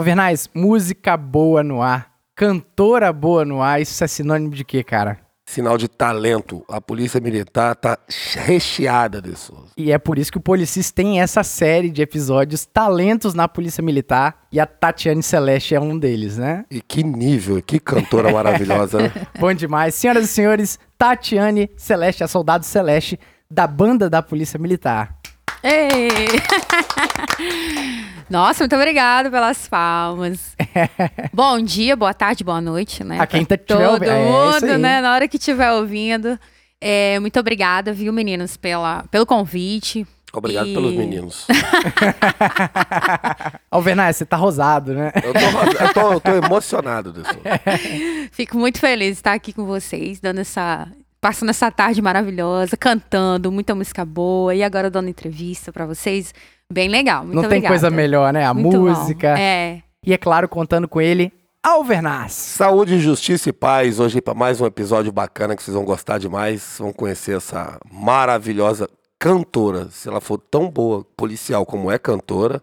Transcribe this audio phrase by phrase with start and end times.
[0.00, 5.18] Alvernais, música boa no ar, cantora boa no ar, isso é sinônimo de quê, cara?
[5.44, 6.64] Sinal de talento.
[6.70, 7.98] A polícia militar tá
[8.46, 9.52] recheada disso.
[9.76, 13.82] E é por isso que o Policis tem essa série de episódios Talentos na Polícia
[13.82, 16.64] Militar e a Tatiane Celeste é um deles, né?
[16.70, 19.02] E que nível, que cantora maravilhosa.
[19.02, 19.12] Né?
[19.38, 19.94] Bom demais.
[19.94, 23.20] Senhoras e senhores, Tatiane Celeste, a Soldado Celeste
[23.50, 25.19] da banda da Polícia Militar.
[28.28, 30.56] Nossa, muito obrigado pelas palmas.
[31.32, 33.20] Bom dia, boa tarde, boa noite, né?
[33.20, 34.10] A quem tá todo ouvindo.
[34.10, 35.00] É, é mundo, é né?
[35.00, 36.36] Na hora que estiver ouvindo.
[36.80, 40.06] É, muito obrigada, viu, meninos, pela, pelo convite.
[40.32, 40.74] Obrigado e...
[40.74, 41.46] pelos meninos.
[43.70, 45.12] Alvernais, você tá rosado, né?
[45.22, 45.40] Eu tô,
[45.84, 47.12] eu tô, eu tô emocionado.
[48.30, 50.88] Fico muito feliz de estar aqui com vocês, dando essa,
[51.20, 54.54] passando essa tarde maravilhosa, cantando, muita música boa.
[54.54, 56.32] E agora dando entrevista para vocês.
[56.72, 57.24] Bem legal.
[57.24, 57.62] Muito Não obrigada.
[57.62, 58.44] tem coisa melhor, né?
[58.44, 59.34] A Muito música.
[59.34, 59.40] Bom.
[59.40, 59.82] É.
[60.06, 61.32] E é claro, contando com ele,
[61.62, 62.32] Alvernaz.
[62.32, 64.00] Saúde, justiça e paz.
[64.00, 66.76] Hoje é para mais um episódio bacana que vocês vão gostar demais.
[66.78, 68.88] Vão conhecer essa maravilhosa
[69.18, 69.88] cantora.
[69.90, 72.62] Se ela for tão boa policial como é cantora,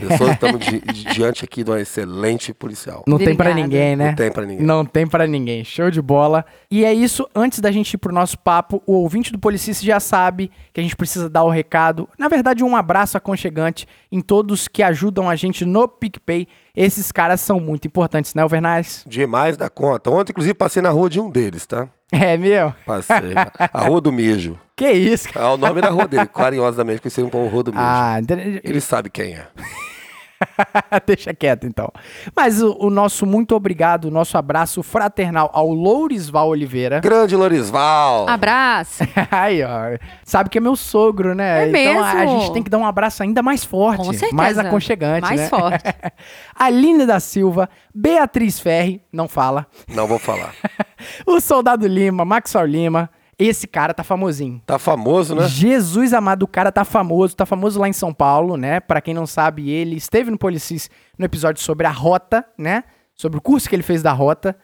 [0.00, 3.04] pessoas estamos di di diante aqui de uma excelente policial.
[3.06, 3.62] Não tem pra Obrigada.
[3.62, 4.08] ninguém, né?
[4.08, 4.66] Não tem pra ninguém.
[4.66, 5.64] Não tem pra ninguém.
[5.64, 6.44] Show de bola.
[6.70, 7.28] E é isso.
[7.34, 10.82] Antes da gente ir pro nosso papo, o ouvinte do Policice já sabe que a
[10.82, 12.08] gente precisa dar o recado.
[12.18, 16.46] Na verdade, um abraço aconchegante em todos que ajudam a gente no PicPay.
[16.76, 19.04] Esses caras são muito importantes, né, Alvernaz?
[19.06, 20.10] Demais da conta.
[20.10, 21.88] Ontem, inclusive, passei na rua de um deles, tá?
[22.10, 22.74] É, meu?
[22.84, 23.32] Passei.
[23.72, 24.58] a Rua do Mijo.
[24.76, 25.46] Que isso, cara?
[25.46, 27.84] É o nome da rua dele, carinhosamente conhecido como Rua do Mijo.
[27.86, 29.46] Ah, ente- Ele sabe quem é.
[31.06, 31.90] Deixa quieto então.
[32.34, 37.00] Mas o, o nosso muito obrigado, o nosso abraço fraternal ao Lourisval Oliveira.
[37.00, 38.28] Grande Lorisval.
[38.28, 39.04] Abraço.
[39.30, 39.98] Aí, ó.
[40.24, 41.64] Sabe que é meu sogro, né?
[41.64, 42.40] É então a, a mesmo?
[42.40, 44.34] gente tem que dar um abraço ainda mais forte, Com certeza.
[44.34, 45.48] mais aconchegante, Mais né?
[45.48, 45.84] forte.
[46.54, 49.66] Aline da Silva, Beatriz Ferri, não fala.
[49.88, 50.54] Não vou falar.
[51.26, 53.10] O Soldado Lima, Maxwell Lima.
[53.38, 54.62] Esse cara tá famosinho.
[54.64, 55.48] Tá famoso, né?
[55.48, 58.80] Jesus amado, o cara tá famoso, tá famoso lá em São Paulo, né?
[58.80, 60.88] Pra quem não sabe, ele esteve no Policis
[61.18, 62.84] no episódio sobre a rota, né?
[63.14, 64.56] Sobre o curso que ele fez da rota.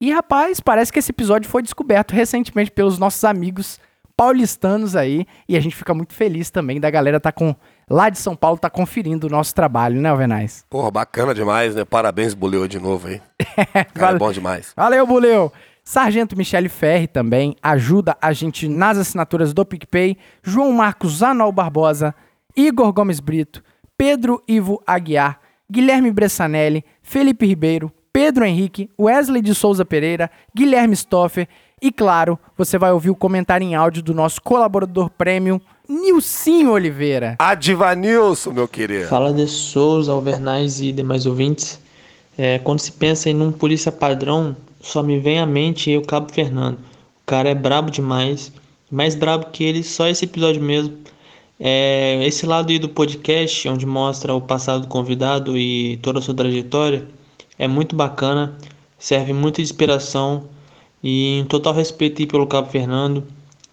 [0.00, 3.78] E rapaz, parece que esse episódio foi descoberto recentemente pelos nossos amigos
[4.16, 7.56] paulistanos aí, e a gente fica muito feliz também da galera tá com
[7.88, 10.62] lá de São Paulo tá conferindo o nosso trabalho, né, Alvenaz?
[10.68, 11.86] Porra, bacana demais, né?
[11.86, 13.22] Parabéns, Buleu, de novo aí.
[13.74, 14.74] Cara, Vale- é bom demais.
[14.76, 15.50] Valeu, Buleu!
[15.90, 20.16] Sargento Michele Ferri também ajuda a gente nas assinaturas do PicPay.
[20.40, 22.14] João Marcos Zanol Barbosa,
[22.56, 23.60] Igor Gomes Brito,
[23.98, 31.48] Pedro Ivo Aguiar, Guilherme Bressanelli, Felipe Ribeiro, Pedro Henrique, Wesley de Souza Pereira, Guilherme Stoffer
[31.82, 37.34] e, claro, você vai ouvir o comentário em áudio do nosso colaborador premium, Nilcinho Oliveira.
[37.36, 39.08] Adivanilson, meu querido.
[39.08, 41.80] Fala de Souza, Alvernais e demais ouvintes.
[42.38, 46.32] É, quando se pensa em um polícia padrão, só me vem à mente o Cabo
[46.32, 46.78] Fernando.
[46.78, 48.52] O cara é brabo demais.
[48.90, 50.96] Mais brabo que ele, só esse episódio mesmo.
[51.58, 56.22] É, esse lado aí do podcast, onde mostra o passado do convidado e toda a
[56.22, 57.06] sua trajetória,
[57.58, 58.56] é muito bacana,
[58.98, 60.48] serve muito de inspiração
[61.02, 63.24] e em total respeito aí pelo Cabo Fernando.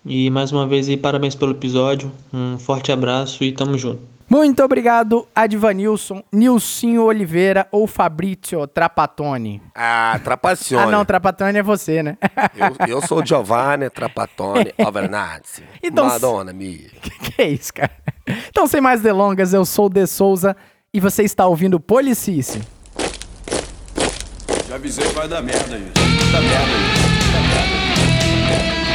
[0.06, 4.17] E mais uma vez aí, parabéns pelo episódio, um forte abraço e tamo junto.
[4.30, 9.62] Muito obrigado, Advanilson, Nilcinho Oliveira ou Fabrizio Trapatoni.
[9.74, 10.84] Ah, Trapacione.
[10.84, 12.18] Ah, não, Trapatoni é você, né?
[12.54, 15.64] eu, eu sou Giovanni Trapattoni Alvernazzi.
[15.82, 16.90] Então, Madonna mia.
[17.02, 17.92] que é isso, cara?
[18.50, 20.56] Então, sem mais delongas, eu sou o De Souza
[20.94, 22.62] e você está ouvindo o Policice.
[24.68, 25.94] Já avisei que vai dar merda isso.
[26.32, 27.32] Dá merda isso.
[27.32, 28.87] Dá merda.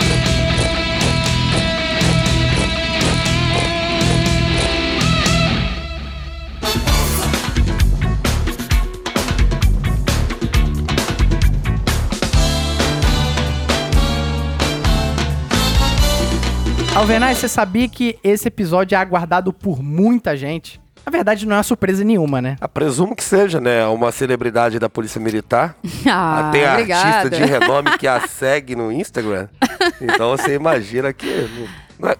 [16.94, 20.80] Alvenaz, você sabia que esse episódio é aguardado por muita gente?
[21.04, 22.56] Na verdade, não é uma surpresa nenhuma, né?
[22.60, 23.84] Ah, presumo que seja, né?
[23.86, 25.74] Uma celebridade da Polícia Militar.
[26.06, 27.08] Ah, Tem a obrigada.
[27.08, 29.48] artista de renome que a segue no Instagram.
[30.00, 31.48] Então você imagina que
[32.02, 32.16] não, é-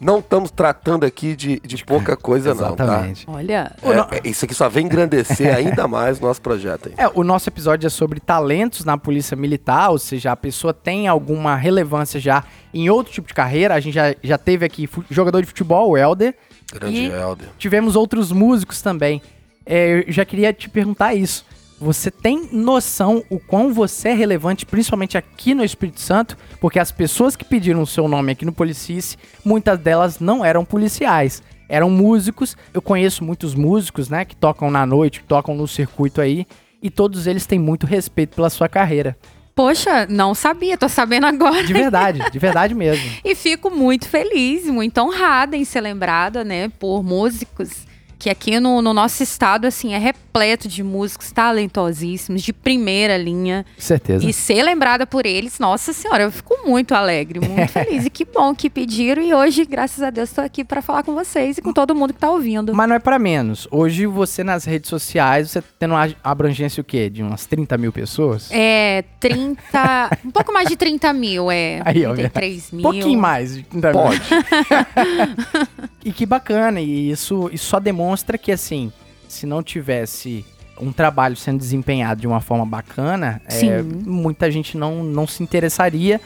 [0.00, 2.84] não estamos tratando aqui de, de pouca coisa, não, tá?
[2.84, 3.24] Exatamente.
[3.28, 6.94] Olha, É, é, isso aqui só vem engrandecer ainda mais o nosso projeto aí.
[6.96, 11.06] É, o nosso episódio é sobre talentos na polícia militar, ou seja, a pessoa tem
[11.06, 13.74] alguma relevância já em outro tipo de carreira.
[13.74, 16.34] A gente já, já teve aqui jogador de futebol, o Helder.
[16.72, 17.48] Grande e Helder.
[17.58, 19.22] tivemos outros músicos também.
[19.64, 21.44] É, eu já queria te perguntar isso.
[21.78, 26.36] Você tem noção o quão você é relevante, principalmente aqui no Espírito Santo?
[26.58, 30.64] Porque as pessoas que pediram o seu nome aqui no Policice, muitas delas não eram
[30.64, 31.42] policiais.
[31.68, 32.56] Eram músicos.
[32.72, 34.24] Eu conheço muitos músicos, né?
[34.24, 36.46] Que tocam na noite, que tocam no circuito aí.
[36.82, 39.16] E todos eles têm muito respeito pela sua carreira.
[39.54, 41.64] poxa, não sabia, tô sabendo agora.
[41.64, 43.04] De verdade, de verdade mesmo.
[43.24, 47.86] E fico muito feliz, muito honrada em ser lembrada, né, por músicos
[48.18, 53.64] que aqui no, no nosso estado, assim, é repleto de músicos talentosíssimos, de primeira linha.
[53.78, 54.24] Certeza.
[54.26, 58.06] E ser lembrada por eles, nossa senhora, eu fico muito alegre, muito feliz.
[58.06, 59.22] E que bom que pediram.
[59.22, 62.14] E hoje, graças a Deus, tô aqui para falar com vocês e com todo mundo
[62.14, 62.74] que tá ouvindo.
[62.74, 63.68] Mas não é pra menos.
[63.70, 67.10] Hoje você nas redes sociais, você tendo uma abrangência o quê?
[67.10, 68.48] De umas 30 mil pessoas?
[68.50, 70.10] É 30.
[70.24, 71.80] um pouco mais de 30 mil, é.
[71.86, 72.82] Aí, ó, 33 Um mil.
[72.82, 73.54] pouquinho mais.
[73.56, 74.02] de 30 mil.
[74.02, 74.20] Pode.
[76.04, 78.05] E que bacana, e isso, isso só demonstra
[78.38, 78.92] que, assim,
[79.28, 80.44] se não tivesse
[80.80, 86.20] um trabalho sendo desempenhado de uma forma bacana, é, muita gente não, não se interessaria.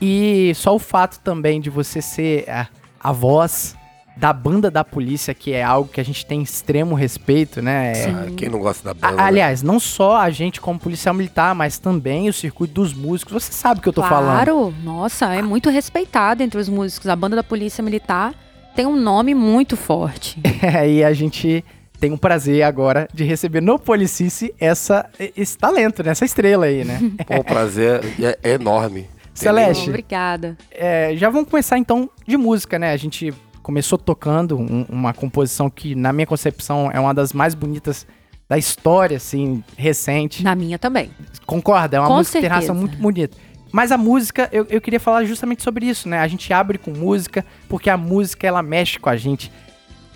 [0.00, 2.66] E só o fato também de você ser a,
[2.98, 3.76] a voz
[4.16, 7.92] da banda da polícia, que é algo que a gente tem extremo respeito, né?
[7.96, 9.22] É- Ah, Quem não gosta da A- banda?
[9.22, 9.28] né?
[9.28, 13.32] aliás, não só a gente como policial militar, mas também o circuito dos músicos.
[13.44, 14.34] Você sabe o que eu tô falando.
[14.44, 17.08] Claro, nossa, é muito respeitado entre os músicos.
[17.08, 18.34] A banda da Polícia Militar
[18.74, 20.40] tem um nome muito forte.
[20.62, 21.64] É, e a gente
[21.98, 26.10] tem o prazer agora de receber no Policice essa, esse talento, né?
[26.12, 27.00] Essa estrela aí, né?
[27.26, 29.08] Pô, o prazer é, é enorme.
[29.34, 30.56] Celeste, Obrigada.
[30.70, 32.92] é, já vamos começar então de música, né?
[32.92, 37.54] A gente começou tocando um- uma composição que, na minha concepção, é uma das mais
[37.54, 38.06] bonitas
[38.48, 40.42] da história, assim, recente.
[40.44, 41.10] Na minha também.
[41.46, 41.96] Concorda?
[41.96, 42.78] É uma Com música que tem raça certeza.
[42.80, 43.36] muito bonita.
[43.72, 46.20] Mas a música, eu, eu queria falar justamente sobre isso, né?
[46.20, 49.50] A gente abre com música, porque a música, ela mexe com a gente.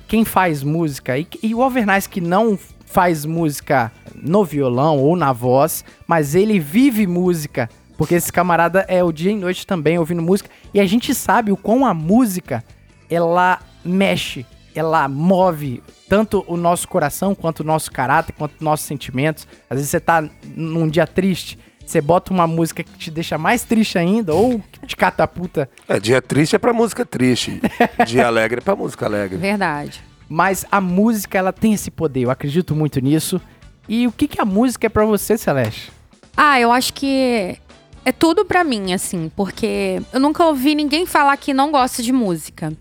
[0.06, 5.32] Quem faz música, e, e o Overnice que não faz música no violão ou na
[5.32, 10.22] voz, mas ele vive música, porque esse camarada é o dia e noite também ouvindo
[10.22, 12.62] música, e a gente sabe o quão a música,
[13.10, 18.86] ela mexe, ela move tanto o nosso coração, quanto o nosso caráter, quanto os nossos
[18.86, 19.46] sentimentos.
[19.68, 23.62] Às vezes você tá num dia triste, você bota uma música que te deixa mais
[23.62, 25.70] triste ainda, ou que te catapulta.
[25.88, 27.60] É, dia triste é pra música triste.
[28.06, 29.38] Dia alegre é pra música alegre.
[29.38, 30.02] Verdade.
[30.28, 33.40] Mas a música, ela tem esse poder, eu acredito muito nisso.
[33.88, 35.92] E o que, que a música é pra você, Celeste?
[36.36, 37.56] Ah, eu acho que
[38.04, 42.12] é tudo pra mim, assim, porque eu nunca ouvi ninguém falar que não gosta de
[42.12, 42.72] música.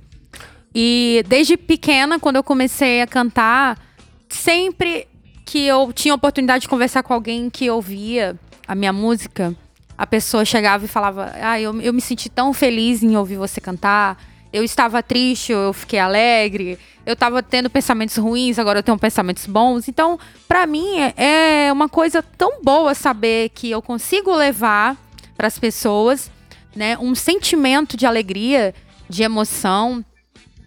[0.74, 3.80] E desde pequena, quando eu comecei a cantar,
[4.28, 5.08] sempre
[5.46, 8.36] que eu tinha oportunidade de conversar com alguém que ouvia
[8.68, 9.56] a minha música,
[9.98, 13.62] a pessoa chegava e falava: Ah, eu, eu me senti tão feliz em ouvir você
[13.62, 14.22] cantar.
[14.52, 16.80] Eu estava triste, eu fiquei alegre.
[17.06, 19.88] Eu estava tendo pensamentos ruins, agora eu tenho pensamentos bons.
[19.88, 20.18] Então,
[20.48, 24.96] pra mim, é é uma coisa tão boa saber que eu consigo levar
[25.36, 26.32] para as pessoas,
[26.76, 28.74] né, um sentimento de alegria,
[29.10, 30.04] de emoção,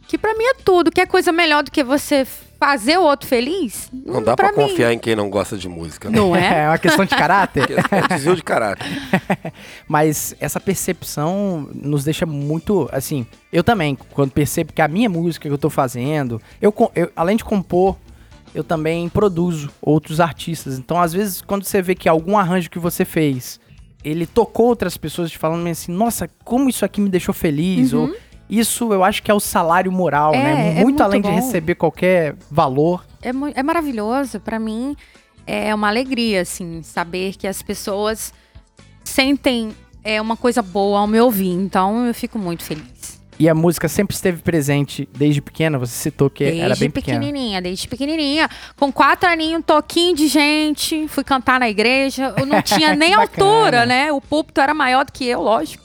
[0.06, 0.90] que pra mim é tudo.
[0.90, 2.26] Que é coisa melhor do que você
[2.58, 3.88] fazer o outro feliz?
[3.92, 4.54] Não dá pra, mim.
[4.68, 6.10] confiar em quem não gosta de música.
[6.10, 6.18] Né?
[6.18, 6.48] Não é?
[6.64, 7.66] É uma questão de caráter.
[7.90, 8.86] É desvio de caráter.
[9.86, 15.48] Mas essa percepção nos deixa muito, assim, eu também, quando percebo que a minha música
[15.48, 17.96] que eu tô fazendo, eu, eu- além de compor,
[18.54, 20.78] eu também produzo outros artistas.
[20.78, 23.60] Então, às vezes, quando você vê que algum arranjo que você fez,
[24.02, 28.14] ele tocou outras pessoas te falando assim, nossa, como isso aqui me deixou feliz, ou
[28.48, 30.50] isso eu acho que é o salário moral, É, né?
[30.52, 31.34] é Muito, muito além de bom.
[31.34, 33.04] receber qualquer valor.
[33.22, 34.40] É, é maravilhoso.
[34.40, 34.96] Pra mim,
[35.46, 38.32] é uma alegria, assim, saber que as pessoas
[39.04, 39.74] sentem
[40.04, 41.50] é, uma coisa boa ao me ouvir.
[41.52, 43.18] Então, eu fico muito feliz.
[43.38, 47.20] E a música sempre esteve presente desde pequena, você citou que Desde era bem pequena.
[47.20, 48.50] pequenininha, desde pequenininha.
[48.76, 52.34] Com quatro aninhos, um toquinho de gente, fui cantar na igreja.
[52.36, 54.10] Eu não tinha nem altura, né?
[54.10, 55.84] O púlpito era maior do que eu, lógico.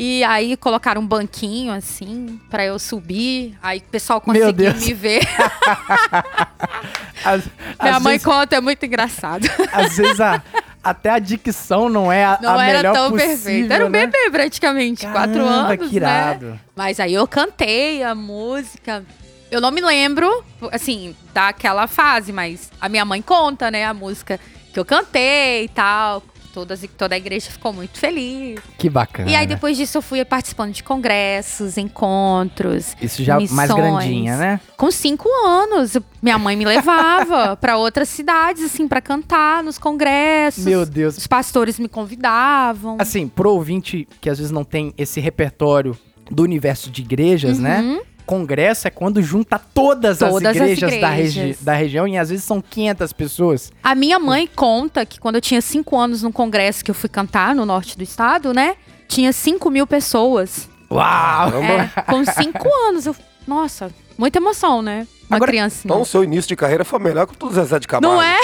[0.00, 3.58] E aí colocaram um banquinho assim pra eu subir.
[3.60, 5.22] Aí o pessoal conseguiu me ver.
[7.24, 7.44] Às-
[7.82, 9.48] Minha às mãe vezes- conta, é muito engraçado.
[9.72, 10.42] Às vezes a-
[10.82, 13.72] até a dicção não é a, Não a era melhor tão possível, perfeito.
[13.72, 14.06] Era um né?
[14.06, 16.06] bebê praticamente, quatro Caramba, anos, que né?
[16.06, 16.60] irado.
[16.76, 19.04] Mas aí eu cantei a música.
[19.50, 24.38] Eu não me lembro, assim, daquela fase, mas a minha mãe conta, né, a música
[24.72, 26.22] que eu cantei e tal.
[26.58, 28.58] Todas, toda a igreja ficou muito feliz.
[28.76, 29.30] Que bacana.
[29.30, 32.96] E aí depois disso eu fui participando de congressos, encontros.
[33.00, 33.74] Isso já mais missões.
[33.74, 34.60] grandinha, né?
[34.76, 40.64] Com cinco anos, minha mãe me levava pra outras cidades, assim, pra cantar nos congressos.
[40.64, 41.16] Meu Deus.
[41.16, 42.96] Os pastores me convidavam.
[42.98, 45.96] Assim, pro ouvinte que às vezes não tem esse repertório
[46.28, 48.00] do universo de igrejas, né?
[48.28, 50.18] Congresso é quando junta todas.
[50.18, 51.64] Todas as, as igrejas da, regi igrejas.
[51.64, 53.72] da região e às vezes são 500 pessoas.
[53.82, 57.08] A minha mãe conta que quando eu tinha cinco anos num congresso que eu fui
[57.08, 58.76] cantar no norte do estado, né?
[59.08, 60.68] Tinha cinco mil pessoas.
[60.90, 61.62] Uau!
[61.62, 63.06] É, com cinco anos.
[63.06, 63.16] Eu,
[63.46, 65.06] nossa, muita emoção, né?
[65.26, 65.90] Uma Agora, criancinha.
[65.90, 68.14] Então o seu início de carreira foi melhor que o do Zezé de Camargo.
[68.14, 68.38] Não é?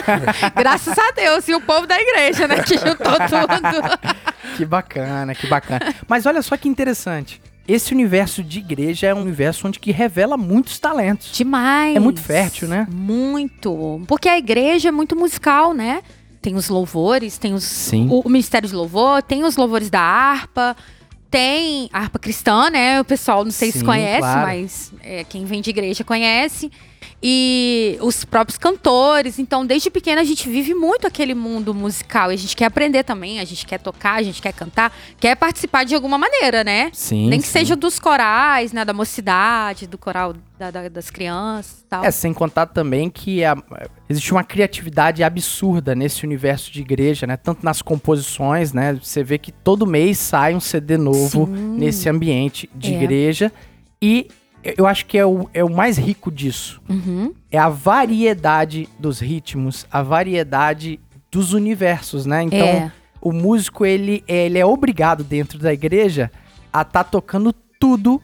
[0.56, 1.46] Graças a Deus.
[1.46, 2.62] E o povo da igreja, né?
[2.62, 4.16] Que juntou tudo.
[4.56, 5.94] Que bacana, que bacana.
[6.08, 7.42] Mas olha só que interessante.
[7.68, 11.32] Esse universo de igreja é um universo onde que revela muitos talentos.
[11.32, 11.96] Demais.
[11.96, 12.86] É muito fértil, né?
[12.90, 14.02] Muito.
[14.06, 16.02] Porque a igreja é muito musical, né?
[16.40, 18.08] Tem os louvores, tem os, Sim.
[18.08, 20.76] o, o ministério de louvor, tem os louvores da harpa,
[21.28, 23.00] tem a harpa cristã, né?
[23.00, 24.46] O pessoal, não sei se Sim, conhece, claro.
[24.46, 26.70] mas é, quem vem de igreja conhece.
[27.22, 29.38] E os próprios cantores.
[29.38, 32.30] Então, desde pequena, a gente vive muito aquele mundo musical.
[32.30, 35.34] E a gente quer aprender também, a gente quer tocar, a gente quer cantar, quer
[35.34, 36.90] participar de alguma maneira, né?
[36.92, 37.28] Sim.
[37.28, 37.52] Nem que sim.
[37.60, 38.84] seja dos corais, né?
[38.84, 42.04] Da mocidade, do coral da- da- das crianças e tal.
[42.04, 43.56] É, sem contar também que a-
[44.08, 47.36] existe uma criatividade absurda nesse universo de igreja, né?
[47.36, 48.94] Tanto nas composições, né?
[49.02, 51.76] Você vê que todo mês sai um CD novo Sim.
[51.78, 52.96] nesse ambiente de É.
[53.02, 53.52] igreja.
[54.00, 54.28] E
[54.76, 56.80] eu- acho que é o, é o mais rico disso.
[56.88, 57.32] Uhum.
[57.50, 60.98] É a variedade dos ritmos, a variedade
[61.30, 62.42] dos universos, né?
[62.42, 62.92] Então, É.
[63.20, 66.30] o músico, ele, ele é obrigado dentro da igreja
[66.72, 68.20] a estar tocando tudo,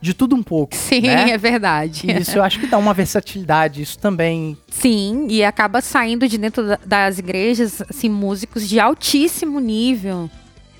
[0.00, 0.74] de tudo um pouco.
[0.76, 1.30] Sim, né?
[1.30, 2.06] é verdade.
[2.10, 3.80] E isso eu acho que dá uma versatilidade.
[3.82, 4.56] Isso também.
[4.70, 10.28] Sim, e acaba saindo de dentro da- das igrejas, assim, músicos de altíssimo nível.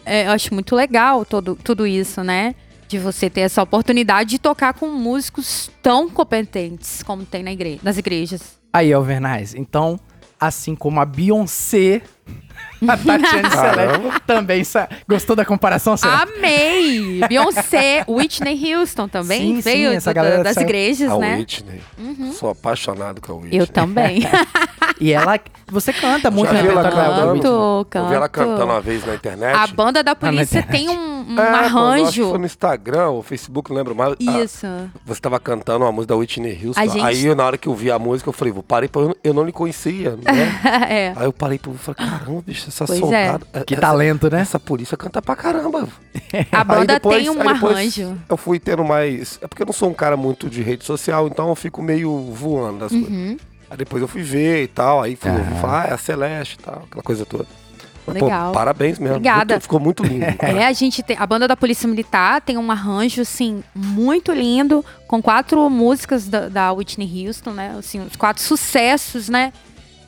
[0.05, 2.55] É, eu acho muito legal todo, tudo isso, né?
[2.89, 7.81] De você ter essa oportunidade de tocar com músicos tão competentes como tem na igreja,
[7.83, 8.59] nas igrejas.
[8.73, 9.55] Aí, Alvernaz.
[9.55, 9.99] Então,
[10.39, 12.03] assim como a Beyoncé,
[12.87, 14.63] a Tatiana Celeste também
[15.09, 16.23] gostou da comparação, Celeste?
[16.37, 17.21] Amei!
[17.29, 21.37] Beyoncé, Whitney Houston também Sim, veio sim, essa do- galera das saiu- igrejas, A né?
[21.37, 21.81] Whitney.
[22.39, 23.59] Sou apaixonado com a Whitney.
[23.61, 24.21] Eu também.
[25.01, 25.41] E ela.
[25.67, 26.75] Você canta muito da Whitney.
[27.43, 28.49] canto, Eu vi ela canto.
[28.51, 29.57] cantando uma vez na internet.
[29.57, 30.71] A banda da polícia internet.
[30.87, 32.29] tem um, um É, que arranjo.
[32.31, 34.15] foi no Instagram ou Facebook, não lembro mais.
[34.27, 34.67] Ah, Isso.
[35.05, 36.81] você tava cantando uma música da Whitney Houston.
[36.81, 38.89] A gente- Aí, eu, na hora que eu vi a música, eu falei, vou parei
[38.89, 39.03] pra...
[39.03, 40.23] eu não- Eu não lhe conhecia, né?
[40.91, 41.13] é.
[41.17, 43.01] Aí eu parei pra falei, caramba, bicho, essa Pois é.
[43.03, 43.65] soldada...
[43.67, 44.41] Que essa- talento, né?
[44.41, 45.89] Essa polícia canta pra caramba.
[46.53, 48.17] A Aí banda depois- tem um arranjo.
[48.29, 49.39] Eu fui tendo mais.
[49.43, 52.31] É porque eu não sou um cara muito de rede social, então eu fico meio
[52.33, 53.09] voando das coisas.
[53.09, 53.37] Uhum.
[53.71, 56.57] Aí depois eu fui ver e tal, aí fui ouvir falar, ah, é a Celeste
[56.61, 57.47] e tal, aquela coisa toda.
[58.13, 58.49] Legal.
[58.49, 59.17] Pô, parabéns mesmo.
[59.17, 59.55] Obrigada.
[59.55, 60.25] Muito- ficou muito lindo.
[60.41, 61.17] É, a gente tem.
[61.19, 66.49] A banda da Polícia Militar tem um arranjo, assim, muito lindo, com quatro músicas da,
[66.49, 67.75] da Whitney Houston, né?
[67.79, 69.53] Assim, os quatro sucessos, né?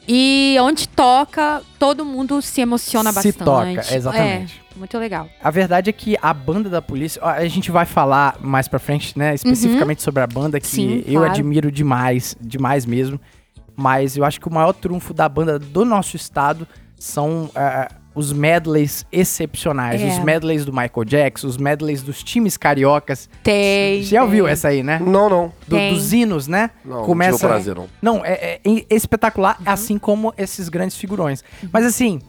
[0.08, 3.38] E onde toca, todo mundo se emociona Se bastante.
[3.44, 4.62] toca, exatamente.
[4.74, 5.28] É, muito legal.
[5.42, 9.18] A verdade é que a banda da polícia, a gente vai falar mais pra frente,
[9.18, 11.30] né, especificamente sobre a banda que Sim, eu claro.
[11.32, 13.20] admiro demais, demais mesmo.
[13.74, 18.32] Mas eu acho que o maior trunfo da banda do nosso estado são ah, os
[18.32, 20.06] medleys excepcionais, É.
[20.08, 23.28] os medleys do Michael Jackson, os medleys dos times cariocas.
[23.42, 24.02] Tem.
[24.02, 24.98] Já ouviu essa aí, né?
[24.98, 25.52] Não, não.
[25.68, 26.70] Do- dos hinos, né?
[26.84, 27.30] Não, Começa.
[27.32, 27.88] não tive o prazer, não.
[28.00, 31.44] Não, é, é- é espetacular, assim como esses grandes figurões.
[31.70, 32.20] Mas assim,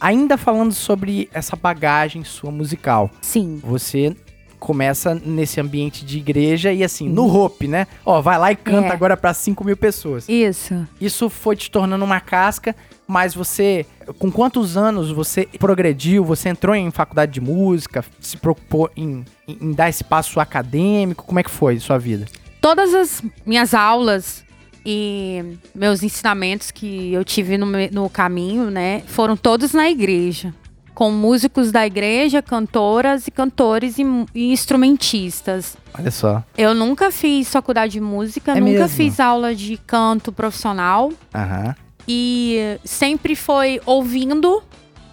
[0.00, 3.60] ainda falando sobre essa bagagem sua musical, Sim.
[3.62, 4.16] você
[4.58, 7.86] começa nesse ambiente de igreja e assim, no Hope, né?
[8.04, 8.92] Ó, vai lá e canta É.
[8.92, 10.28] agora pra 5 mil pessoas.
[10.28, 10.74] Isso.
[11.00, 12.74] Isso foi te tornando uma casca,
[13.06, 13.86] mas você,
[14.18, 16.24] com quantos anos você progrediu?
[16.24, 21.24] Você entrou em faculdade de música, se preocupou em, em- em dar esse passo acadêmico?
[21.24, 22.26] Como é que foi sua vida?
[22.60, 24.44] Todas as minhas aulas
[24.84, 25.42] e
[25.74, 30.54] meus ensinamentos que eu tive no, no caminho, né, foram todos na igreja.
[30.94, 34.02] Com músicos da igreja, cantoras e cantores e,
[34.34, 35.76] e instrumentistas.
[35.98, 36.42] Olha só.
[36.56, 38.88] Eu nunca fiz faculdade de música, É nunca mesmo?
[38.88, 41.12] fiz aula de canto profissional.
[41.34, 41.74] Aham.
[42.08, 44.62] E sempre foi ouvindo,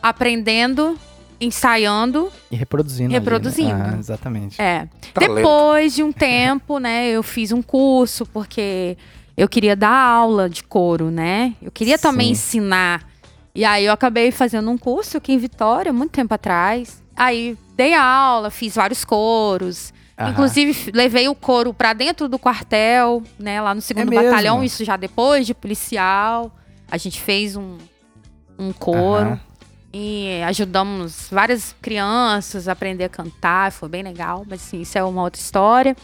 [0.02, 0.98] aprendendo,
[1.40, 2.32] ensaiando.
[2.52, 3.06] E reproduzindo.
[3.06, 3.20] ali, né?
[3.20, 3.74] Reproduzindo.
[3.74, 4.62] Ah, exatamente.
[4.62, 4.88] É.
[5.14, 5.36] Talento.
[5.36, 8.98] Depois de um tempo, né, eu fiz um curso porque
[9.36, 11.56] eu queria dar aula de coro, né?
[11.62, 12.32] Eu queria também Sim.
[12.34, 13.08] ensinar.
[13.56, 17.04] E aí eu acabei fazendo um curso aqui em Vitória, muito tempo atrás.
[17.16, 19.94] Aí dei aula, fiz vários coros.
[20.18, 20.32] Aham.
[20.32, 23.60] Inclusive, levei o coro pra dentro do quartel, né?
[23.62, 26.52] Lá no segundo É batalhão, isso já depois de policial.
[26.94, 27.80] A gente fez um,
[28.56, 29.30] um coro.
[29.30, 29.40] Aham.
[29.92, 35.04] E ajudamos várias crianças a aprender a cantar, foi bem legal, mas assim, isso é
[35.04, 35.96] uma outra história.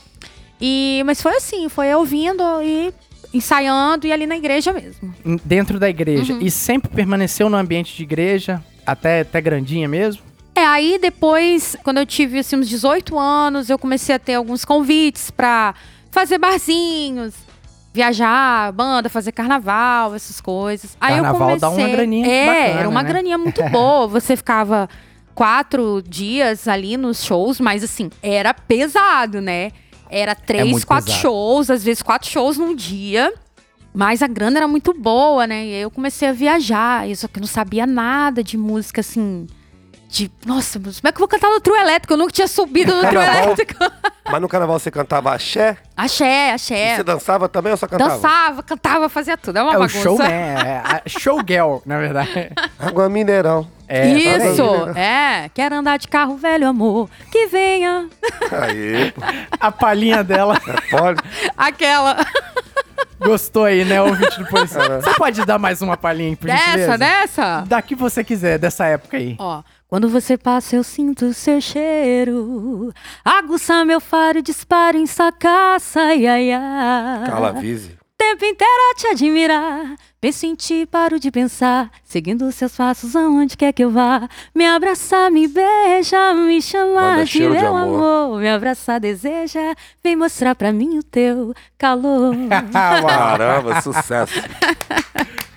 [0.59, 2.91] E, mas foi assim, foi ouvindo e
[3.31, 5.13] ensaiando e ali na igreja mesmo.
[5.45, 6.33] Dentro da igreja.
[6.33, 6.39] Uhum.
[6.41, 10.23] E sempre permaneceu no ambiente de igreja, até, até grandinha mesmo?
[10.55, 14.65] É, aí depois, quando eu tive assim, uns 18 anos, eu comecei a ter alguns
[14.65, 15.75] convites pra
[16.09, 17.35] fazer barzinhos,
[17.93, 20.95] viajar, banda, fazer carnaval, essas coisas.
[20.99, 21.59] Aí eu Carnaval comecei...
[21.59, 23.09] dá uma graninha É, bacana, era uma né?
[23.09, 24.07] graninha muito boa.
[24.07, 24.87] Você ficava
[25.33, 29.71] quatro dias ali nos shows, mas assim, era pesado, né?
[30.09, 31.21] Era três, É quatro pesado.
[31.21, 33.33] shows, às vezes quatro shows num dia.
[33.93, 35.65] Mas a grana era muito boa, né?
[35.65, 37.09] E aí eu comecei a viajar.
[37.09, 39.47] Eu só que eu não sabia nada de música, assim.
[40.09, 42.13] De, nossa, mas como é que eu vou cantar no trio elétrico?
[42.13, 43.75] Eu nunca tinha subido no trio elétrico.
[44.31, 45.75] Mas no carnaval você cantava axé?
[45.97, 46.95] Axé, E axé.
[46.97, 48.11] você dançava também ou só cantava?
[48.11, 49.57] Dançava, cantava, fazia tudo.
[49.57, 49.99] É uma é o bagunça.
[50.03, 52.51] showman, é a showgirl, na verdade.
[52.77, 53.65] Água mineral.
[53.87, 55.49] É, Isso, é.
[55.51, 57.09] Quero andar de carro velho, amor.
[57.31, 58.07] Que venha.
[58.51, 59.11] Aí,
[59.59, 61.21] A palhinha dela pode.
[61.57, 62.17] Aquela.
[63.19, 65.01] gostou aí, né, ouvinte do Polícia?
[65.01, 66.77] Você pode dar mais uma palhinha, por gentileza?
[66.77, 67.63] Dessa, dessa.
[67.67, 69.35] Da que você quiser, dessa época aí.
[69.39, 72.93] Ó, quando você passa, eu sinto seu cheiro.
[73.25, 76.49] Aguça meu faro e dispara em sua caça, ai, ai.
[77.25, 77.97] Carla Vise.
[78.15, 79.95] tempo inteiro a te admirar.
[80.21, 81.89] Penso em ti, paro de pensar.
[82.03, 84.29] Seguindo seus passos aonde quer que eu vá.
[84.53, 87.95] Me abraçar, me beija, me chamar Manda de cheiro de meu amor.
[87.95, 88.41] amor.
[88.41, 89.73] Me abraçar, deseja.
[90.03, 92.35] Vem mostrar pra mim o teu calor.
[92.75, 93.01] Ah.
[93.01, 94.39] Caramba, sucesso.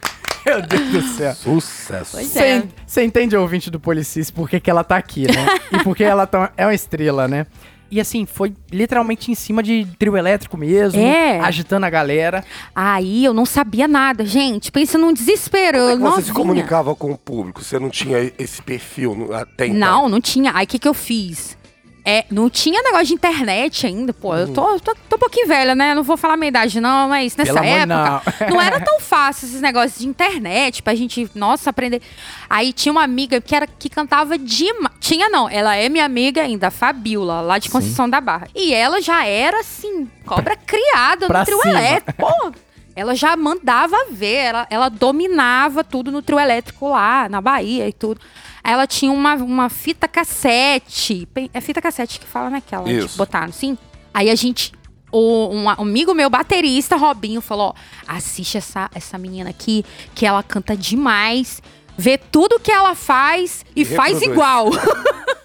[0.46, 1.35] Meu Deus do céu.
[1.35, 2.11] Sucesso.
[2.12, 2.62] Pois é.
[2.87, 5.46] Você entende, ouvinte do Policis, por que, que ela tá aqui, né?
[5.72, 7.46] e por que ela tá- é uma estrela, né?
[7.90, 11.38] E assim, foi literalmente em cima de trio elétrico mesmo, É.
[11.40, 12.42] agitando a galera.
[12.74, 14.72] Aí eu não sabia nada, gente.
[14.72, 15.78] Pensa num desespero.
[15.90, 17.62] Como é você se comunicava com o público?
[17.62, 19.78] Você não tinha esse perfil no- até então?
[19.78, 20.52] Não, não tinha.
[20.55, 21.55] Aí o que, que eu fiz?
[22.04, 24.34] É, não tinha negócio de internet ainda, pô.
[24.34, 25.94] Eu tô, tô, tô um pouquinho velha, né?
[25.94, 28.60] Não vou falar a minha idade, não, mas nessa época não.
[28.60, 32.02] era tão fácil esses negócios de internet pra gente, nossa, aprender.
[32.50, 34.94] Aí tinha uma amiga que era que cantava demais.
[34.98, 38.48] Tinha não, ela é minha amiga ainda, a Fabiola, lá de Conceição da Barra.
[38.52, 42.14] E ela já era assim, cobra criada Pra no trio elétrico.
[42.20, 42.52] Pô,
[42.94, 47.92] ela já mandava ver, ela, ela dominava tudo no trio elétrico lá, na Bahia e
[47.92, 48.20] tudo.
[48.62, 51.26] Aí ela tinha uma, uma fita cassete.
[51.52, 53.07] É fita cassete que fala naquela, Isso.
[53.09, 53.76] tipo, botaram, sim.
[54.12, 54.72] Aí a gente.
[55.11, 60.42] O, um amigo meu, baterista, Robinho, falou: ó, assiste essa, essa menina aqui, que ela
[60.42, 61.62] canta demais,
[61.98, 64.33] vê tudo que ela faz e, E faz reproduz.
[64.33, 64.70] igual.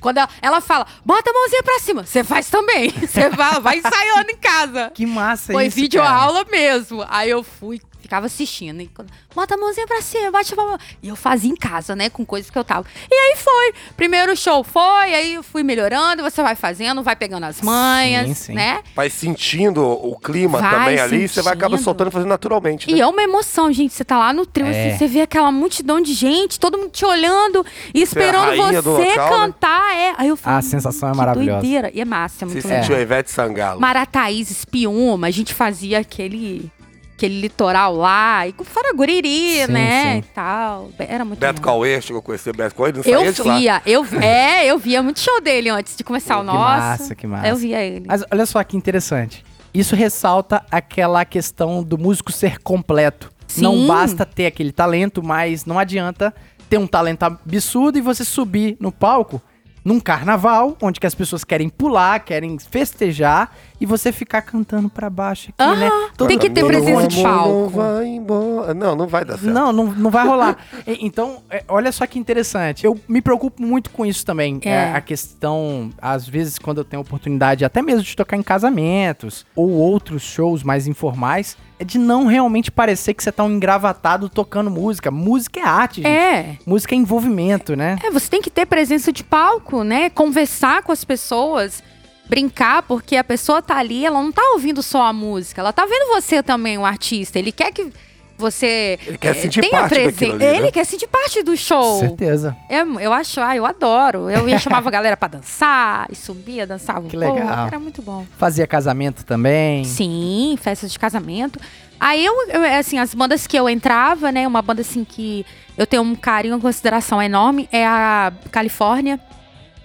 [0.00, 2.90] Quando ela, ela fala, bota a mãozinha pra cima, você faz também.
[3.04, 4.90] Você vai, vai ensaiando em casa.
[4.94, 6.14] Que massa Foi isso, vídeo cara.
[6.14, 7.04] aula mesmo.
[7.08, 8.80] Aí eu fui, ficava assistindo.
[8.80, 10.78] E quando, Bota a mãozinha pra cima, bate a mão.
[11.02, 12.08] E eu fazia em casa, né?
[12.08, 12.86] Com coisas que eu tava.
[13.10, 13.74] E aí foi.
[13.96, 18.34] Primeiro show foi, aí eu fui melhorando, você vai fazendo, vai pegando as manhas, Sim,
[18.34, 18.52] sim.
[18.54, 18.80] né?
[18.94, 21.84] Vai sentindo o clima Vai também ali, você vai acabar sentindo.
[21.84, 22.88] soltando e fazendo naturalmente.
[22.90, 23.00] E né?
[23.00, 23.92] é uma emoção, gente.
[23.94, 24.88] Você tá lá no trio, É.
[24.88, 28.94] assim, você vê aquela multidão de gente, todo mundo te olhando e esperando rainha do
[28.96, 29.36] você local, né?
[29.36, 29.96] cantar.
[29.96, 30.14] É.
[30.16, 31.60] Aí eu falei, A sensação é maravilhosa.
[31.60, 31.90] doideira.
[31.92, 32.82] E é massa, é Você muito legal.
[32.82, 33.80] sentiu a Ivete Sangalo.
[33.80, 36.70] Marataízes, Espiúma, a gente fazia aquele,
[37.16, 40.18] aquele litoral lá, e com fora Guriri, Sim, né, sim.
[40.18, 40.90] e tal.
[40.98, 41.66] Era muito Beto bom.
[41.68, 45.40] Cauê, chegou a conhecer Beto Cauê, não Eu via, eu, é, eu via muito show
[45.40, 46.58] dele antes de começar o Que nosso.
[46.80, 47.48] massa, que massa.
[47.48, 48.04] Eu via ele.
[48.06, 49.44] Mas olha só que interessante.
[49.72, 53.32] Isso ressalta aquela questão do músico ser completo.
[53.46, 53.62] Sim.
[53.62, 56.34] Não basta ter aquele talento, mas não adianta
[56.68, 59.40] ter um talento absurdo e você subir no palco
[59.84, 65.10] num carnaval, onde que as pessoas querem pular, querem festejar, e você ficar cantando pra
[65.10, 65.90] baixo aqui, Aham, né?
[66.26, 67.68] tem que ter presença de amor Não palco.
[67.70, 68.72] vai embora.
[68.74, 69.52] Não, não vai dar certo.
[69.52, 70.56] Não, não, não vai rolar.
[70.86, 72.86] Então, é, olha só que interessante.
[72.86, 74.58] Eu me preocupo muito com isso também.
[74.64, 74.70] É.
[74.70, 79.44] É, a questão, às vezes, quando eu tenho oportunidade, até mesmo de tocar em casamentos
[79.54, 84.28] ou outros shows mais informais, é de não realmente parecer que você tá um engravatado
[84.28, 85.10] tocando música.
[85.10, 86.06] Música é arte, gente.
[86.06, 86.58] É.
[86.66, 87.96] Música é envolvimento, né?
[88.02, 90.10] É, você tem que ter presença de palco, né?
[90.10, 91.82] Conversar com as pessoas,
[92.28, 95.84] brincar, porque a pessoa tá ali, ela não tá ouvindo só a música, ela tá
[95.84, 97.38] vendo você também, o artista.
[97.38, 97.92] Ele quer que
[98.36, 100.70] você Ele quer eh, sentir tenha parte presen- daquilo ali, Ele né?
[100.70, 101.98] quer sentir parte do show.
[102.00, 102.56] Certeza.
[102.68, 104.28] É, eu acho, ah, eu adoro.
[104.30, 107.66] Eu ia chamava a galera pra dançar, e subia, dançava Que legal.
[107.66, 108.24] Era muito bom.
[108.36, 109.84] Fazia casamento também.
[109.84, 111.58] Sim, festas de casamento.
[112.00, 114.46] Aí eu, eu, assim, as bandas que eu entrava, né?
[114.46, 115.46] Uma banda assim que
[115.78, 119.18] eu tenho um carinho, uma consideração enorme, é a Califórnia.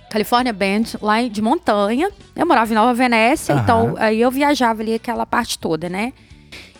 [0.09, 2.09] California Band, lá de montanha.
[2.35, 3.62] Eu morava em Nova Venécia, Aham.
[3.63, 6.13] então aí eu viajava ali aquela parte toda, né?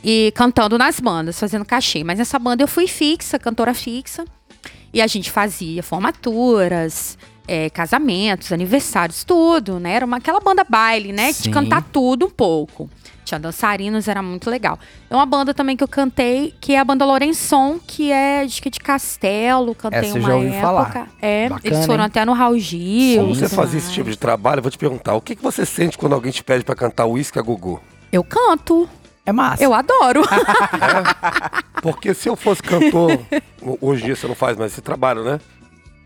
[0.04, 2.04] E cantando nas bandas, fazendo cachê.
[2.04, 4.26] Mas nessa banda eu fui fixa, cantora fixa.
[4.94, 9.94] E a gente fazia formaturas, é, casamentos, aniversários, tudo, né?
[9.94, 11.32] Era uma, aquela banda baile, né?
[11.34, 11.44] Sim.
[11.44, 12.90] De cantar tudo um pouco.
[13.24, 14.80] Tinha dançarinos, era muito legal.
[15.08, 18.60] É uma banda também que eu cantei, que é a banda Lourençon, que é acho
[18.62, 19.76] que de Castelo.
[19.76, 20.62] Cantei Essa uma já ouvi época.
[20.62, 21.10] falar.
[21.22, 22.08] É, Bacana, eles foram hein?
[22.08, 23.22] até no Raul Gil.
[23.22, 25.66] Como você fazia esse tipo de trabalho, eu vou te perguntar, o que, que você
[25.66, 27.80] sente quando alguém te pede pra cantar uísque a Gugu?
[28.12, 28.90] Eu canto.
[29.30, 29.64] É massa.
[29.64, 30.24] Eu adoro.
[31.84, 33.20] Porque se eu fosse cantor,
[33.80, 35.40] hoje em dia você não faz mais esse trabalho, né?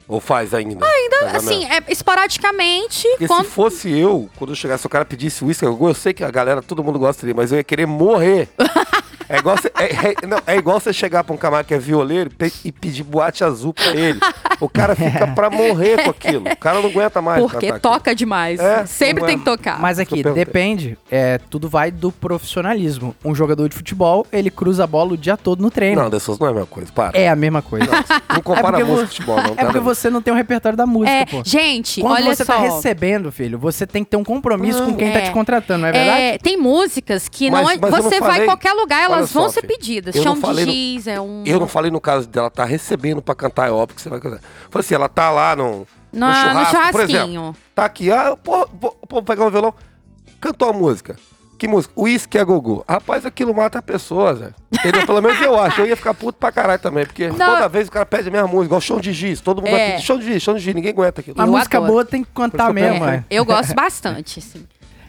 [0.05, 0.85] Ou faz ainda?
[0.85, 5.45] Ainda, assim, é, esporadicamente, Porque quando se fosse eu, quando eu chegasse, o cara pedisse
[5.45, 8.49] uísque eu sei que a galera, todo mundo gosta dele, mas eu ia querer morrer.
[9.33, 9.85] É igual, você, é,
[10.23, 12.71] é- não, é igual você chegar pra um camarada que é violeiro e pe- e
[12.71, 14.19] pedir boate azul pra ele.
[14.59, 16.47] O cara fica pra morrer com aquilo.
[16.49, 17.41] O cara não aguenta mais.
[17.41, 18.59] Porque toca demais.
[18.59, 19.79] É, Sempre não é- tem que tocar.
[19.79, 20.97] Mas aqui, depende.
[21.09, 23.15] É, tudo vai do profissionalismo.
[23.25, 25.93] Um jogador de futebol, ele cruza a bola o dia todo no treino.
[25.93, 26.03] aquilo.
[26.03, 26.91] Não, dessas não é a mesma coisa.
[26.91, 27.17] Para.
[27.17, 27.87] É a mesma coisa.
[28.31, 29.53] Não compara porque música com futebol, não.
[29.57, 29.83] É porque tá?
[29.83, 31.41] você não tem o repertório da música, É, pô.
[31.43, 32.53] gente, Quando olha você só.
[32.53, 35.21] tá recebendo, filho, você tem que ter um compromisso com quem tá é.
[35.23, 36.21] te contratando, não é verdade?
[36.21, 39.22] É, tem músicas que Mas- não é- mas não você vai em qualquer lugar, Olha
[39.23, 40.15] elas só, vão ser pedidas.
[40.15, 41.43] eu não Chão de falei no- giz, é um.
[41.45, 44.19] Eu não falei no caso dela tá recebendo pra cantar, é óbvio que você vai
[44.19, 44.39] cantar.
[44.69, 47.21] Falei assim, ela tá lá no, No- no no churrasco, por churrasquinho.
[47.41, 47.55] exemplo.
[47.75, 49.73] Tá aqui, ah, pô, vou, vou pegar um violão.
[50.39, 51.15] Cantou a música.
[51.57, 51.93] Que música?
[51.95, 52.83] Whisky a Gogô.
[52.89, 54.49] Rapaz, aquilo mata a pessoa, Zé.
[54.69, 55.05] Entendeu?
[55.05, 55.79] Pelo menos eu acho.
[55.79, 57.05] Eu ia ficar puto pra caralho também.
[57.05, 59.39] Porque toda vez o cara pede a mesma música, igual chão de giz.
[59.39, 59.77] Todo mundo É.
[59.77, 60.75] vai pedir chão de giz, chão de giz.
[60.75, 61.39] Ninguém aguenta aquilo.
[61.39, 61.93] A Eu música adoro.
[61.93, 63.23] boa tem que cantar Por mesmo, É, é.
[63.29, 64.65] eu gosto bastante, assim.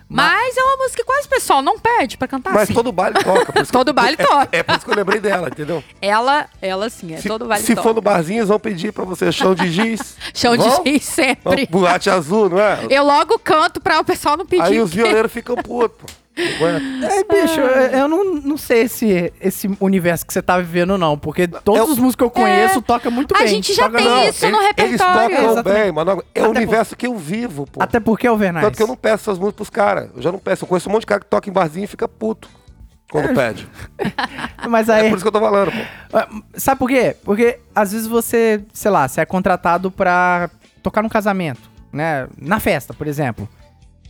[0.09, 2.75] Mas é uma música que quase o pessoal não pede pra cantar Mas assim.
[2.75, 3.53] todo baile toca.
[3.53, 4.49] por isso que- Todo baile toca.
[4.53, 5.83] É, é por isso que eu lembrei dela, entendeu?
[6.01, 9.05] Ela, ela sim, é Se, todo vale se for no barzinho, eles vão pedir pra
[9.05, 10.17] você chão de giz.
[10.35, 10.83] Chão Vão?
[10.85, 11.67] de giz sempre.
[11.71, 12.87] Vão, Boate azul, não é?
[12.91, 14.63] Eu logo canto pra o pessoal não pedir.
[14.63, 16.24] Aí os violeiros ficam putos.
[16.37, 21.17] É, bicho, eu, eu não, não sei se esse universo que você tá vivendo, não.
[21.17, 23.49] Porque todos Eu- os músicos que eu conheço tocam muito A bem.
[23.49, 24.23] gente já Toca- tem não.
[24.29, 25.31] isso no Eles repertório.
[25.31, 25.83] tocam Exatamente.
[25.83, 27.81] bem, mas não- é o universo que eu vivo, pô.
[27.83, 28.65] Até porque, Alvernaz...
[28.67, 30.11] Tanto que eu não peço essas músicas pros caras.
[30.17, 30.65] Eu já não peço.
[30.65, 32.49] Eu conheço um monte de cara que toca em barzinho e fica puto
[33.11, 33.69] quando pede.
[34.69, 35.09] Mas É aí...
[35.11, 35.79] por isso que eu tô falando, pô.
[36.19, 37.17] Ah, Sabe por quê?
[37.25, 40.51] Porque às vezes você, sei lá, você é contratado pra
[40.83, 41.61] tocar num casamento,
[41.93, 42.27] né?
[42.37, 43.49] Na festa, por exemplo.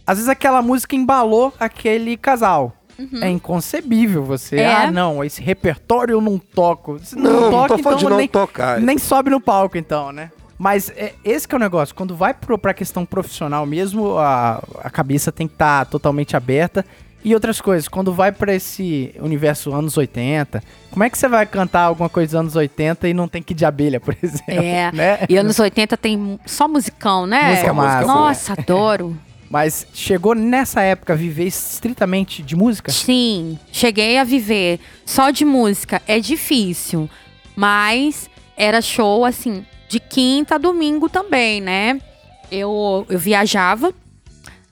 [0.06, 2.72] Às vezes aquela música embalou aquele casal.
[3.20, 4.56] É inconcebível você.
[4.60, 4.72] É.
[4.72, 6.98] Ah, não, esse repertório eu não toco.
[7.02, 8.80] Se Não, não toca, tô falando de então não nem, tocar.
[8.80, 10.30] nem sobe no palco, então, né?
[10.56, 11.92] Mas é, esse que é o negócio.
[11.94, 16.84] Quando vai pro, pra questão profissional mesmo, a, a cabeça tem que estar totalmente aberta.
[17.24, 21.46] E outras coisas, quando vai pra esse universo anos 80, como é que você vai
[21.46, 24.44] cantar alguma coisa dos anos 80 e não tem que de abelha, por exemplo?
[24.62, 24.92] É.
[24.92, 25.18] Né?
[25.28, 27.50] E anos 80 tem só musicão, né?
[27.50, 28.06] Música massa.
[28.06, 29.16] Nossa, adoro.
[29.54, 32.90] Mas chegou nessa época viver estritamente de música?
[32.90, 36.02] Sim, cheguei a viver só de música.
[36.08, 37.08] É difícil,
[37.54, 42.00] mas era show assim de quinta a domingo também, né?
[42.50, 43.94] Eu, eu viajava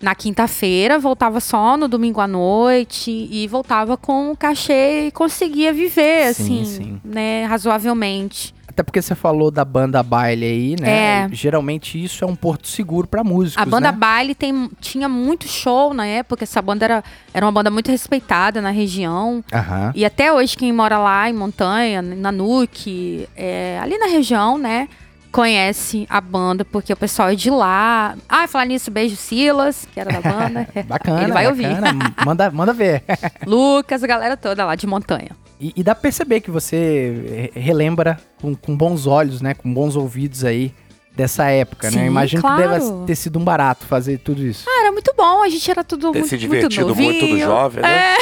[0.01, 5.73] na quinta-feira, voltava só no domingo à noite e voltava com o cachê e conseguia
[5.73, 7.01] viver Sim, assim, sim.
[7.05, 8.53] né, razoavelmente.
[8.73, 11.25] Até porque você falou da banda baile aí, né?
[11.25, 11.29] É.
[11.31, 13.99] Geralmente isso é um porto seguro pra músicos, A banda né?
[13.99, 16.45] Baile tem, tinha muito show na época.
[16.45, 17.05] Essa banda era,
[17.35, 19.45] era uma banda muito respeitada na região.
[19.53, 19.93] Aham.
[19.95, 24.89] E até hoje, quem mora lá em Montanha, na Nuque, é, ali na região, né?
[25.31, 28.15] Conhece a banda, porque o pessoal é de lá.
[28.29, 30.69] Ah, falar nisso, beijo Silas, que era da banda.
[30.89, 32.15] Bacana, Ele vai bacana.
[32.25, 33.03] manda, manda ver.
[33.47, 35.31] Lucas, a galera toda lá de Montanha.
[35.63, 39.55] E, e dá pra perceber que você re- relembra com, com bons olhos, né?
[39.55, 40.75] Com bons ouvidos aí
[41.15, 41.99] dessa época, né?
[42.01, 42.63] Sim, Imagino claro.
[42.63, 44.65] que deve ter sido um barato fazer tudo isso.
[44.69, 47.27] Ah, era muito bom, a gente era tudo Ter muito, se divertido muito, muito, do
[47.29, 47.47] novinho.
[47.47, 48.15] jovem, né?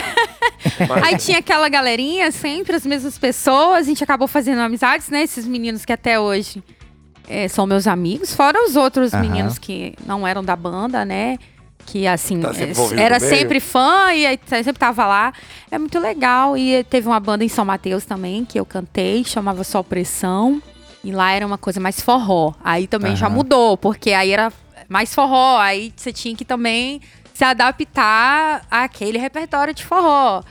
[0.88, 3.78] Mas- Aí tinha aquela galerinha, sempre as mesmas pessoas.
[3.78, 5.22] A gente acabou fazendo amizades, né?
[5.22, 6.62] Esses meninos que até hoje
[7.28, 8.34] eh, são meus amigos.
[8.34, 11.38] Fora os outros meninos que não eram da banda, né?
[11.90, 15.32] Que assim, Tá sempre envolvido era sempre fã e sempre tava lá.
[15.70, 16.56] É muito legal.
[16.56, 20.62] E teve uma banda em São Mateus também que eu cantei, chamava Só Pressão.
[21.02, 22.54] E lá era uma coisa mais forró.
[22.62, 23.34] Aí também já Aham.
[23.34, 24.52] mudou, porque aí era
[24.88, 25.58] mais forró.
[25.58, 27.00] Aí você tinha que também
[27.34, 30.42] se adaptar àquele repertório de forró.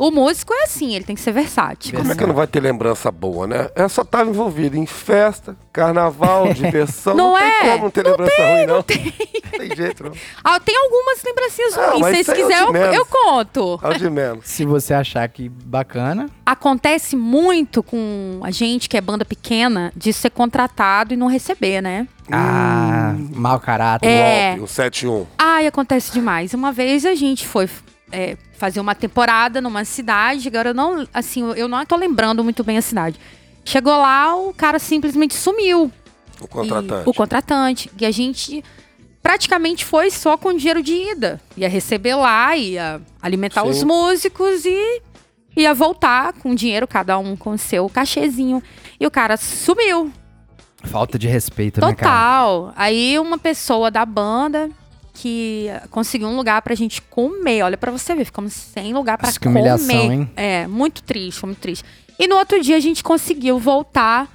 [0.00, 1.98] O músico é assim, ele tem que ser versátil.
[1.98, 3.68] Como é que não vai ter lembrança boa, né?
[3.76, 7.14] Eu só tava envolvido em festa, carnaval, diversão.
[7.14, 7.72] Não tem é?
[7.72, 8.76] como não ter lembrança ruim, não.
[8.80, 9.76] Não tem.
[9.76, 10.12] jeito, não.
[10.42, 12.00] Ah, tem algumas lembrancinhas Não, ruins.
[12.00, 13.80] mas Se vocês é o quiserem, de eu, eu conto.
[13.82, 14.46] É o de menos.
[14.46, 20.12] Se você achar que bacana, Acontece muito com a gente que é banda pequena de
[20.14, 22.08] ser contratado e não receber, né?
[22.32, 24.08] ah, mau caráter.
[24.08, 24.56] É.
[24.58, 25.26] Um 7-1.
[25.36, 26.54] Ai, acontece demais.
[26.54, 27.68] Uma vez a gente foi
[28.12, 32.62] é, fazer uma temporada numa cidade, agora eu não, assim, eu não tô lembrando muito
[32.62, 33.18] bem a cidade.
[33.64, 35.90] Chegou lá, o cara simplesmente sumiu.
[36.38, 37.06] O contratante.
[37.06, 37.90] E- o contratante.
[37.98, 38.62] E a gente
[39.22, 41.40] praticamente foi só com dinheiro de ida.
[41.56, 43.70] Ia receber lá, ia alimentar Sim.
[43.70, 45.00] os músicos e
[45.56, 48.62] ia voltar com dinheiro, cada um com o seu cachezinho.
[49.00, 50.12] E o cara sumiu.
[50.84, 51.96] Falta de respeito, né, cara?
[51.96, 52.72] Total.
[52.76, 54.68] Aí uma pessoa da banda
[55.20, 57.62] que conseguiu um lugar pra gente comer.
[57.62, 60.14] Olha pra você ver, ficamos sem lugar pra Nossa, que humilhação, comer.
[60.14, 60.30] hein?
[60.36, 61.84] É, muito triste, muito triste.
[62.18, 64.28] E no outro dia a gente conseguiu voltar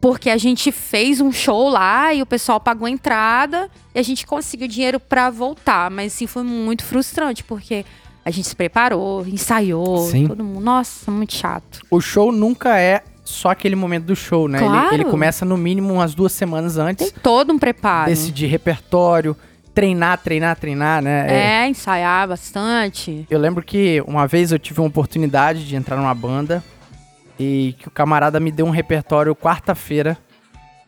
[0.00, 4.02] porque a gente fez um show lá e o pessoal pagou a entrada e a
[4.02, 7.84] gente conseguiu dinheiro pra voltar, mas assim foi muito frustrante porque
[8.24, 10.26] a gente se preparou, ensaiou, Sim.
[10.28, 11.80] todo mundo, nossa, muito chato.
[11.90, 14.58] O show nunca é só aquele momento do show, né?
[14.58, 14.94] Ele- Claro.
[14.94, 17.10] Ele, começa no mínimo umas duas semanas antes.
[17.10, 18.10] Tem todo um preparo.
[18.10, 19.36] decidir repertório,
[19.76, 21.26] treinar, treinar, treinar, né?
[21.28, 23.26] É, ensaiar bastante.
[23.28, 26.64] Eu lembro que uma vez eu tive uma oportunidade de entrar numa banda
[27.38, 30.16] e que o camarada me deu um repertório quarta-feira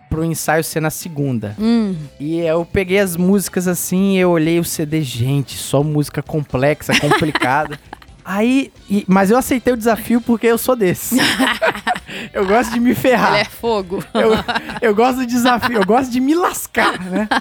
[0.08, 1.54] pro ensaio ser na segunda.
[1.60, 1.94] Hum.
[2.18, 6.98] E eu peguei as músicas assim e eu olhei o CD, gente, só música complexa,
[6.98, 7.78] complicada.
[8.24, 11.18] Aí, e- mas eu aceitei o desafio porque eu sou desse.
[12.32, 13.32] eu gosto de me ferrar.
[13.34, 14.02] Ele é fogo.
[14.14, 14.30] Eu,
[14.80, 17.28] eu gosto do desafio, eu gosto de me lascar, né?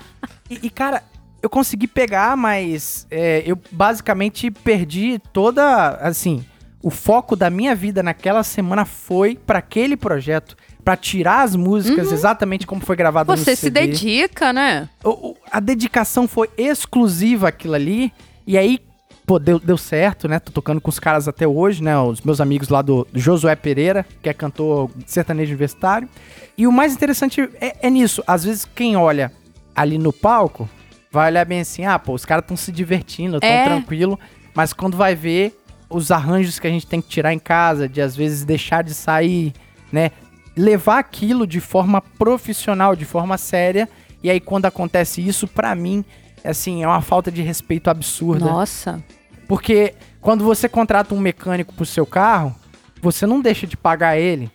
[0.49, 1.03] E, e, cara,
[1.41, 6.43] eu consegui pegar, mas é, eu basicamente perdi toda, assim,
[6.81, 12.11] o foco da minha vida naquela semana foi pra aquele projeto, pra tirar as músicas
[12.11, 13.87] exatamente como foi gravado no Você se CD.
[13.87, 14.87] dedica, né?
[15.03, 18.11] O- o- a dedicação foi exclusiva aquilo ali.
[18.45, 18.79] E aí,
[19.25, 20.39] pô, deu, deu certo, né?
[20.39, 21.97] Tô tocando com os caras até hoje, né?
[21.99, 26.07] Os meus amigos lá do, do Josué Pereira, que é cantor sertanejo universitário.
[26.57, 28.23] E o mais interessante é, é nisso.
[28.25, 29.31] Às vezes, quem olha
[29.75, 30.69] ali no palco
[31.11, 33.63] vai olhar bem assim: ah, pô, os caras estão se divertindo, tão É.
[33.65, 34.19] tranquilo.
[34.53, 35.57] Mas quando vai ver
[35.89, 38.93] os arranjos que a gente tem que tirar em casa, de às vezes deixar de
[38.93, 39.53] sair,
[39.91, 40.11] né?
[40.55, 43.87] Levar aquilo de forma profissional, de forma séria.
[44.23, 46.03] E aí, quando acontece isso, pra mim,
[46.43, 48.45] assim, é uma falta de respeito absurda.
[48.45, 49.03] Nossa.
[49.47, 52.53] Porque quando você contrata um mecânico pro seu carro,
[53.01, 54.51] você não deixa de pagar ele.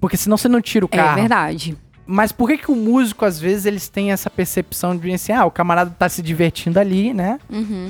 [0.00, 1.14] Porque senão você não tira o É carro.
[1.20, 1.76] verdade.
[2.06, 5.44] Mas por que que o músico, às vezes, eles têm essa percepção de assim, ah,
[5.44, 7.38] o camarada tá se divertindo ali, né?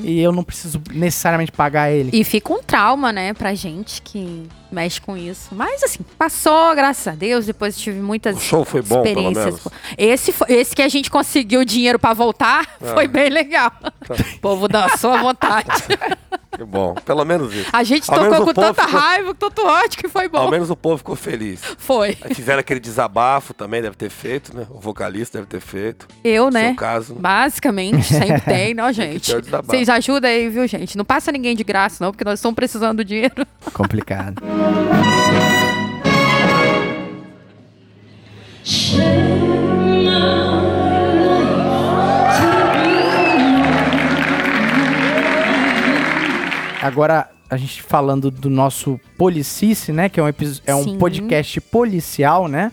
[0.02, 2.10] E eu não preciso necessariamente pagar ele.
[2.12, 5.48] E fica um trauma, né, pra gente que mexe com isso.
[5.52, 7.46] Mas assim, passou, graças a Deus.
[7.46, 9.44] Depois tive muitas O show foi bom, pelo experiências.
[9.44, 9.60] menos?
[9.62, 9.70] pô.
[9.96, 12.94] Esse, foi- esse que a gente conseguiu dinheiro pra voltar Ah.
[12.94, 13.72] foi bem legal.
[14.34, 15.66] O povo dançou à vontade.
[16.56, 16.94] Que bom.
[16.94, 17.68] Pelo menos isso.
[17.70, 20.38] A gente Ao menos tocou com tanta ficou- raiva, com tanto ódio que foi bom.
[20.38, 21.60] Ao menos o povo ficou feliz.
[21.76, 22.16] Foi.
[22.22, 24.66] Aí Fizeram aquele desabafo também, deve ter feito, né?
[24.70, 26.08] O vocalista deve ter feito.
[26.24, 26.68] Eu, No né?
[26.68, 27.14] seu caso.
[27.14, 29.32] Basicamente, sempre tem, não, gente?
[29.66, 30.96] Vocês ajudam aí, viu, gente?
[30.96, 33.46] Não passa ninguém de graça, não, porque nós estamos precisando do dinheiro.
[33.74, 34.40] Complicado.
[46.82, 50.08] Agora, a gente falando do nosso Policice, né?
[50.08, 50.32] Que é um,
[50.64, 50.98] é um Sim.
[50.98, 52.70] podcast policial, né?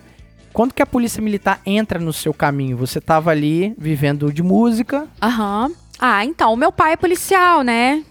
[0.53, 2.77] Quando que a polícia militar entra no seu caminho?
[2.77, 5.07] Você tava ali vivendo de música.
[5.21, 5.71] Aham.
[5.99, 8.03] Ah, então, o meu pai é policial, né?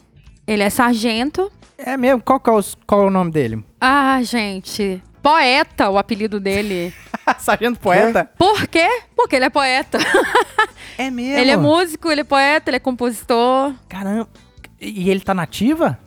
[0.44, 1.50] Ele é sargento.
[1.84, 2.22] É mesmo?
[2.22, 3.64] Qual, é o- qual é o nome dele?
[3.80, 5.02] Ah, gente.
[5.22, 6.92] Poeta, o apelido dele.
[7.38, 8.28] Sargento Poeta?
[8.36, 8.88] Por quê?
[9.16, 9.98] Porque ele é poeta.
[10.98, 11.38] É mesmo?
[11.40, 13.72] Ele é músico, ele é poeta, ele é compositor.
[13.88, 14.28] Caramba.
[14.78, 15.98] E ele tá nativa?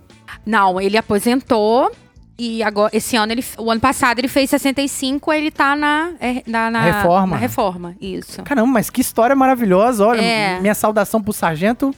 [0.46, 1.92] Não, ele aposentou.
[2.38, 6.44] E agora, esse ano, ele, o ano passado, ele fez 65, ele tá na, é,
[6.46, 7.28] na, na Reforma.
[7.36, 8.44] Na reforma, isso.
[8.44, 10.06] Caramba, mas que história maravilhosa.
[10.06, 10.60] Olha, É.
[10.60, 11.94] minha saudação pro sargento.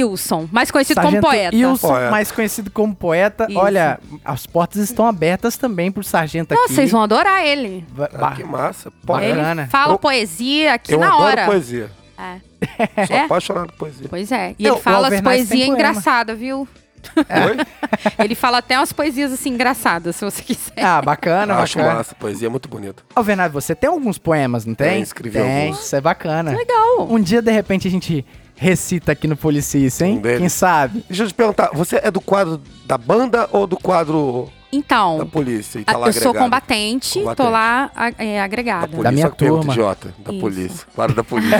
[0.00, 1.56] Wilson, mais conhecido sargento como poeta.
[1.56, 2.10] Wilson, Poeta.
[2.10, 3.46] mais conhecido como poeta.
[3.48, 3.58] Isso.
[3.58, 6.62] Olha, as portas estão abertas também pro sargento aqui.
[6.72, 7.84] vocês vão adorar ele.
[8.14, 8.92] Ah, que massa.
[9.04, 9.62] Bacana.
[9.62, 11.46] Ele fala Eu- poesia aqui eu na adoro hora.
[11.46, 11.90] poesia.
[12.18, 13.06] É.
[13.06, 13.24] Sou É?
[13.24, 14.06] apaixonado por poesia.
[14.08, 14.54] Pois é.
[14.58, 16.68] E Não, ele fala as poesias engraçadas, viu?
[17.16, 17.56] Oi?
[18.24, 20.84] Ele fala até umas poesias assim engraçadas, se você quiser.
[20.84, 21.96] Ah, bacana, Acho bacana.
[21.96, 22.14] massa.
[22.14, 23.02] Poesia é muito bonita.
[23.12, 24.88] Alvernaz, você tem alguns poemas, não tem?
[24.88, 25.84] Tem, escrevi tem, alguns.
[25.84, 26.52] isso é bacana.
[26.56, 27.08] Legal.
[27.10, 28.24] Um dia, de repente, a gente
[28.62, 30.18] recita aqui no Policice, hein?
[30.18, 30.38] Um deles.
[30.38, 31.04] Quem sabe?
[31.08, 35.26] Deixa eu te perguntar, você é do quadro da banda ou do quadro da Então,
[35.30, 35.80] polícia?
[35.80, 36.44] E tá lá eu sou agregado?
[36.44, 37.50] combatente, tô Combatente.
[37.50, 38.86] lá é, Da agregada.
[38.88, 39.72] polícia, Da minha turma.
[39.72, 40.14] idiota.
[40.18, 40.40] Da Isso.
[40.40, 40.86] polícia.
[40.94, 41.56] Quadro da polícia.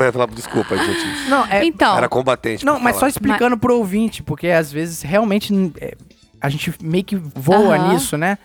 [0.00, 1.28] Eu ia falar, Desculpa, idiotice.
[1.28, 2.64] Não, é, Então, Era combatente.
[2.64, 3.10] Não, mas só falar.
[3.10, 5.94] explicando pro ouvinte, porque às vezes realmente é,
[6.40, 8.38] a gente meio que voa nisso, né?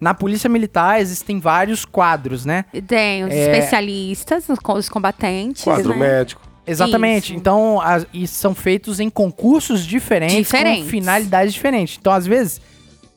[0.00, 2.64] Na Polícia Militar existem vários quadros, né?
[2.88, 3.50] tem os É.
[3.52, 5.62] especialistas, os combatentes.
[5.62, 5.96] Quadro né?
[5.98, 6.40] médico.
[6.70, 7.24] Exatamente.
[7.30, 7.34] Isso.
[7.34, 10.84] Então, as- e são feitos em concursos diferentes, Diferentes.
[10.84, 11.96] com finalidades diferentes.
[12.00, 12.60] Então, às vezes,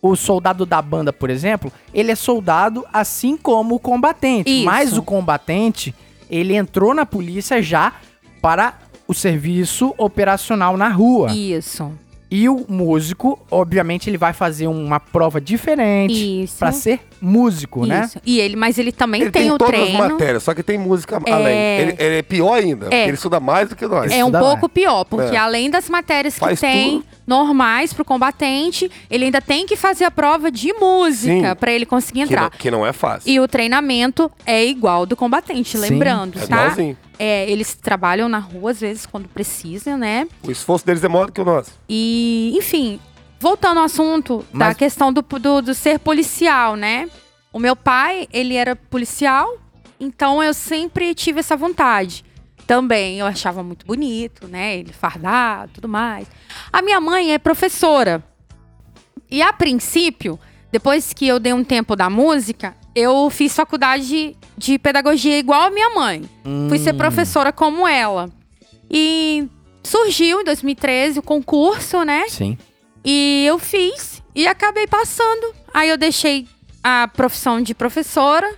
[0.02, 4.52] o soldado da banda, por exemplo, ele é soldado assim como o combatente.
[4.52, 4.66] Isso.
[4.66, 5.94] Mas o combatente,
[6.30, 7.94] ele entrou na polícia já
[8.42, 11.32] para o serviço operacional na rua.
[11.34, 11.92] Isso.
[12.32, 18.04] E o músico, obviamente, ele vai fazer uma prova diferente pra ser músico, né?
[18.06, 18.20] Isso.
[18.26, 19.98] E ele, mas ele também Ele tem, tem, o todas as treino.
[20.10, 21.32] matérias, só que tem música É.
[21.32, 21.58] além.
[21.80, 24.12] Ele, ele é pior ainda, porque ele estuda mais do que nós.
[24.12, 24.74] É um Estuda pouco mais.
[24.74, 25.40] pior, porque É.
[25.40, 27.06] além das matérias que Faz tem tudo.
[27.26, 32.20] normais pro combatente, ele ainda tem que fazer a prova de música pra ele conseguir
[32.28, 32.42] que, entrar.
[32.44, 33.32] não, que não é fácil.
[33.32, 36.62] E o treinamento é igual do combatente, Sim, lembrando, é tá?
[36.64, 36.98] igualzinho.
[37.18, 40.28] É, eles trabalham na rua às vezes quando precisam, né?
[40.46, 41.72] O esforço deles é maior do que o nosso.
[41.88, 43.00] E, enfim,
[43.44, 47.10] voltando ao assunto da Mas- questão do, do, do ser policial, né?
[47.52, 49.58] O meu pai, ele era policial,
[50.00, 52.24] então eu sempre tive essa vontade.
[52.66, 54.78] Também eu achava muito bonito, né?
[54.78, 56.26] Ele fardado, tudo mais.
[56.72, 58.24] A minha mãe é professora.
[59.30, 60.40] E a princípio,
[60.72, 65.70] depois que eu dei um tempo da música, eu fiz faculdade de pedagogia igual a
[65.70, 66.24] minha mãe.
[66.70, 66.98] Fui ser Hum.
[66.98, 68.30] professora como ela.
[68.90, 69.48] E
[69.84, 72.30] surgiu em 2013 o concurso, né?
[72.30, 72.58] Sim.
[73.04, 75.54] E eu fiz e acabei passando.
[75.74, 76.48] Aí eu deixei
[76.84, 78.50] a profissão de professora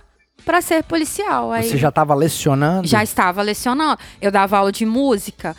[0.44, 1.50] para ser policial.
[1.52, 2.86] Aí Você já tava lecionando?
[2.86, 3.98] já estava lecionando.
[4.20, 5.56] Eu dava aula de música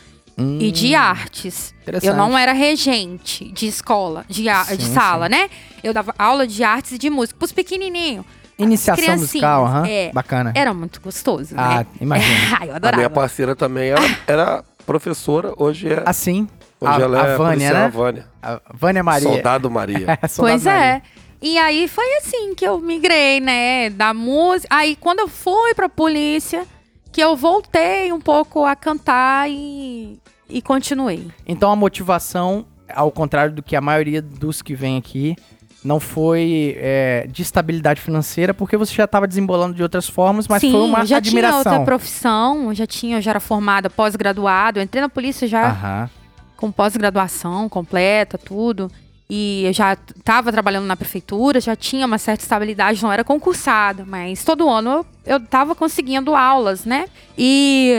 [0.60, 1.74] e de artes.
[1.76, 1.82] Hum.
[1.82, 2.10] Interessante.
[2.10, 5.50] Eu não era regente de escola, de, a- de Sim, sala, né?
[5.84, 8.26] Eu dava aula de artes e de música pros pequenininhos.
[8.60, 9.86] Iniciação musical, aham.
[9.88, 10.12] é.
[10.12, 10.52] Bacana.
[10.56, 11.86] Era muito gostoso, Ah, né?
[12.02, 12.36] imagino.
[12.60, 12.98] Ai, eu A adorava.
[12.98, 16.02] minha parceira também era, era professora, hoje é.
[16.06, 16.48] Assim,
[16.80, 17.86] Hoje a, ela é a Vânia, policial, né?
[17.86, 18.26] a Vânia.
[18.42, 19.30] A Vânia Maria.
[19.30, 19.98] Soldado Maria.
[20.30, 20.82] Soldado Pois Maria.
[20.86, 21.02] é.
[21.42, 23.90] E aí foi assim que eu migrei, né?
[23.90, 24.68] Da música.
[24.76, 26.66] Aí quando eu fui pra polícia,
[27.12, 30.20] que eu voltei um pouco a cantar e,
[30.50, 31.28] e continuei.
[31.48, 35.36] Então a motivação, ao contrário do que a maioria dos que vem aqui,
[35.84, 40.62] não foi é, de estabilidade financeira, porque você já estava desembolando de outras formas, mas
[40.62, 41.62] Sim, foi uma eu já admiração.
[41.62, 44.82] tinha outra profissão, já tinha, eu já era formada, pós-graduado.
[44.82, 46.10] Entrei na polícia já Aham.
[46.58, 48.92] Com pós-graduação completa, tudo.
[49.30, 54.06] E eu já estava trabalhando na prefeitura, já tinha uma certa estabilidade, não era concursada,
[54.06, 57.08] mas todo ano eu estava conseguindo aulas, né?
[57.38, 57.94] E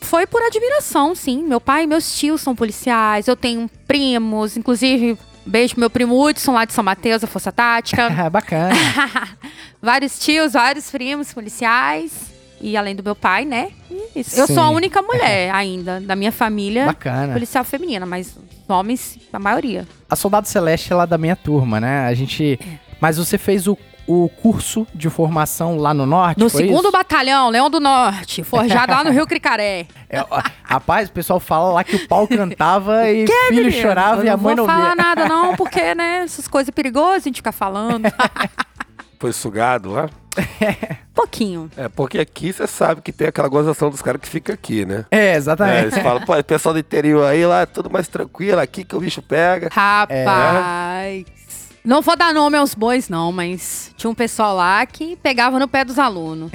[0.00, 1.42] foi por admiração, sim.
[1.42, 6.22] Meu pai e meus tios são policiais, eu tenho primos, inclusive, beijo pro meu primo
[6.22, 8.08] Hudson lá de São Mateus, da Força Tática.
[8.32, 8.74] Bacana.
[9.80, 12.32] vários tios, vários primos policiais.
[12.62, 13.70] E além do meu pai, né?
[14.14, 14.38] Isso.
[14.38, 17.32] Eu sou a única mulher ainda da minha família Bacana.
[17.32, 18.38] policial feminina, mas
[18.68, 19.86] homens, a maioria.
[20.08, 22.06] A Soldado Celeste é lá da minha turma, né?
[22.06, 22.58] A gente.
[23.00, 26.38] Mas você fez o, o curso de formação lá no norte?
[26.38, 26.92] No foi segundo isso?
[26.92, 29.86] batalhão, Leão do Norte, forjado lá no Rio Cricaré.
[30.08, 30.24] É,
[30.62, 33.82] rapaz, o pessoal fala lá que o pau cantava e filho menino?
[33.82, 34.94] chorava Eu e a mãe não vou falar via.
[34.94, 38.04] nada não, porque, né, essas coisas perigosas a gente fica falando.
[39.18, 40.08] Foi sugado lá.
[41.14, 41.70] Pouquinho.
[41.76, 45.04] É, porque aqui você sabe que tem aquela gozação dos caras que fica aqui, né?
[45.10, 45.86] É, É, exatamente.
[45.94, 48.96] eles falam, pô, o pessoal do interior aí lá é tudo mais tranquilo, aqui que
[48.96, 49.68] o bicho pega.
[49.70, 51.24] Rapaz.
[51.84, 55.66] Não vou dar nome aos bois, não, mas tinha um pessoal lá que pegava no
[55.66, 56.50] pé dos alunos.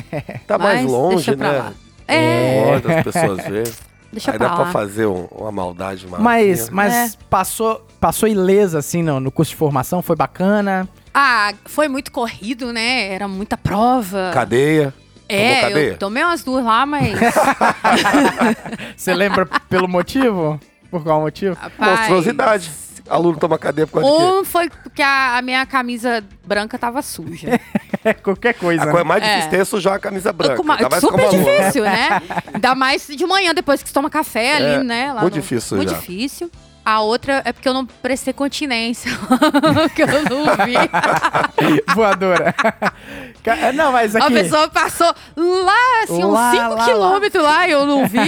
[0.47, 1.51] Tá mais longe, né?
[1.51, 1.73] lá.
[2.07, 3.73] É, Longe das pessoas verem.
[4.11, 4.63] Deixa Aí pra dá lá.
[4.63, 6.21] pra fazer um- uma maldade maior.
[6.23, 7.09] Mas, mas É.
[7.29, 10.01] passou, passou ilesa, assim, no, no curso de formação?
[10.01, 10.87] Foi bacana?
[11.13, 13.11] Ah, foi muito corrido, né?
[13.13, 14.31] Era muita prova.
[14.33, 14.93] Cadeia.
[15.27, 15.89] Tomou É, cadeia?
[15.91, 17.13] eu tomei umas duas lá, mas.
[18.95, 20.59] Você lembra pelo motivo?
[20.89, 21.55] Por qual motivo?
[21.59, 22.71] rapaz, Monstruosidade.
[23.09, 24.31] Aluno toma cadeia por causa de quê?
[24.31, 27.59] Um foi porque a, a minha camisa branca tava suja.
[28.03, 28.83] É qualquer coisa.
[28.83, 28.91] A né?
[28.91, 29.35] coisa mais É.
[29.39, 30.61] difícil é sujar a camisa branca.
[30.61, 32.21] Uma- Ainda mais super como difícil, né?
[32.53, 35.11] Ainda mais de manhã, depois que você toma café ali, É, né?
[35.11, 35.97] lá muito no- difícil Muito já.
[35.97, 36.49] difícil.
[36.89, 39.11] A outra é porque eu não prestei continência.
[39.93, 40.73] que eu não vi.
[41.93, 42.55] Voadora.
[43.43, 44.25] Ca- não, mas aqui...
[44.25, 46.85] A pessoa passou lá, assim, Lá, uns lá, 5 lá.
[46.85, 48.21] quilômetros lá e eu não vi.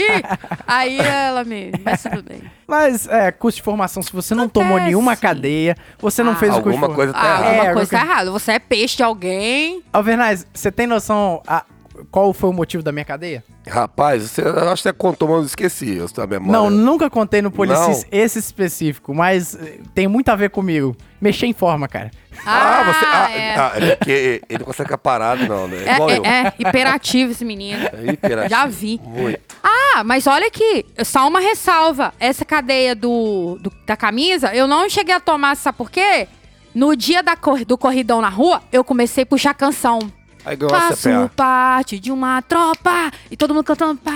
[0.68, 1.72] Aí ela me.
[1.86, 2.42] Mas tudo bem.
[2.68, 4.66] Mas, é, curso de formação, se você não Acontece.
[4.68, 6.36] tomou nenhuma cadeia, você não Ah.
[6.36, 7.48] fez o curso de Alguma coisa tá Ah, errada.
[7.48, 8.32] alguma É, coisa tá errada.
[8.32, 9.82] Você é peixe de alguém.
[9.94, 11.64] Alvernaz, você tem noção a-
[12.12, 13.44] qual foi o motivo da minha cadeia?
[13.68, 15.96] Rapaz, você, eu acho que você contou, mas eu esqueci.
[15.98, 16.52] Eu memória.
[16.52, 18.10] Não, nunca contei no Policis Não.
[18.12, 20.96] esse específico, mas eh, tem muito a ver comigo.
[21.22, 22.12] Mexer em forma, cara.
[22.46, 23.06] Ah, você.
[23.06, 23.56] Ah, é.
[23.56, 25.84] ah, é porque ele não consegue ficar parado, não, né?
[25.86, 26.26] É, Igual eu.
[26.26, 27.84] é, é, hiperativo esse menino.
[27.94, 28.50] É hiperativo.
[28.50, 29.00] Já vi.
[29.04, 29.40] Muito.
[29.62, 32.14] Ah, mas olha aqui, só uma ressalva.
[32.20, 36.28] Essa cadeia do, do- da camisa, eu não cheguei a tomar, sabe por quê?
[36.74, 40.00] No dia da cor- do corridão na rua, eu comecei a puxar canção.
[40.46, 41.32] Aí ganhou uma Faço CPA.
[41.36, 43.12] parte de uma tropa.
[43.30, 44.12] E todo mundo cantando, pá,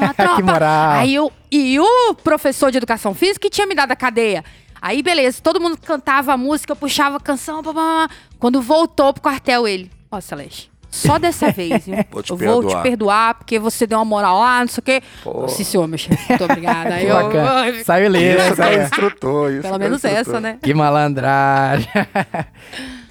[0.00, 0.36] uma tropa.
[0.36, 0.90] Que moral.
[0.92, 4.44] Aí eu, e o professor de educação física que tinha me dado a cadeia.
[4.80, 8.14] Aí, beleza, todo mundo cantava a música, eu puxava a canção, pá, pá, pá.
[8.38, 11.96] Quando voltou pro quartel, ele, ó, Celeste, só dessa vez, viu?
[12.12, 12.82] Vou te eu vou te perdoar.
[12.82, 15.02] perdoar, porque você deu uma moral lá, não sei o quê.
[15.24, 15.48] Pô.
[15.48, 16.94] Sim, senhor, meu chefe, muito obrigada.
[16.94, 17.84] Aí eu, bacana.
[17.84, 18.38] Saiu ileso.
[18.38, 18.82] Isso é saiu.
[18.84, 19.50] instrutor.
[19.52, 20.20] Isso pelo que é menos instrutor.
[20.20, 20.58] essa, né?
[20.62, 21.88] Que malandragem.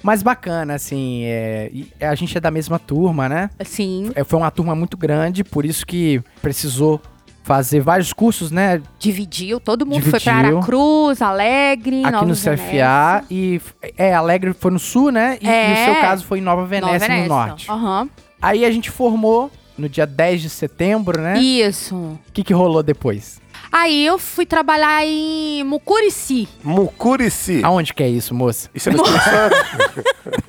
[0.02, 3.50] Mas bacana, assim, é, e a gente é da mesma turma, né?
[3.64, 7.00] Sim, É, Foi uma turma muito grande, por isso que precisou
[7.42, 8.80] fazer vários cursos, né?
[8.98, 10.56] dividiu, todo mundo foi pra Dividiu.
[10.58, 12.56] Aracruz, Alegre, Aqui Nova no Venécia.
[12.56, 13.24] CFA.
[13.30, 13.60] E
[13.96, 15.38] é, Alegre foi no sul, né?
[15.40, 15.72] E, e É.
[15.72, 17.28] o seu caso foi em Nova Nova Venécia, no Venécia.
[17.28, 17.70] norte.
[17.70, 18.08] Aham.
[18.40, 21.38] Aí a gente formou no dia 10 de setembro, né?
[21.38, 21.94] Isso.
[21.96, 23.40] O que, que rolou depois?
[23.70, 26.48] Aí eu fui trabalhar em Mucurici.
[26.64, 27.60] Mucurici.
[27.62, 28.70] Aonde que é isso, moça?
[28.74, 30.08] Isso é no Espírito Santo?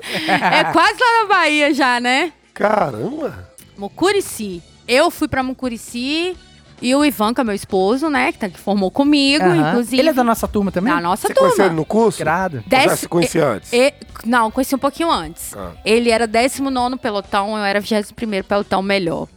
[0.52, 2.32] É quase lá na Bahia já, né?
[2.54, 3.48] Caramba.
[3.76, 4.62] Mucurici.
[4.88, 6.36] Eu fui pra Mucurici
[6.82, 8.32] e o Ivan, que é meu esposo, né?
[8.32, 9.68] Que, tá, que formou comigo, Aham.
[9.70, 9.98] inclusive.
[10.00, 10.92] Ele é da nossa turma também?
[10.92, 11.76] da nossa Você conheceu ele turma.
[11.80, 12.18] no curso?
[12.18, 12.64] Grado.
[12.72, 13.72] Ou já se conhecia antes?
[13.72, 13.94] E-
[14.24, 15.54] não, conheci um pouquinho antes.
[15.56, 15.72] Ah.
[15.84, 19.28] Ele era 19 pelotão, eu era 21 pelotão melhor.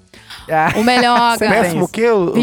[0.49, 0.73] Ah.
[0.75, 2.33] O melhor Péssimo que eu.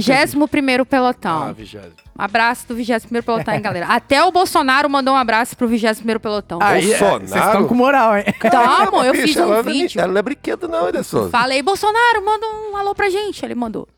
[0.49, 1.43] primeiro pelotão.
[1.49, 1.79] Ah, 20.
[2.21, 3.87] Abraço do 21 pelotão, hein, galera.
[3.87, 6.59] Até o Bolsonaro mandou um abraço pro 21 pelotão.
[6.61, 7.27] Ah, é, Bolsonaro?
[7.27, 8.25] Vocês estão com moral, hein?
[8.29, 9.99] Então, Tamo, eu fiz um é vídeo.
[9.99, 11.31] Ela não é brinquedo, não, olha só.
[11.31, 13.43] Falei, Bolsonaro, manda um alô pra gente.
[13.43, 13.89] Ele mandou.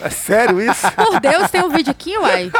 [0.00, 0.90] É sério isso?
[0.96, 2.50] Por Deus, tem um vídeo aqui, uai.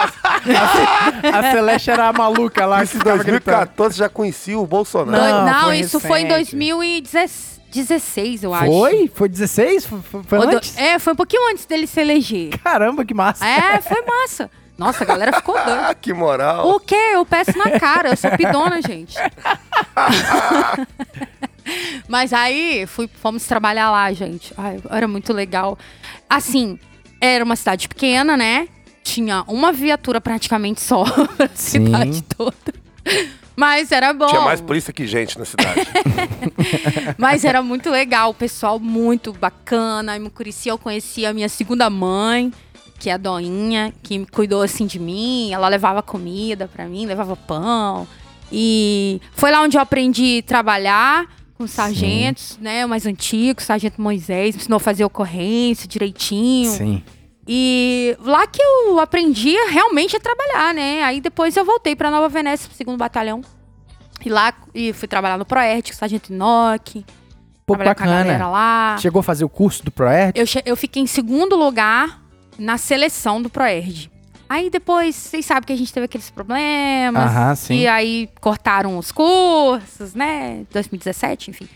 [1.33, 2.85] a, Celeste era a maluca lá.
[2.85, 3.93] Isso em 2014 gritando.
[3.95, 5.47] já conhecia o Bolsonaro.
[5.47, 7.56] Não, não isso foi em 2016.
[7.77, 8.67] 16, eu acho.
[8.67, 9.11] Foi?
[9.15, 9.87] Foi 16?
[9.87, 10.57] Foi, foi do...
[10.57, 10.77] antes?
[10.77, 12.59] É, foi um pouquinho antes dele se eleger.
[12.59, 13.47] Caramba, que massa.
[13.47, 14.51] É, foi massa.
[14.79, 15.95] Nossa, a galera ficou doida.
[16.01, 16.69] que moral.
[16.69, 17.13] O quê?
[17.13, 19.17] Eu peço na cara, eu sou pidona, gente.
[22.09, 24.53] Mas aí fui, fomos trabalhar lá, gente.
[24.57, 25.79] Ai, era muito legal.
[26.29, 26.79] Assim,
[27.21, 28.69] era uma cidade pequena, né?
[29.03, 31.05] Tinha uma viatura praticamente só
[31.39, 32.86] a cidade toda.
[33.57, 34.27] Mas era bom.
[34.27, 35.81] Tinha mais polícia que gente na cidade.
[37.17, 40.15] Mas era muito legal, o pessoal muito bacana.
[40.15, 42.53] Em Mucurici eu conheci a minha segunda mãe,
[42.99, 45.53] que é a Doinha, que cuidou assim de mim.
[45.53, 48.07] Ela levava comida pra mim, levava pão.
[48.53, 51.27] E foi lá onde eu aprendi a trabalhar
[51.57, 52.85] com os sargentos, né?
[52.85, 56.71] O mais antigo, o sargento Moisés, me ensinou a fazer ocorrência direitinho.
[56.71, 57.03] Sim.
[57.47, 61.03] E lá que eu aprendi realmente a trabalhar, né?
[61.03, 63.41] Aí depois eu voltei pra Nova Venécia, pro segundo batalhão.
[64.25, 67.05] E lá e fui trabalhar no Proerd, com o sargento Inoki.
[67.65, 68.49] Pô, bacana.
[68.49, 68.97] lá.
[68.99, 70.33] Chegou a fazer o curso do Proerd?
[70.39, 72.21] Eu, eu fiquei em segundo lugar
[72.59, 74.11] na seleção do Proerd.
[74.49, 77.31] Aí depois, vocês sabem que a gente teve aqueles problemas.
[77.31, 77.75] Aham, sim.
[77.75, 80.65] E aí cortaram os cursos, né?
[80.73, 81.69] 2017, enfim.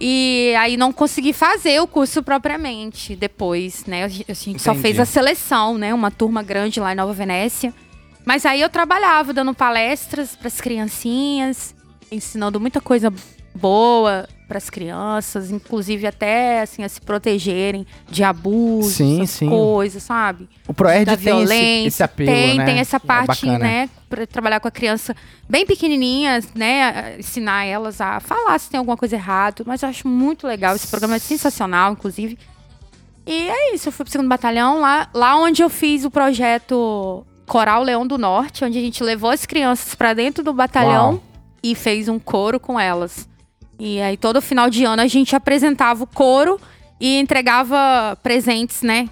[0.00, 4.04] E aí não consegui fazer o curso propriamente depois, né?
[4.04, 4.82] A gente gente só Entendi.
[4.82, 5.94] fez a seleção, né?
[5.94, 7.72] Uma turma grande lá em Nova Venécia.
[8.24, 11.74] Mas aí eu trabalhava dando palestras para as criancinhas,
[12.10, 13.12] ensinando muita coisa
[13.54, 19.48] boa para as crianças, inclusive até assim a se protegerem de abuso, Sim, essas sim.
[19.48, 20.48] coisas, sabe?
[20.68, 21.88] O Proerd da tem esse, violência.
[21.88, 22.64] esse apelo, tem, né?
[22.64, 23.58] tem essa É parte, bacana.
[23.58, 23.90] né?
[24.08, 25.16] Pra trabalhar com a criança
[25.48, 27.16] bem pequenininha, né?
[27.18, 29.64] Ensinar elas a falar se tem alguma coisa errada.
[29.66, 30.76] Mas eu acho muito legal.
[30.76, 32.38] Esse programa é sensacional, inclusive.
[33.26, 33.88] E é isso.
[33.88, 38.16] Eu fui pro segundo batalhão, lá, lá onde eu fiz o projeto Coral Leão do
[38.16, 41.22] Norte, onde a gente levou as crianças pra dentro do batalhão Uau.
[41.60, 43.28] e fez um coro com elas.
[43.78, 46.60] E aí, todo final de ano, a gente apresentava o coro
[47.00, 49.08] e entregava presentes, né?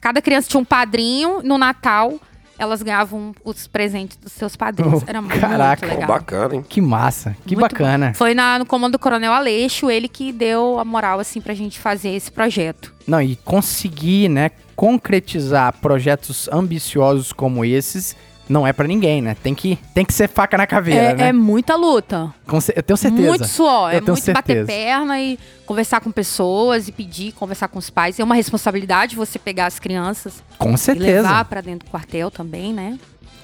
[0.00, 1.40] Cada criança tinha um padrinho.
[1.42, 2.14] No Natal,
[2.58, 5.02] elas ganhavam os presentes dos seus padrinhos.
[5.02, 5.86] Oh, Era muito caraca.
[5.86, 6.08] Pô, legal.
[6.08, 6.64] bacana, hein?
[6.68, 8.14] Que massa, que Muito bacana.
[8.14, 11.78] Foi na- no comando do Coronel Aleixo, ele que deu a moral, assim, pra gente
[11.80, 12.94] fazer esse projeto.
[13.06, 18.14] Não, e conseguir, né, concretizar projetos ambiciosos como esses
[18.48, 19.36] não é pra ninguém, né?
[19.42, 21.28] Tem que, tem que ser faca na caveira, É, né?
[21.28, 22.32] é muita luta.
[22.74, 23.28] Eu tenho certeza.
[23.28, 23.90] Muito suor.
[23.92, 24.66] Eu é tenho muito bater certeza.
[24.66, 28.18] perna e conversar com pessoas e pedir, conversar com os pais.
[28.20, 31.22] É uma responsabilidade você pegar as crianças Com e certeza.
[31.22, 32.98] levar pra dentro do quartel também, né?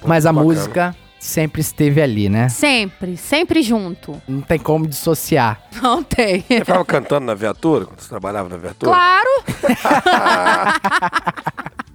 [0.05, 0.45] Mas a Bacana.
[0.53, 2.47] música sempre esteve ali, né?
[2.47, 4.21] Sempre, sempre junto.
[4.27, 5.61] Não tem como dissociar.
[5.81, 6.41] Não tem.
[6.47, 8.91] Você ficava cantando na viatura, quando você trabalhava na viatura?
[8.91, 9.43] Claro!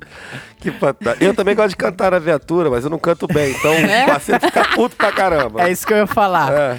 [0.61, 1.23] Que fantástico.
[1.25, 3.51] Eu também gosto de cantar na viatura, mas eu não canto bem.
[3.53, 5.63] Então o parceiro fica puto pra caramba.
[5.69, 6.53] É isso que eu ia falar.
[6.53, 6.79] É.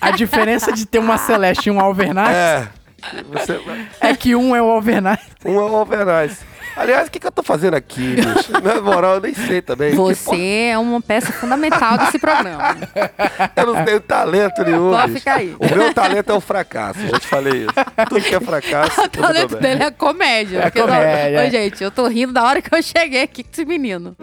[0.00, 2.68] A diferença de ter uma Celeste e um Alvernaz é,
[3.12, 3.22] É.
[3.32, 3.60] Você-
[4.18, 5.20] que um é o Alvernaz.
[5.44, 6.38] um é o Alvernaz.
[6.76, 8.52] Aliás, o que, que eu tô fazendo aqui, bicho?
[8.62, 9.90] Na moral, eu nem sei também.
[9.92, 12.76] Que Você é uma peça fundamental desse programa.
[13.56, 14.90] Eu não tenho talento nenhum.
[14.90, 15.18] Pode bicho.
[15.20, 15.56] ficar aí.
[15.58, 17.00] O meu talento é o fracasso.
[17.08, 17.74] Já te falei isso.
[18.08, 19.00] Tudo que é fracasso.
[19.06, 20.58] O tudo talento dele é comédia.
[20.58, 21.50] É não- comédia, Ô, é.
[21.50, 24.14] gente, eu tô rindo da hora que eu cheguei aqui com esse menino.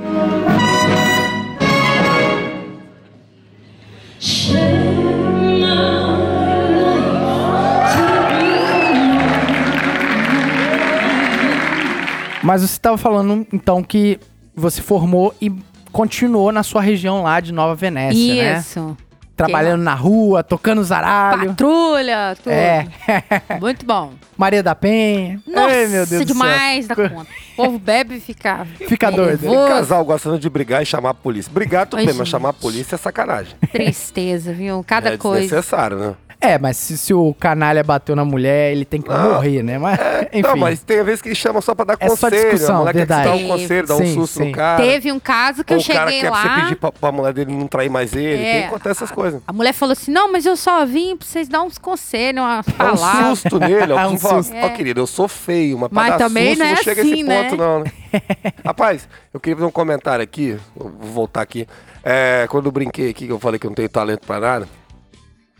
[12.43, 14.19] Mas você estava falando, então, que
[14.55, 15.51] você formou e
[15.91, 18.59] continuou na sua região lá de Nova Venécia, né?
[18.59, 18.97] Isso.
[19.35, 21.49] Trabalhando na rua, tocando zaralho.
[21.49, 22.51] Patrulha, tudo.
[22.51, 22.87] É.
[23.59, 24.13] Muito bom.
[24.37, 25.41] Maria da Penha.
[25.47, 26.25] Nossa, Ai, meu Deus do céu.
[26.25, 27.27] demais da conta.
[27.53, 28.65] O povo bebe e fica...
[28.87, 29.41] Fica doido.
[29.41, 29.67] Nervoso.
[29.67, 31.51] casal gostando de brigar e chamar a polícia.
[31.51, 33.55] Brigar, tudo bem, mas chamar a polícia é sacanagem.
[33.71, 34.83] Tristeza, viu?
[34.85, 35.41] Cada é coisa.
[35.41, 36.15] desnecessário, né?
[36.43, 39.33] É, mas se, se o canalha bateu na mulher, ele tem que Não.
[39.35, 39.77] morrer, né?
[39.77, 39.97] Mas,
[40.33, 40.41] enfim.
[40.41, 42.51] Não, mas tem vezes que eles chamam só pra dar É só conselho.
[42.51, 43.29] discussão, a mulher verdade.
[43.29, 44.45] quer te dar um conselho, dar um Sim, susto sim.
[44.47, 44.83] no cara.
[44.83, 46.41] Teve um caso que Ou eu o cara cheguei quer lá...
[46.41, 48.43] você pedir pra, pra mulher dele não trair mais ele.
[48.43, 48.51] É.
[48.51, 49.41] Tem que acontecer essas coisas.
[49.47, 52.65] A mulher falou assim: não, mas eu só vim pra vocês dar uns conselhos, umas
[52.77, 53.93] Dá um susto nele.
[53.93, 54.53] Ó, Um um susto.
[54.61, 57.05] ó, querido, eu sou feio, mas pra dar também susto não não, é chega a
[57.05, 57.43] esse assim, né?
[57.43, 57.91] ponto, não, né?
[58.65, 60.57] Rapaz, eu queria fazer um comentário aqui.
[60.75, 61.65] Vou voltar aqui.
[62.03, 64.67] É, quando eu brinquei aqui, que eu falei que eu não tenho talento pra nada,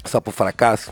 [0.06, 0.92] só pro fracasso.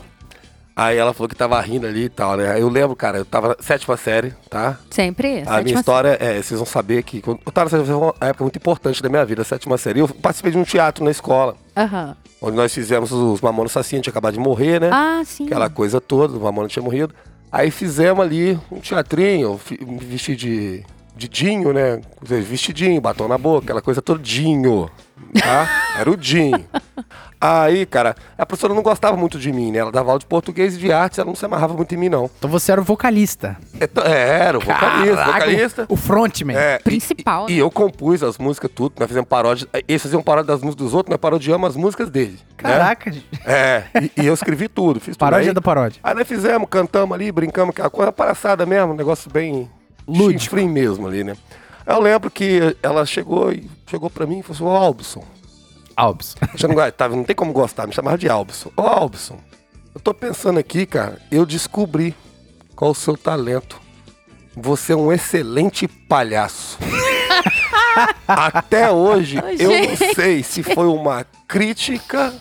[0.74, 2.58] Aí ela falou que tava rindo ali e tal, né?
[2.58, 4.78] Eu lembro, cara, eu tava na sétima série, tá?
[4.90, 5.42] Sempre.
[5.46, 8.14] A minha história é, vocês vão saber que quando eu tava na sétima série, foi
[8.18, 10.00] uma época muito importante da minha vida, a sétima série.
[10.00, 11.86] Eu participei de um teatro na escola, série.
[11.86, 12.16] Aham.
[12.40, 14.88] onde nós fizemos os Mamonas Assassinos, tinha acabado de morrer, né?
[14.90, 15.44] Ah, sim.
[15.44, 17.14] Aquela coisa toda, o Mamona tinha morrido.
[17.50, 20.82] Aí fizemos ali um teatrinho, me vesti de,
[21.16, 22.00] de Dinho, né?
[22.22, 24.90] Vestidinho, batom na boca, aquela coisa todinho,
[25.40, 25.68] tá?
[25.98, 26.64] Era o Dinho.
[27.44, 29.78] Aí, cara, a professora não gostava muito de mim, né?
[29.80, 32.08] Ela dava aula de português e de artes, ela não se amarrava muito em mim,
[32.08, 32.30] não.
[32.38, 33.56] Então você era o vocalista.
[33.80, 35.86] É, é, era o vocalista, Caraca, vocalista.
[35.88, 36.54] O frontman.
[36.56, 37.56] É, e- Principal, E, né?
[37.56, 38.94] e eu compus as músicas, tudo.
[39.00, 39.66] Nós fizemos paródia.
[39.88, 42.38] Eles faziam paródia das músicas dos outros, nós parodiamos as músicas dele.
[42.38, 42.38] né?
[42.56, 43.26] Caraca, gente.
[43.44, 45.20] É, e, e eu escrevi tudo, fiz tudo.
[45.20, 45.98] paródia Aí- da paródia.
[46.04, 49.68] Aí nós fizemos, cantamos ali, brincamos, aquela coisa palhaçada mesmo, um negócio bem.
[50.38, 51.36] Chifrinho mesmo ali, né?
[51.86, 55.24] Aí eu lembro que ela chegou e chegou pra mim e falou assim, ô Albson,
[55.96, 56.36] Albs.
[56.56, 58.70] você não, tava, não tem como gostar, me chamava de Albson.
[58.76, 59.38] Ô Albson,
[59.94, 62.14] eu tô pensando aqui, cara, eu descobri
[62.74, 63.80] qual o seu talento.
[64.54, 66.78] Você é um excelente palhaço.
[68.26, 72.34] Até hoje, eu não sei se foi uma crítica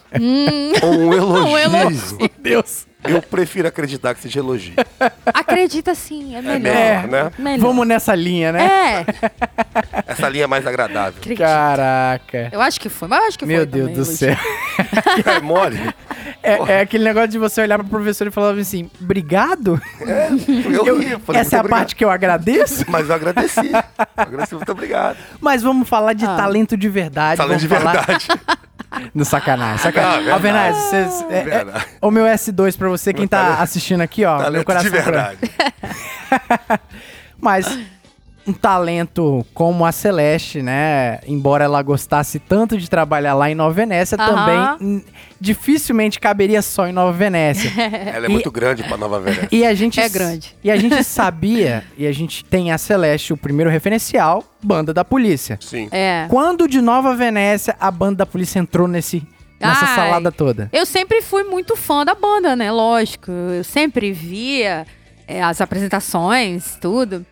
[0.81, 1.47] ou um elogio.
[1.51, 2.29] Um elogio.
[2.39, 2.87] Deus.
[3.03, 4.73] Eu prefiro acreditar que seja elogio.
[5.33, 6.59] Acredita sim, é melhor.
[6.59, 7.31] melhor, né?
[7.37, 7.59] Melhor.
[7.67, 8.63] Vamos nessa linha, né?
[8.63, 9.05] É,
[10.07, 11.13] Essa linha é mais agradável.
[11.19, 11.43] acredita.
[11.43, 12.49] Caraca.
[12.51, 14.17] Eu acho que foi, mas eu acho que Meu foi Deus também, do elogio.
[14.17, 14.37] céu.
[15.35, 15.79] É mole.
[16.43, 19.79] É, é aquele negócio de você olhar pro professor e falar assim, obrigado?
[19.99, 22.81] Eu, Eu- ri, falei, essa é a muito parte que eu agradeço?
[22.81, 22.91] obrigado.
[22.91, 23.71] Mas eu agradeci.
[23.71, 23.83] Eu
[24.17, 25.17] agradeci, muito obrigado.
[25.39, 26.35] Mas vamos falar de Ah.
[26.35, 27.37] talento de verdade.
[27.37, 28.27] Falando de falar- verdade.
[29.15, 29.77] No sacanagem.
[29.79, 30.29] sacanagem.
[30.31, 31.11] Ah, Ó, Venaz, verdade.
[31.13, 31.85] vocês- é- é- Verdade.
[32.01, 34.35] o meu S2 pra você, quem tá talento- assistindo aqui, ó.
[34.35, 35.39] meu Talento de coração pra- verdade.
[37.39, 37.79] Mas
[38.47, 41.19] um talento como a Celeste, né?
[41.27, 45.03] Embora ela gostasse tanto de trabalhar lá em Nova Venécia, também
[45.39, 47.71] dificilmente caberia só em Nova Venécia.
[48.13, 49.47] Ela é E- muito grande pra Nova Venécia.
[49.51, 50.55] E a gente É grande.
[50.63, 55.03] E a gente sabia, e a gente tem a Celeste, o primeiro referencial, banda da
[55.05, 55.57] polícia.
[55.61, 55.87] Sim.
[55.91, 56.25] É.
[56.29, 59.23] Quando de Nova Venécia a banda da polícia entrou nesse
[59.59, 59.95] nessa Ai.
[59.95, 60.69] salada toda?
[60.73, 62.71] Eu sempre fui muito fã da banda, né?
[62.71, 63.31] Lógico.
[63.31, 64.85] Eu sempre via
[65.27, 67.23] é, as apresentações, tudo.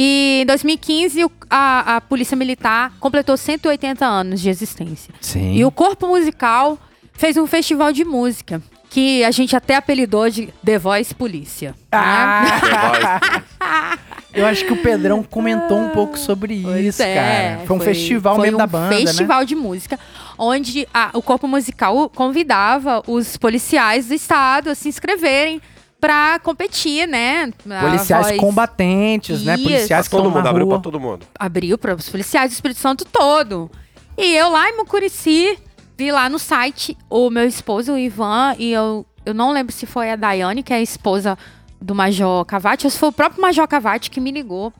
[0.00, 5.12] E em 2015, o- a, a Polícia Militar completou 180 anos de existência.
[5.20, 5.54] Sim.
[5.56, 6.78] E o Corpo Musical
[7.14, 8.62] fez um festival de música.
[8.90, 11.70] Que a gente até apelidou de The Voice Polícia.
[11.72, 11.76] né?
[11.92, 13.20] Ah,
[14.32, 17.66] eu acho que o Pedrão comentou um pouco sobre Pois isso, é, cara.
[17.66, 19.06] Foi um festival foi mesmo um da banda, né?
[19.06, 19.98] festival de música,
[20.38, 25.60] onde a- o corpo musical convidava os policiais do estado a se inscreverem
[26.00, 27.50] pra competir, né?
[27.80, 29.54] Policiais voz combatentes, né?
[29.54, 29.64] Isso.
[29.64, 31.26] Policiais que Todo mundo, abriu pra todo mundo.
[31.38, 33.70] abriu para os policiais do Espírito Santo todo.
[34.16, 35.58] E eu lá em Mucurici,
[35.96, 39.86] vi lá no site o meu esposo, o Ivan, e eu, eu não lembro se
[39.86, 41.36] foi a Daiane, que é a esposa
[41.80, 44.72] do Major Cavati, ou se foi o próprio Major Cavati que me ligou.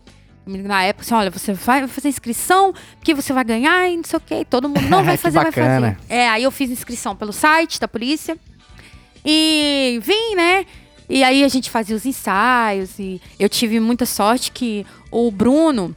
[0.47, 3.97] Me ligou Na época, assim, olha, você vai fazer inscrição, porque você vai ganhar e
[3.97, 4.45] não sei o quê.
[4.49, 5.97] Todo mundo, não, vai fazer, vai bacana.
[5.99, 6.13] fazer.
[6.13, 8.37] É, aí eu fiz inscrição pelo site da polícia.
[9.25, 10.65] E vim, né?
[11.09, 15.95] E aí a gente fazia os ensaios e eu tive muita sorte que o Bruno,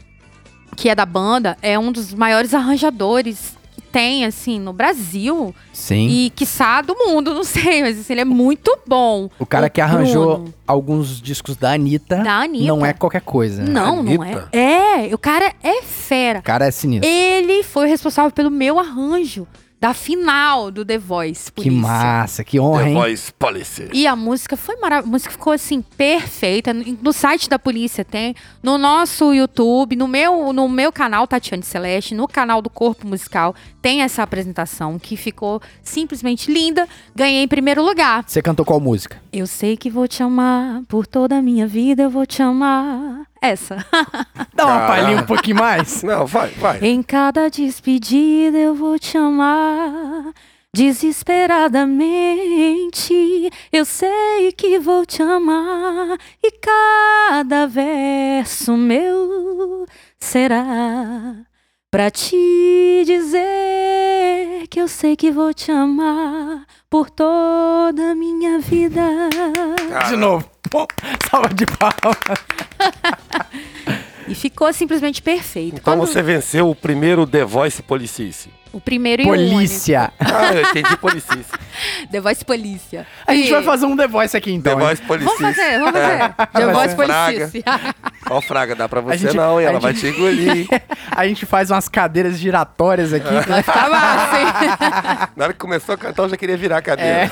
[0.76, 6.07] que é da banda, é um dos maiores arranjadores que tem, assim, no Brasil Sim.
[6.07, 9.30] e, quiçá, do mundo, não sei, mas assim, ele é muito bom.
[9.38, 10.53] O cara que arranjou Bruno.
[10.66, 12.68] alguns discos da Anitta, Da Anitta.
[12.68, 13.64] não é qualquer coisa.
[13.64, 14.32] Não, não é.
[14.34, 14.49] Anitta?
[14.57, 16.39] É, o cara é fera.
[16.39, 17.09] O cara é sinistro.
[17.09, 19.45] Ele foi responsável pelo meu arranjo
[19.82, 21.52] da final do The Voice.
[21.52, 21.82] Que Polícia.
[21.82, 22.94] massa, que honra, The hein?
[22.94, 23.90] Voice Policy.
[23.92, 25.08] E a música foi maravilhosa.
[25.08, 26.72] A música ficou assim, perfeita.
[26.72, 31.64] No no site da polícia tem, no nosso YouTube, no meu, no meu canal Tatiane
[31.64, 36.88] Celeste, no canal do Corpo Musical, tem essa apresentação que ficou simplesmente linda.
[37.16, 38.24] Ganhei em primeiro lugar.
[38.28, 39.20] Você cantou qual música?
[39.34, 43.31] Eu sei que vou te amar, por toda a minha vida eu vou te amar.
[43.42, 43.84] Essa.
[44.54, 46.04] Dá uma palhinha um pouquinho mais.
[46.04, 46.80] Não, vai, vai.
[46.80, 50.32] Em cada despedida eu vou te amar.
[50.74, 59.86] Desesperadamente, eu sei que vou te amar, e cada verso meu
[60.18, 61.36] será
[61.92, 69.02] pra te dizer que eu sei que vou te amar por toda a minha vida.
[70.10, 70.46] De novo.
[70.70, 70.86] Bom,
[71.30, 72.18] salva de palmas.
[74.28, 75.78] E ficou simplesmente perfeito.
[75.80, 78.50] Então Quando- você venceu o primeiro The Voice Policice.
[78.74, 79.53] O primeiro e o único.
[79.55, 80.13] Polícia.
[80.17, 80.89] Ah, eu entendi.
[82.09, 83.05] The Voice Polícia.
[83.28, 84.78] A gente E- vai fazer um The Voice aqui então.
[84.78, 84.86] The?
[84.86, 85.36] Voice Policice.
[85.41, 86.34] Vamos fazer, vamos fazer.
[86.53, 86.95] The Vai Voice.
[86.95, 87.63] Polícia.
[88.30, 90.67] Ó, Fraga, dá pra você gente- não, e ela vai gente- te engolir.
[91.11, 93.28] A gente faz umas cadeiras giratórias aqui.
[93.49, 94.47] Vai ficar massa, hein?
[95.36, 97.30] Na hora que começou a cantar, eu já queria virar a cadeira.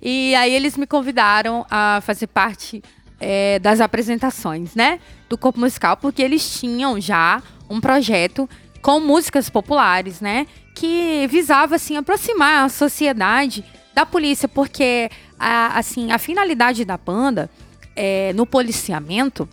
[0.00, 2.82] E aí eles me convidaram a fazer parte
[3.20, 4.98] é, das apresentações, né?
[5.28, 8.48] Do corpo musical, porque eles tinham já um projeto
[8.82, 10.46] com músicas populares, né?
[10.74, 13.64] Que visava, assim, aproximar a sociedade
[13.94, 17.50] da polícia, porque, a, assim, a finalidade da banda
[17.94, 19.48] é, no policiamento,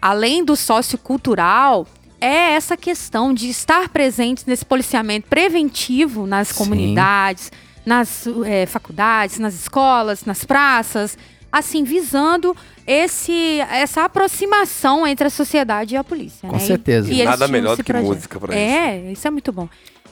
[0.00, 1.86] além do sociocultural,
[2.20, 6.54] é essa questão de estar presente nesse policiamento preventivo nas Sim.
[6.54, 7.50] comunidades,
[7.84, 11.16] nas é, faculdades, nas escolas, nas praças,
[11.52, 16.48] assim, visando esse, essa aproximação entre a sociedade e a polícia.
[16.48, 16.62] Com né?
[16.62, 17.08] E- certeza.
[17.10, 18.08] e eles Nada melhor do que projeto.
[18.14, 18.62] música pra isso.
[18.64, 19.68] É, isso é muito bom.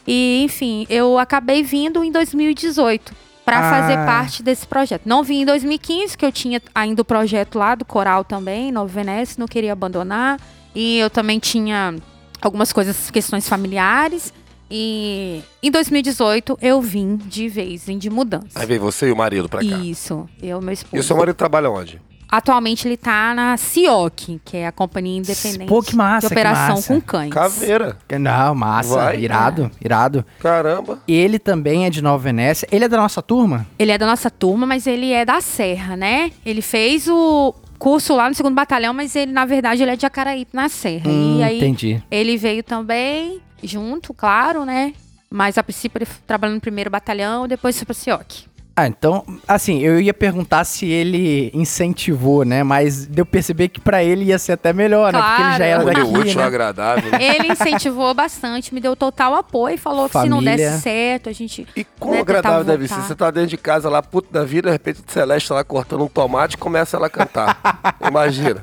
[0.07, 3.13] E, enfim, eu acabei vindo em 2018
[3.45, 3.71] para Ah.
[3.71, 5.03] fazer parte desse projeto.
[5.07, 8.89] Não vim em 2015, que eu tinha ainda o projeto lá do coral também, Novo
[8.93, 10.39] Venécia, não queria abandonar.
[10.75, 11.95] E eu também tinha
[12.41, 14.33] algumas coisas, questões familiares.
[14.71, 18.49] E em 2018 eu vim de vez, vim de mudança.
[18.55, 19.79] Aí vem você e o marido pra cá.
[19.79, 20.97] Isso, eu, meu esposo.
[20.97, 22.01] E o seu marido trabalha onde?
[22.31, 26.39] Atualmente ele tá na CIOC, que é a companhia independente Pô, que massa, de que
[26.39, 26.95] operação massa.
[26.95, 27.31] com cães.
[27.31, 27.97] Caveira.
[28.21, 29.21] Não, massa, Vai.
[29.21, 30.25] irado, irado.
[30.39, 30.99] Caramba.
[31.09, 32.69] Ele também é de Nova Venécia.
[32.71, 33.67] Ele é da nossa turma?
[33.79, 36.31] Ele é da nossa turma, mas ele é da Serra, né?
[36.45, 40.05] Ele fez o curso lá no segundo batalhão, mas ele, na verdade, ele é de
[40.05, 41.09] Acaraípe, na Serra.
[41.09, 42.03] Hum, e aí, entendi.
[42.11, 44.93] ele veio também, junto, claro, né?
[45.31, 48.47] Mas a princípio ele trabalhou no primeiro batalhão, depois foi pra CIOC.
[48.81, 52.63] Ah, então, assim, eu ia perguntar se ele incentivou, né?
[52.63, 55.21] Mas deu perceber que pra ele ia ser até melhor, né?
[55.21, 55.99] Porque ele já era Claro.
[55.99, 56.47] Daqui, útil né?
[56.47, 57.11] agradável.
[57.21, 60.57] Ele incentivou bastante, me deu total apoio, falou que se não Família.
[60.57, 61.67] desse certo, a gente.
[61.75, 63.03] E quão né, agradável deve ser.
[63.03, 65.65] Você tá dentro de casa lá, puto da vida, de repente o Celeste tá lá
[65.65, 67.59] cortando um tomate e começa ela a cantar.
[68.09, 68.63] Imagina.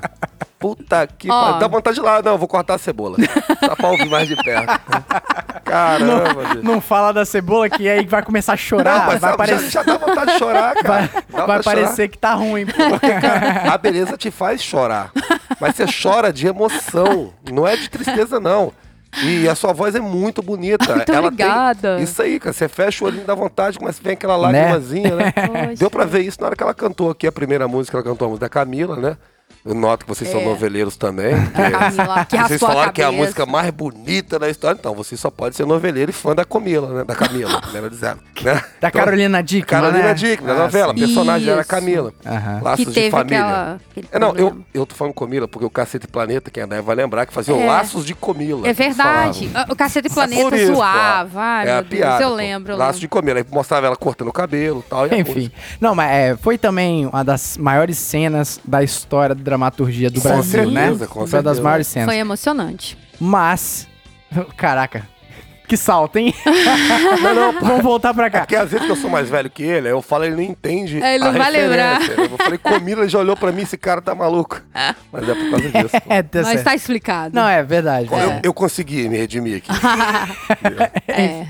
[0.74, 1.40] Puta que Ó.
[1.40, 1.58] pariu.
[1.60, 2.20] Dá vontade de lá.
[2.22, 3.16] Não, vou cortar a cebola.
[3.64, 4.80] Só pra ouvir mais de perto.
[5.64, 6.62] Caramba, bicho.
[6.64, 8.98] Não fala da cebola que aí vai começar a chorar.
[8.98, 11.10] Não, mas vai já, parecer, já dá vontade de chorar, cara.
[11.28, 12.66] vai, vai parecer que tá ruim.
[12.66, 12.72] pô.
[12.72, 13.00] chorar.
[13.20, 15.12] Cara, a beleza te faz chorar.
[15.60, 17.32] Mas você chora de emoção.
[17.52, 18.72] Não é de tristeza, não.
[19.22, 20.96] E a sua voz é muito bonita.
[20.96, 21.94] Muito Ela obrigada.
[21.94, 22.04] Tem...
[22.04, 22.52] Isso aí, cara.
[22.52, 25.32] Você fecha o olhinho da vontade, mas vem aquela lágrimazinha, né?
[25.46, 25.74] Poxa.
[25.78, 28.26] Deu pra ver isso na hora que ela cantou aqui a primeira música, ela cantou
[28.26, 29.16] a música da Camila, né?
[29.66, 30.44] Eu noto que vocês são É.
[30.44, 31.34] noveleiros também.
[31.50, 34.76] porque Camila, que vocês falaram que é a música mais bonita da história.
[34.78, 37.04] Então, você só pode ser noveleiro e fã da Camila, né?
[37.04, 38.20] Da Camila, melhor dizendo.
[38.42, 38.54] Né?
[38.80, 40.14] Da Então, Carolina Dickman, Carolina né?
[40.14, 40.92] Dickman, da Ah, novela.
[40.92, 41.64] A personagem era.
[41.64, 42.12] Camila.
[42.24, 42.60] Aham.
[42.62, 43.40] Laços que de família.
[43.40, 43.80] aquela.
[44.12, 47.26] É, não, eu, eu tô falando Comila porque o Cacete Planeta, quem é vai lembrar,
[47.26, 47.66] que fazia É.
[47.66, 48.68] Laços de Comila.
[48.68, 49.50] É verdade.
[49.68, 51.40] O Cacete Planeta isso, zoava.
[51.40, 52.22] Ai, é a Deus, piada.
[52.22, 52.72] eu lembro.
[52.72, 53.08] eu Laços de.
[53.08, 53.38] Comila.
[53.40, 55.06] Aí mostrava ela cortando o cabelo e tal.
[55.06, 55.50] E a Enfim.
[55.80, 60.28] Não, mas é, foi também uma das maiores cenas da história da dramaturgia do Com
[60.28, 60.82] Brasil, né?
[60.82, 61.62] certeza, com foi uma das certeza.
[61.62, 62.08] maiores cenas.
[62.08, 62.98] Foi emocionante.
[63.18, 63.88] Mas.
[64.56, 65.08] Caraca.
[65.68, 66.32] Que salto, hein?
[67.20, 68.38] Não, não, Vamos voltar pra É cá.
[68.42, 70.42] porque às vezes que eu sou mais velho que ele, aí eu falo, ele não
[70.42, 71.02] entende.
[71.02, 72.00] É, ele a não vai lembrar.
[72.08, 74.62] Eu falei, Comila, ele já olhou pra mim, esse cara tá maluco.
[75.10, 75.96] Mas é por causa disso.
[76.08, 76.64] É, tá Mas certo.
[76.64, 77.34] tá explicado.
[77.34, 78.08] Não, é verdade.
[78.12, 78.40] Eu, é.
[78.44, 79.68] eu consegui me redimir aqui.
[81.08, 81.48] É.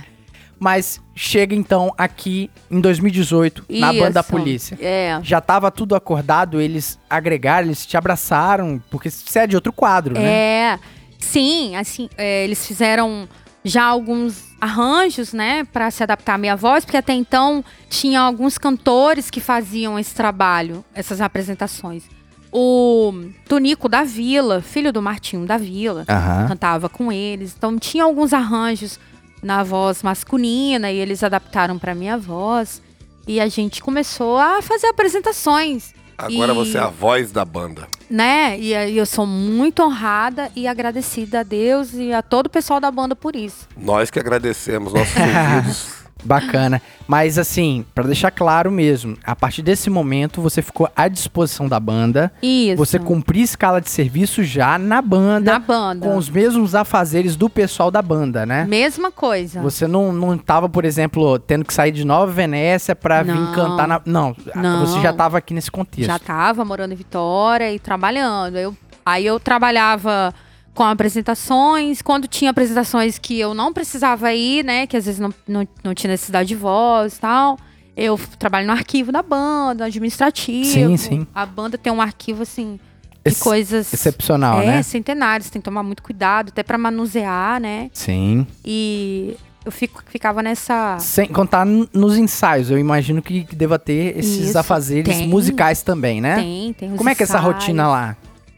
[0.58, 4.00] Mas chega então aqui em 2018, na Isso.
[4.00, 4.78] banda da polícia.
[4.80, 5.18] É.
[5.22, 10.14] Já tava tudo acordado, eles agregaram, eles te abraçaram, porque você é de outro quadro,
[10.14, 10.22] né?
[10.22, 10.78] É.
[11.18, 13.28] Sim, assim, é, eles fizeram
[13.64, 18.56] já alguns arranjos, né, Pra se adaptar à minha voz, porque até então tinha alguns
[18.56, 22.04] cantores que faziam esse trabalho, essas apresentações.
[22.52, 23.12] O
[23.46, 26.46] Tonico da Vila, filho do Martinho da Vila, Aham.
[26.48, 27.54] cantava com eles.
[27.56, 28.98] Então tinha alguns arranjos
[29.46, 32.82] na voz masculina e eles adaptaram pra minha voz.
[33.28, 35.94] E a gente começou a fazer apresentações.
[36.18, 37.86] Agora E- você é a voz da banda.
[38.10, 38.58] né?
[38.58, 42.80] E aí eu sou muito honrada e agradecida a Deus e a todo o pessoal
[42.80, 43.68] da banda por isso.
[43.76, 45.86] Nós que agradecemos nossos ouvidos.
[46.26, 46.82] Bacana.
[47.06, 51.78] Mas assim, pra deixar claro mesmo, a partir desse momento você ficou à disposição da
[51.78, 52.32] banda.
[52.42, 52.76] Isso.
[52.76, 56.06] Você cumpriu escala de serviço já na banda, na banda.
[56.06, 58.64] com os mesmos afazeres do pessoal da banda, né?
[58.68, 59.60] Mesma coisa.
[59.62, 63.52] Você não, não tava, por exemplo, tendo que sair de Nova Venécia pra vir Não.
[63.52, 64.00] cantar na.
[64.04, 64.84] Não, Não.
[64.86, 66.06] você já tava aqui nesse contexto.
[66.08, 68.56] Já tava morando em Vitória e trabalhando.
[68.56, 70.34] Eu, aí eu trabalhava
[70.76, 74.86] com apresentações, quando tinha apresentações que eu não precisava ir, né?
[74.86, 77.58] Que às vezes não, não, não tinha necessidade de voz e tal.
[77.96, 80.70] Eu trabalho no arquivo da banda, administrativo.
[80.70, 81.26] Sim, sim.
[81.34, 82.78] A banda tem um arquivo, assim,
[83.24, 83.90] de Ex- coisas...
[83.92, 84.82] Excepcional, é, né?
[84.82, 85.48] centenários.
[85.48, 87.88] Tem que tomar muito cuidado, até pra manusear, né?
[87.94, 88.46] Sim.
[88.62, 90.98] E eu fico, ficava nessa...
[90.98, 95.26] Sem contar nos ensaios, eu imagino que deva ter esses Isso, afazeres tem.
[95.26, 96.36] musicais também, né?
[96.36, 98.16] Tem, tem Como é que é essa rotina lá?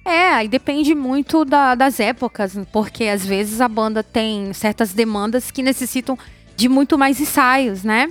[0.09, 5.50] É, aí depende muito da- das épocas, porque às vezes a banda tem certas demandas
[5.50, 6.18] que necessitam
[6.56, 8.09] de muito mais ensaios, né?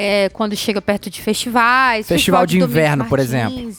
[0.00, 2.06] é, quando chega perto de festivais.
[2.06, 3.32] Festival de Domingos inverno, por Martins,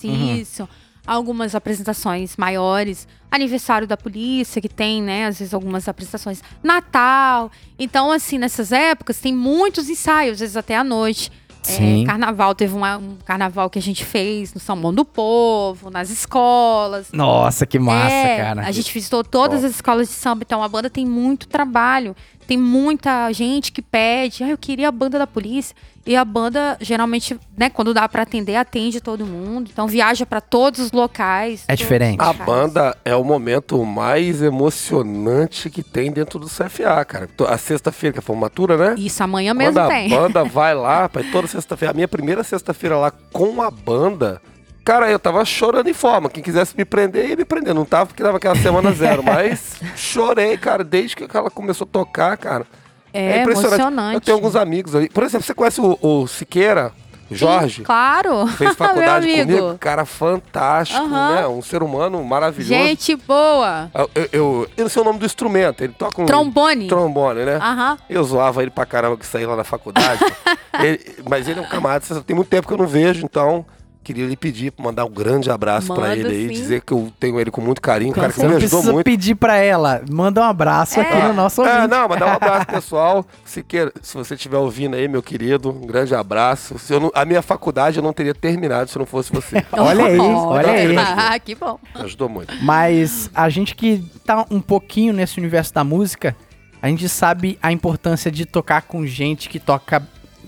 [0.04, 0.10] exemplo.
[0.12, 0.36] Uhum.
[0.36, 0.70] Isso.
[1.08, 3.08] Algumas apresentações maiores.
[3.32, 5.28] Aniversário da polícia, que tem, né?
[5.28, 6.44] Às vezes algumas apresentações.
[6.62, 7.50] Natal.
[7.80, 11.32] Então, assim, nessas épocas tem muitos ensaios, às vezes até à noite.
[11.68, 15.90] É, carnaval, teve uma- um carnaval que a gente fez no São Bom do Povo,
[15.90, 17.08] nas escolas.
[17.12, 18.62] Nossa, que massa, É, cara.
[18.66, 22.16] A gente visitou todas as escolas de samba, então a banda tem muito trabalho.
[22.50, 25.76] Tem muita gente que pede, ah, eu queria a banda da polícia.
[26.04, 29.70] E a banda, geralmente, né, quando dá pra atender, atende todo mundo.
[29.72, 31.64] Então viaja pra todos os locais.
[31.68, 32.20] É diferente.
[32.20, 37.30] A banda é o momento mais emocionante que tem dentro do CFA, cara.
[37.48, 38.96] A sexta-feira, que é a formatura, né?
[38.98, 40.10] Isso, amanhã Quando mesmo a tem.
[40.10, 41.92] banda vai lá, toda sexta-feira.
[41.92, 44.42] A minha primeira sexta-feira lá com a banda,
[44.90, 46.32] cara, eu tava chorando em forma.
[46.32, 47.76] Quem quisesse me prender, ia me prender.
[47.76, 51.94] Não tava porque tava aquela semana zero, mas chorei, cara, desde que ela começou a
[51.94, 52.66] tocar, cara.
[53.14, 54.16] É, emocionante.
[54.16, 55.08] Eu tenho alguns amigos ali.
[55.08, 56.92] Por exemplo, você conhece o, o Siqueira,
[57.30, 57.78] Jorge?
[57.78, 58.48] Sim, claro.
[58.48, 61.48] Fez faculdade comigo, cara fantástico, né?
[61.48, 62.74] Um ser humano maravilhoso.
[62.74, 63.92] Gente boa.
[63.94, 66.88] Eu, eu, eu, eu não sei o nome do instrumento, ele toca um Trombone.
[66.88, 67.58] trombone, né?
[67.58, 67.98] Aham.
[68.10, 70.20] Eu zoava ele pra caramba que saí lá na faculdade.
[70.82, 73.66] Ele- mas ele é um camarada, tem muito tempo que eu não vejo, então
[74.04, 76.54] queria lhe pedir pra mandar um grande abraço pra Manda, ele aí, sim.
[76.54, 79.06] dizer que eu tenho ele com muito carinho, cara, que Você me ajudou muito.
[79.06, 80.02] pedir pra ela.
[80.10, 81.88] Manda um abraço aqui no nosso É, ouvinte.
[81.92, 83.26] não, mandar um abraço pessoal.
[83.46, 86.80] Se, queira, se você estiver ouvindo aí, meu querido, um grande abraço.
[86.80, 89.64] Se eu não- a minha faculdade eu não teria terminado se não fosse você.
[89.74, 90.96] Olha aí, olha aí.
[90.98, 91.78] Ah, que bom.
[91.96, 92.54] Me ajudou muito.
[92.64, 96.36] Mas a gente que tá um pouquinho nesse universo da música,
[96.82, 100.02] a gente sabe a importância de tocar com gente que toca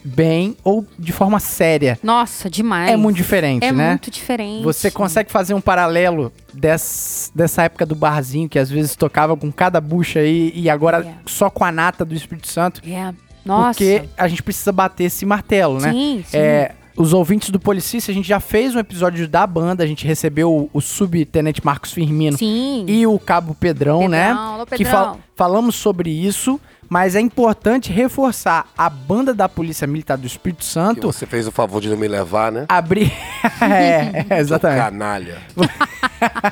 [0.04, 1.98] bem ou de forma séria.
[2.02, 2.90] Nossa, demais.
[2.92, 3.90] É muito diferente, É né?
[3.90, 4.64] muito diferente.
[4.64, 9.52] Você consegue fazer um paralelo des- dessa época do barzinho, que às vezes tocava com
[9.52, 11.14] cada bucha aí, e agora É.
[11.26, 12.82] só com a nata do Espírito Santo?
[12.88, 13.14] É.
[13.44, 13.78] Nossa.
[13.80, 15.92] Porque a gente precisa bater esse martelo, né?
[15.92, 16.38] Sim, sim.
[16.38, 20.06] É, os ouvintes do Policista, a gente já fez um episódio da banda, a gente
[20.06, 22.86] recebeu o, o subtenente Marcos Firmino Sim.
[22.88, 24.28] e o Cabo Pedrão, né?
[24.28, 25.20] Pedrão, alô, Que Pedrão.
[25.36, 26.60] Falamos sobre isso,
[26.90, 31.48] mas é importante reforçar a banda da Polícia Militar do Espírito Que Santo você fez
[31.48, 32.66] o favor de não me levar, né?
[32.70, 33.12] abrir.
[33.62, 34.82] é, é, exatamente.
[34.84, 35.38] Canalha.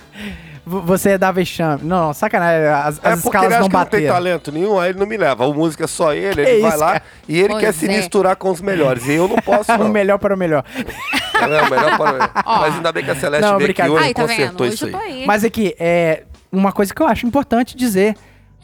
[0.65, 1.84] Você é da vexame.
[1.84, 2.67] Não, não, sacanagem.
[2.67, 4.13] As, É as escalas não que não tem bateram.
[4.13, 5.47] talento nenhum, aí ele não me leva.
[5.47, 7.03] O música é só ele, Que ele vai isso, lá cara?
[7.27, 7.97] e ele Pois quer se é.
[7.97, 9.07] misturar com os melhores.
[9.07, 9.89] E eu não posso, O não.
[9.89, 10.63] melhor para o melhor.
[10.75, 12.32] É, o melhor para...
[12.45, 14.38] Mas ainda bem que a Celeste Não, veio aqui hoje Ai, e tá vendo?
[14.38, 14.95] consertou Hoje isso aí.
[14.95, 15.25] aí.
[15.25, 18.15] Mas aqui, é uma coisa que eu acho importante dizer: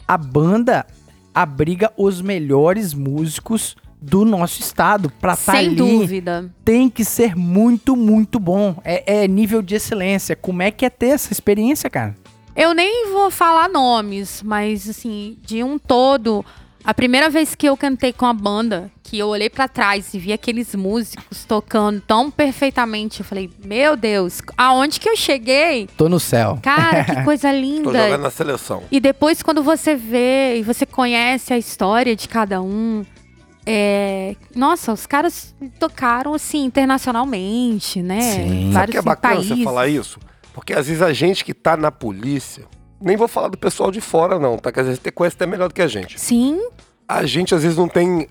[0.06, 0.86] a banda
[1.34, 5.10] abriga os melhores músicos do nosso estado.
[5.20, 6.52] Pra estar Sem ali, dúvida.
[6.64, 8.76] tem que ser muito, muito bom.
[8.84, 10.36] É, é nível de excelência.
[10.36, 12.16] Como é que é ter essa experiência, cara?
[12.54, 16.42] Eu nem vou falar nomes, mas assim, de um todo,
[16.86, 20.18] a primeira vez que eu cantei com a banda, que eu olhei pra trás e
[20.18, 26.08] vi aqueles músicos tocando tão perfeitamente, eu falei: "Meu Deus, aonde que eu cheguei?" Tô
[26.08, 26.58] no céu.
[26.62, 27.92] Cara, que coisa Tô linda.
[27.92, 28.84] jogando na seleção.
[28.90, 33.04] E depois, quando você vê e você conhece a história de cada um,
[33.66, 34.36] é...
[34.54, 38.20] nossa, os caras tocaram assim internacionalmente, né?
[38.20, 38.68] Sim.
[38.68, 39.58] Em Sabe Vários que é bacana países.
[39.58, 40.20] você falar isso?
[40.54, 42.64] Porque às vezes a gente que tá na polícia,
[43.06, 44.70] nem vou falar do pessoal de fora não, tá?
[44.72, 46.20] Que às vezes você conhece até melhor do que a gente.
[46.20, 46.60] Sim,
[47.08, 48.28] A gente às vezes não tem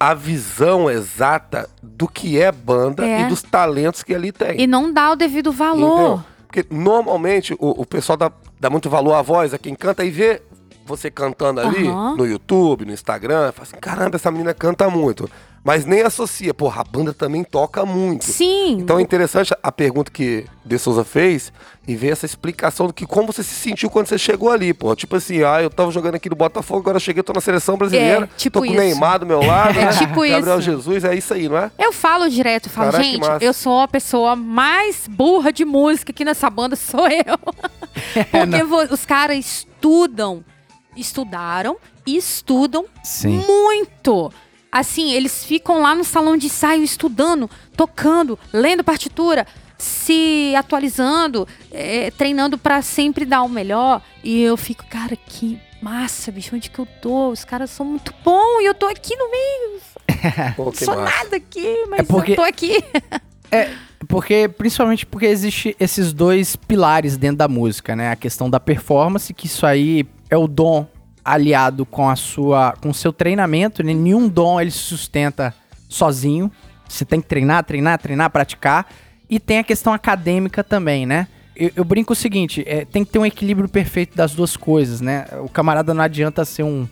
[0.00, 3.22] a visão exata do que é banda É.
[3.22, 4.60] e dos talentos que ali tem.
[4.60, 5.92] e não dá o devido valor.
[5.92, 6.24] Entendeu?
[6.46, 10.10] Porque normalmente o, o pessoal dá, dá muito valor à voz, a quem canta e
[10.10, 10.40] vê
[10.86, 12.16] você cantando ali Aham.
[12.16, 15.28] no YouTube, no Instagram, fala assim, caramba, essa menina canta muito.
[15.64, 18.26] Mas nem associa, porra, a banda também toca muito.
[18.26, 18.72] Sim.
[18.80, 21.50] Então é interessante a pergunta que De Souza fez
[21.88, 24.94] e ver essa explicação do que como você se sentiu quando você chegou ali, pô.
[24.94, 27.78] Tipo assim, ah, eu tava jogando aqui no Botafogo, agora eu cheguei, tô na seleção
[27.78, 28.76] brasileira, É, tipo tô com o.
[28.76, 29.92] Neymar do meu lado, É né?
[29.92, 30.60] tipo Gabriel isso.
[30.60, 31.70] Jesus, é isso aí, não é?
[31.78, 36.12] Eu falo direto, eu falo, Caraca, gente, eu sou a pessoa mais burra de música
[36.12, 37.38] aqui nessa banda, sou eu.
[38.30, 40.44] Porque vo- os caras estudam,
[40.94, 43.42] estudaram e estudam Sim.
[43.46, 44.30] muito.
[44.76, 49.46] Assim, eles ficam lá no salão de ensaio estudando, tocando, lendo partitura,
[49.78, 54.02] se atualizando, eh, treinando pra sempre dar o melhor.
[54.24, 57.28] E eu fico, cara, que massa, bicho, onde que eu tô?
[57.28, 59.80] Os caras são muito bons e eu tô aqui no meio.
[60.56, 61.18] Pô, sou massa.
[61.24, 62.82] nada aqui, mas É porque- eu tô aqui.
[64.08, 68.10] Porque, principalmente porque existe esses dois pilares dentro da música, né?
[68.10, 70.86] A questão da performance, que isso aí é o dom
[71.24, 73.94] aliado com a sua, com seu treinamento, né?
[73.94, 75.54] Nenhum dom ele se sustenta
[75.88, 76.50] sozinho.
[76.88, 78.86] Você tem que treinar, treinar, treinar, praticar.
[79.28, 81.26] E tem a questão acadêmica também, né?
[81.56, 85.00] Eu, eu brinco o seguinte, é, tem que ter um equilíbrio perfeito das duas coisas,
[85.00, 85.26] né?
[85.40, 86.86] O camarada não adianta ser um,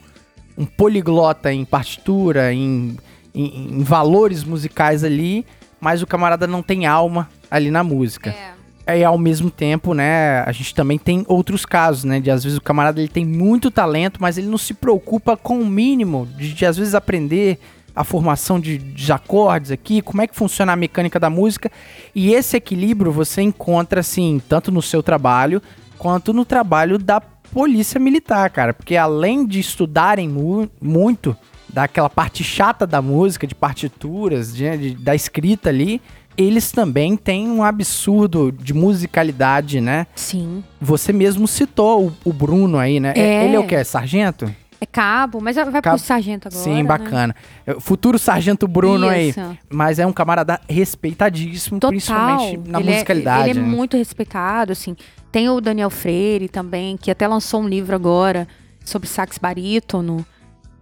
[0.56, 2.96] um poliglota em partitura, em,
[3.34, 5.44] em, em valores musicais ali,
[5.80, 8.30] mas o camarada não tem alma ali na música.
[8.30, 8.61] É.
[8.96, 12.58] E ao mesmo tempo, né, a gente também tem outros casos, né, de às vezes
[12.58, 16.52] o camarada ele tem muito talento, mas ele não se preocupa com o mínimo, de,
[16.52, 17.58] de às vezes aprender
[17.94, 21.70] a formação de, de acordes aqui, como é que funciona a mecânica da música.
[22.14, 25.60] E esse equilíbrio você encontra, assim, tanto no seu trabalho,
[25.98, 28.72] quanto no trabalho da polícia militar, cara.
[28.72, 31.36] Porque além de estudarem mu- muito
[31.68, 36.00] daquela parte chata da música, de partituras, de- de- da escrita ali,
[36.36, 40.06] eles também têm um absurdo de musicalidade, né?
[40.14, 40.62] Sim.
[40.80, 43.12] Você mesmo citou o, o Bruno aí, né?
[43.16, 43.44] É.
[43.44, 43.82] Ele é o quê?
[43.84, 44.52] Sargento?
[44.80, 45.96] É cabo, mas vai Cabo.
[45.96, 46.64] pro sargento agora.
[46.64, 46.82] Sim, né?
[46.82, 47.36] bacana.
[47.64, 49.28] É, Futuro Sargento Bruno aí.
[49.28, 49.58] Isso.
[49.70, 51.90] Mas é um camarada respeitadíssimo, Total.
[51.90, 53.50] principalmente na Ele é- musicalidade.
[53.50, 53.68] ele é né?
[53.68, 54.96] muito respeitado, assim.
[55.30, 58.48] Tem o Daniel Freire também, que até lançou um livro agora
[58.84, 60.26] sobre sax barítono.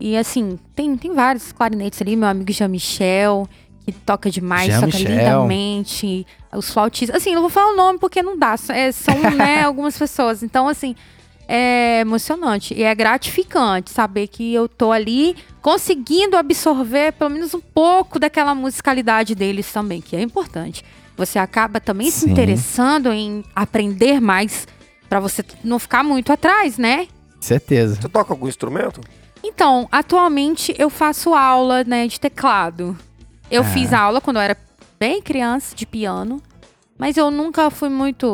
[0.01, 3.46] E assim, tem, tem vários clarinetes ali, meu amigo Jean-Michel,
[3.93, 5.16] que toca demais, toca Jean-Michel.
[5.16, 6.26] lindamente.
[6.53, 7.16] Os flautistas.
[7.16, 8.55] Assim, eu não vou falar o nome porque não dá.
[8.70, 10.43] é, são, né, algumas pessoas.
[10.43, 10.95] Então, assim,
[11.47, 12.74] é emocionante.
[12.74, 18.55] E é gratificante saber que eu tô ali conseguindo absorver pelo menos um pouco daquela
[18.55, 20.84] musicalidade deles também, que é importante.
[21.16, 22.30] Você acaba também se Sim.
[22.30, 24.66] interessando em aprender mais
[25.09, 27.09] pra você não ficar muito atrás, né?
[27.41, 27.97] Certeza.
[28.01, 29.01] Você toca algum instrumento?
[29.43, 32.97] Então, atualmente eu faço aula, né, de teclado.
[33.51, 33.64] Eu Ah.
[33.64, 34.57] fiz aula quando eu era
[34.98, 36.40] bem criança de piano,
[36.98, 38.26] mas eu nunca fui muito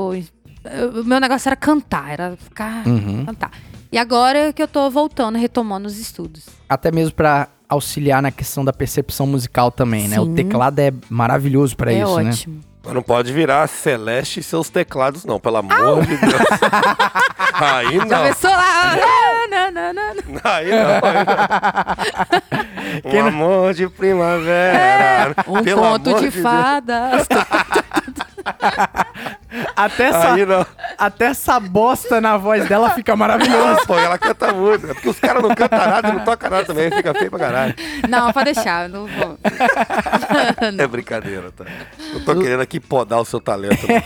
[1.00, 3.24] o meu negócio era cantar, era ficar Uhum.
[3.24, 3.50] cantar.
[3.92, 6.44] E agora que eu tô voltando, retomando os estudos.
[6.68, 10.18] Até mesmo pra auxiliar na questão da percepção musical também, né?
[10.20, 10.34] O Sim.
[10.34, 12.30] teclado é maravilhoso pra é isso, né?
[12.30, 12.60] ótimo.
[12.84, 16.32] Mas não pode virar Celeste e seus teclados, não, pelo amor de Deus.
[17.54, 18.22] Aí Já não.
[18.24, 18.96] pensou lá?
[19.48, 20.40] Não, não, não, não.
[20.44, 20.78] Aí não.
[21.02, 22.65] Aí não.
[23.05, 25.34] Um amor de primavera.
[25.47, 26.34] Um Pelo conto de Deus.
[26.43, 27.26] fadas.
[29.74, 30.64] Até essa, Aí não.
[30.99, 33.80] até essa bosta na voz dela fica maravilhosa.
[33.87, 34.91] Pô, ela canta muito.
[34.91, 36.91] É porque os caras não cantam nada e não tocam nada também.
[36.91, 37.74] Fica feio pra caralho.
[38.09, 39.39] Não, pode deixar, não vou.
[40.78, 41.64] É brincadeira, tá?
[42.12, 43.87] Eu tô querendo aqui podar o seu talento.
[43.87, 44.03] né?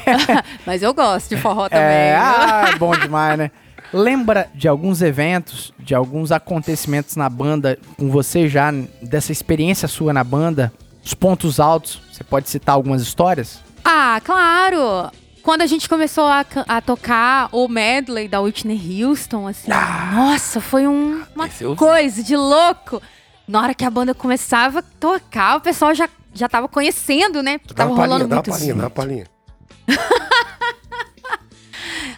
[0.65, 1.85] Mas eu gosto de forró também.
[1.85, 3.51] É, ah, bom demais, né?
[3.93, 8.71] Lembra de alguns eventos, de alguns acontecimentos na banda, com você já,
[9.03, 10.73] dessa experiência sua na banda,
[11.05, 12.01] os pontos altos?
[12.13, 13.61] Você pode citar algumas histórias?
[13.85, 15.11] Ah, claro!
[15.43, 19.71] Quando a gente começou a, a tocar o medley da Whitney Houston, assim,
[20.15, 23.01] nossa, foi um- uma coisa de louco.
[23.49, 27.59] Na hora que a banda começava a tocar, o pessoal já, já tava conhecendo, né?
[27.59, 28.75] Porque Dá tava uma rolando dá uma muito.
[28.77, 29.27] dá uma palhinha.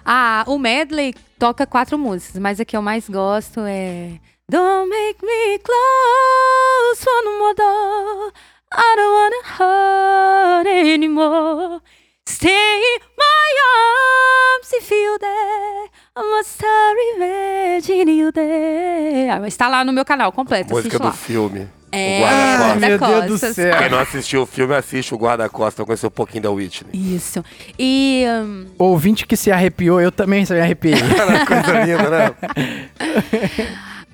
[0.05, 5.25] Ah, o medley toca quatro músicas, mas a que eu mais gosto é Don't make
[5.25, 8.33] me close one more door.
[8.75, 11.81] I don't wanna hurt anymore.
[12.29, 13.51] Stay in my
[14.57, 15.91] arms if you there.
[16.17, 19.31] I must start imagine you there.
[19.31, 21.13] Ah, mas tá lá no meu canal completo, Música do lá.
[21.13, 21.69] filme.
[21.93, 22.81] É, o guarda-costas.
[22.81, 23.79] Guarda meu Deus do céu.
[23.79, 26.91] Quem não assistiu o filme, assiste o Guarda-Costas pra conhecer um pouquinho da Whitney.
[27.15, 27.45] Isso.
[27.79, 30.95] E hum, Ouvinte que se arrepiou, eu também me arrepiei.
[31.47, 32.35] Coisa linda, né?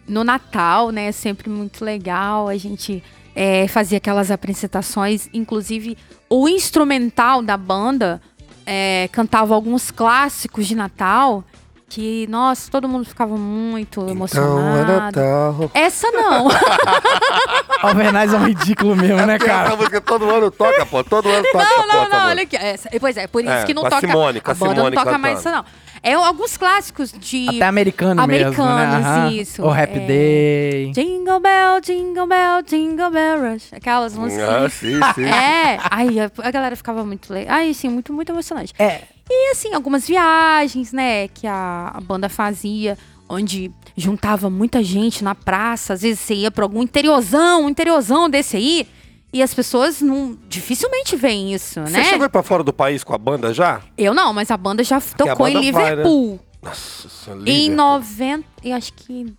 [0.08, 1.06] no Natal, né?
[1.06, 2.48] É sempre muito legal.
[2.48, 3.02] A gente
[3.34, 5.96] é, fazia aquelas apresentações, inclusive
[6.28, 8.20] o instrumental da banda
[8.66, 11.44] é, cantava alguns clássicos de Natal
[11.88, 14.92] que, nossa, todo mundo ficava muito Então é emocionado.
[14.92, 15.70] Natal.
[15.74, 16.48] Essa não.
[17.82, 19.76] Alvernaz é um ridículo mesmo, né, Porque Essa cara?
[19.76, 21.02] música todo ano toca, pô.
[21.04, 22.56] Todo ano toca essa não, não, essa não, olha aqui.
[22.56, 24.00] Essa- pois é, por isso É, que não toca.
[24.00, 25.58] Simone, a Simone não toca mais cantando.
[25.64, 25.88] isso, não.
[26.02, 27.48] É alguns clássicos de.
[27.48, 28.84] Até americano, mesmo, né?
[28.84, 30.06] Americanos, isso, O Happy é.
[30.06, 30.92] Day.
[30.92, 33.72] Jingle Bell, Jingle Bell, Jingle Bell Rush.
[33.72, 34.48] Aquelas músicas.
[34.48, 35.24] Ah, sim, sim.
[35.28, 37.56] É, ai, a, galera ficava muito legal.
[37.56, 38.72] Ai, sim, muito, muito emocionante.
[38.78, 42.96] É, E assim, algumas viagens, né, que a, a banda fazia,
[43.28, 45.92] onde juntava muita gente na praça.
[45.94, 48.86] Às vezes você ia pra algum interiorzão, um interiorzão desse aí,
[49.32, 52.04] e as pessoas não, dificilmente veem isso, Você né?
[52.04, 53.82] chegou aí pra fora do país com a banda já?
[53.98, 55.90] Eu não, mas a banda já tocou em banda vai, né?
[55.90, 56.40] Liverpool.
[56.62, 57.76] Nossa senhora, Em Liverpool.
[57.76, 59.32] 90, eu acho que.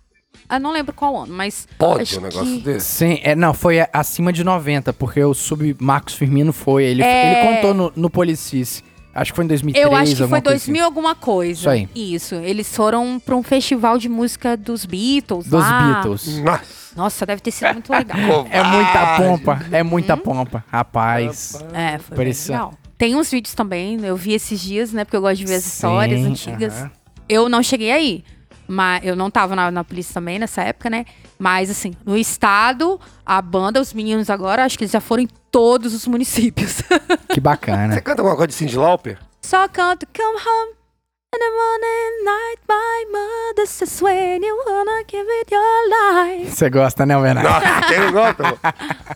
[0.48, 1.66] Eu não lembro qual ano, mas.
[1.78, 2.86] Pode acho um negócio que- desse?
[2.86, 6.84] sim, é, não, foi acima de 90, porque o sub Marcos Firmino foi.
[6.84, 7.44] Ele, É.
[7.48, 8.82] ele contou no, no Policice.
[9.14, 11.52] Acho que foi em 2003, Eu acho que foi alguma coisa 2000 alguma coisa.
[11.52, 11.88] Isso aí.
[11.94, 12.34] Isso.
[12.36, 15.50] Eles foram pra um festival de música dos Beatles assim.
[15.50, 15.92] Dos lá.
[15.94, 16.38] Beatles.
[16.38, 16.80] Nossa.
[16.96, 18.18] Nossa, deve ter sido muito legal.
[18.50, 20.64] É muita pompa, é muita pompa.
[20.70, 21.62] Rapaz.
[21.72, 22.74] é, foi bem legal.
[22.98, 25.04] Tem uns vídeos também, eu vi esses dias, né?
[25.04, 26.74] Porque eu gosto de ver as histórias Sim, antigas.
[26.74, 26.90] aham.
[27.28, 28.24] Eu não cheguei aí.
[28.70, 31.04] Mas eu não tava na, na polícia também nessa época, né?
[31.36, 35.28] Mas assim, no estado, a banda, os meninos agora, acho que eles já foram em
[35.50, 36.80] todos os municípios.
[37.32, 37.94] Que bacana.
[37.94, 39.18] Você canta alguma coisa de Cindy Lauper?
[39.42, 40.72] Só canto Come home
[41.34, 46.70] in the morning night My mother says when you wanna give it your life Você
[46.70, 47.48] gosta, né, Bernardo?
[47.48, 48.58] Nossa, quem não gosta?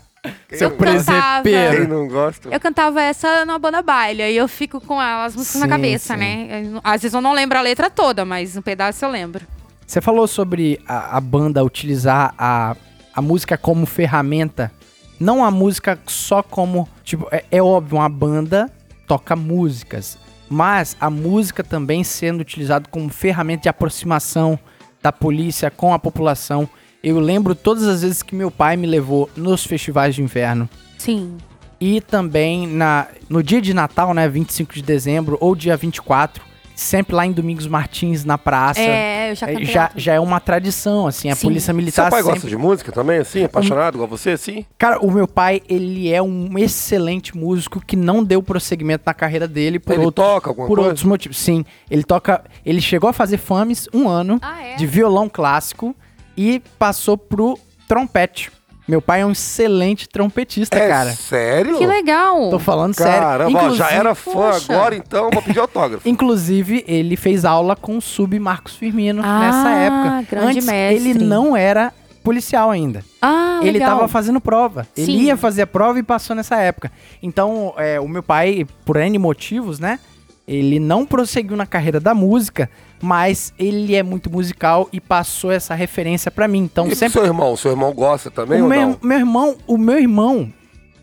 [0.48, 0.96] Quem Seu não gosta?
[1.12, 1.42] cantava.
[1.42, 1.76] presepeiro.
[1.76, 2.48] Quem não gosta?
[2.48, 6.14] Eu cantava essa na banda baile, aí eu fico com as músicas na Sim, cabeça,
[6.14, 6.20] sim.
[6.20, 6.62] né?
[6.74, 9.44] Eu- Às vezes eu não lembro a letra toda, mas um pedaço eu lembro.
[9.86, 12.74] Você falou sobre a, a banda utilizar a,
[13.14, 14.72] a música como ferramenta.
[15.20, 16.88] Não a música só como.
[17.04, 18.70] Tipo, é, é óbvio, uma banda
[19.06, 20.18] toca músicas.
[20.48, 24.58] Mas a música também sendo utilizada como ferramenta de aproximação
[25.02, 26.68] da polícia com a população.
[27.04, 30.66] Eu lembro todas as vezes que meu pai me levou nos festivais de inverno.
[30.96, 31.36] Sim.
[31.78, 34.26] E também na, no dia de Natal, né?
[34.26, 36.42] 25 de dezembro ou dia 24.
[36.74, 38.80] Sempre lá em Domingos Martins, na praça.
[38.80, 41.30] É, eu já cantei já, já é uma tradição, assim.
[41.30, 41.46] A Sim.
[41.46, 42.34] polícia Seu militar pai sempre...
[42.34, 43.44] gosta de música também, assim?
[43.44, 44.64] Apaixonado igual você, assim?
[44.76, 49.46] Cara, o meu pai, ele é um excelente músico que não deu prosseguimento na carreira
[49.46, 50.88] dele por, Ele outros, toca alguma por coisa?
[50.88, 51.36] outros motivos.
[51.38, 52.42] Sim, ele toca...
[52.66, 54.74] Ele chegou a fazer FAMES um ano Ah, é?
[54.74, 55.94] de violão clássico
[56.36, 57.58] e passou pro
[57.88, 58.50] trompete.
[58.86, 61.10] Meu pai é um excelente trompetista, é cara.
[61.12, 61.78] sério?
[61.78, 62.50] Que legal.
[62.50, 63.18] Tô falando sério.
[63.18, 64.72] Caramba, ó, Inclusive- já era fã Poxa.
[64.74, 66.06] agora, então vou pedir autógrafo.
[66.08, 70.26] Inclusive, ele fez aula com o Sub Marcos Firmino Ah, nessa época.
[70.36, 71.10] grande Antes, mestre.
[71.10, 73.02] ele não era policial ainda.
[73.22, 73.96] Ah, ele legal.
[73.96, 74.86] tava fazendo prova.
[74.94, 75.22] Ele Sim.
[75.24, 76.92] ia fazer a prova e passou nessa época.
[77.22, 79.98] Então, é, o meu pai, por N motivos, né?
[80.46, 82.68] Ele não prosseguiu na carreira da música,
[83.00, 86.58] mas ele é muito musical e passou essa referência pra mim.
[86.64, 87.56] Então, E sempre seu irmão?
[87.56, 88.98] Seu irmão gosta também o ou meu, não?
[89.02, 90.52] meu irmão, o meu irmão,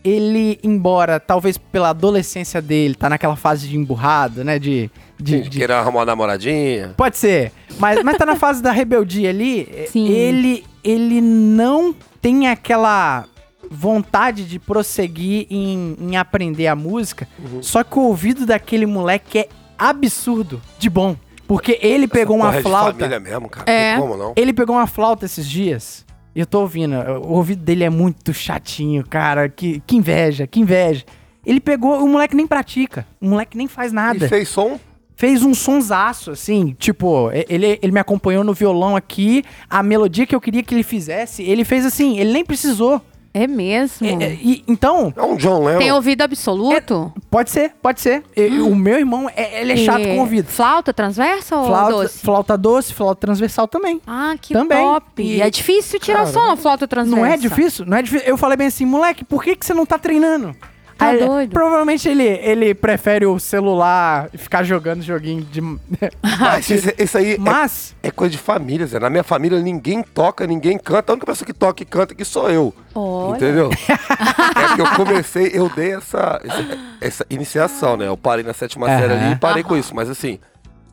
[0.04, 4.58] ele, embora talvez pela adolescência dele, tá naquela fase de emburrado, né?
[4.60, 4.90] De.
[5.18, 6.94] de, De de- querer arrumar uma namoradinha?
[6.96, 7.50] Pode ser.
[7.78, 9.68] Mas, mas tá na fase da rebeldia ali.
[9.88, 10.08] Sim.
[10.08, 13.24] Ele, ele não tem aquela
[13.72, 17.26] vontade de prosseguir em, em aprender a música.
[17.38, 17.62] Uhum.
[17.62, 19.48] Só que o ouvido daquele moleque é
[19.78, 21.16] absurdo de bom.
[21.46, 22.98] Porque ele pegou Essa uma porra é de flauta.
[22.98, 23.70] família mesmo, cara.
[23.70, 23.96] É.
[23.98, 24.32] Como não?
[24.36, 26.04] Ele pegou uma flauta esses dias.
[26.34, 26.94] E eu tô ouvindo.
[27.24, 29.48] O ouvido dele é muito chatinho, cara.
[29.48, 31.04] Que, que inveja, que inveja.
[31.44, 32.02] Ele pegou.
[32.02, 33.06] O moleque nem pratica.
[33.20, 34.24] O moleque nem faz nada.
[34.24, 34.78] E fez som?
[35.14, 36.74] Fez um sonsaço, assim.
[36.78, 39.44] Tipo, ele, ele me acompanhou no violão aqui.
[39.68, 42.18] A melodia que eu queria que ele fizesse, ele fez assim.
[42.18, 43.00] Ele nem precisou.
[43.34, 44.06] É mesmo?
[44.06, 45.78] É, é, e, então, É um John Lennon.
[45.78, 47.12] Tem ouvido absoluto?
[47.30, 48.22] pode ser, pode ser.
[48.36, 50.48] E- O meu irmão, é- ele é chato E com ouvido.
[50.48, 52.18] Flauta transversa ou Flauta doce?
[52.18, 54.00] flauta doce, flauta transversal também.
[54.06, 54.84] Ah, que Também.
[54.84, 55.22] top.
[55.22, 57.20] E- é difícil tirar Cara, som na flauta transversa.
[57.20, 57.86] Não é difícil?
[57.86, 58.28] Não é difícil.
[58.28, 60.54] Eu falei bem assim, moleque, por que, que você não tá treinando?
[61.02, 61.50] Tá Aí, doido.
[61.52, 65.60] Provavelmente ele, ele prefere o celular e ficar jogando joguinho de.
[66.40, 67.94] Mas isso, isso aí é- Mas.
[68.02, 68.98] é, coisa de família, Zé.
[69.00, 71.12] Na minha família ninguém toca, ninguém canta.
[71.12, 72.72] A única pessoa que toca e canta aqui sou eu.
[72.94, 73.36] Olha.
[73.36, 73.70] Entendeu?
[73.90, 78.06] é que eu comecei, eu dei essa, essa, essa iniciação, né?
[78.06, 78.98] Eu parei na sétima Aham.
[79.00, 79.94] série ali e parei com isso.
[79.94, 80.38] Mas assim,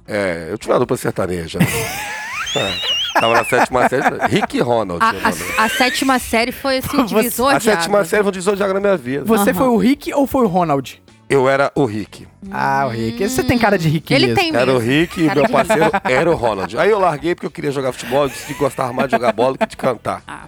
[0.08, 1.60] é, eu tinha uma dupla sertaneja.
[1.60, 1.66] né?
[2.56, 4.04] É, tava na sétima série.
[4.28, 5.04] Rick e Ronald.
[5.04, 5.26] A, nome.
[5.58, 8.08] a- a sétima série foi assim, Você- divisor A de sétima águas.
[8.10, 9.24] série foi um divisor de água na minha vida.
[9.26, 9.58] Você Aham.
[9.60, 11.02] foi o Rick ou foi o Ronald?
[11.30, 12.28] Eu era o Rick.
[12.52, 13.30] Ah, o Rick.
[13.30, 14.42] Você tem cara de Rick Ele mesmo.
[14.42, 14.90] tem Era o mesmo.
[14.90, 16.76] Rick e meu parceiro era o Ronald.
[16.78, 19.54] Aí eu larguei porque eu queria jogar futebol, eu decidi gostar mais de jogar bola
[19.54, 20.24] do que de cantar.
[20.28, 20.46] Ah.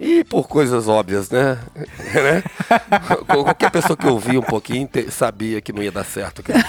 [0.00, 1.58] E por coisas óbvias, né?
[1.76, 2.42] né?
[3.26, 6.42] Qualquer pessoa que ouvia um pouquinho sabia que não ia dar certo.
[6.42, 6.64] cara.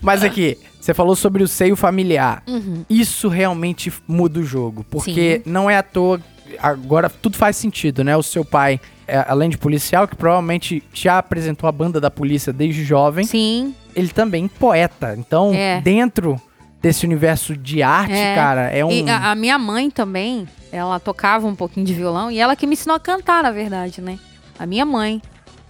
[0.00, 2.42] Mas aqui, você falou sobre o seio familiar.
[2.46, 2.84] Uhum.
[2.88, 4.84] Isso realmente muda o jogo.
[4.88, 6.20] Porque não é à toa.
[6.60, 8.16] Agora tudo faz sentido, né?
[8.16, 12.52] O seu pai, é, além de policial, que provavelmente já apresentou a banda da polícia
[12.52, 13.74] desde jovem, Sim.
[13.94, 15.14] ele também poeta.
[15.18, 15.80] Então, É.
[15.80, 16.40] dentro
[16.80, 18.34] desse universo de arte, É.
[18.34, 18.90] cara, é um.
[18.92, 22.66] E a, a minha mãe também, ela tocava um pouquinho de violão e ela que
[22.66, 24.18] me ensinou a cantar, na verdade, né?
[24.58, 25.20] A minha mãe.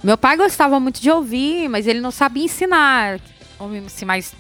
[0.05, 3.19] Meu pai gostava muito de ouvir, mas ele não sabia ensinar.
[3.87, 4.35] Assim, mais,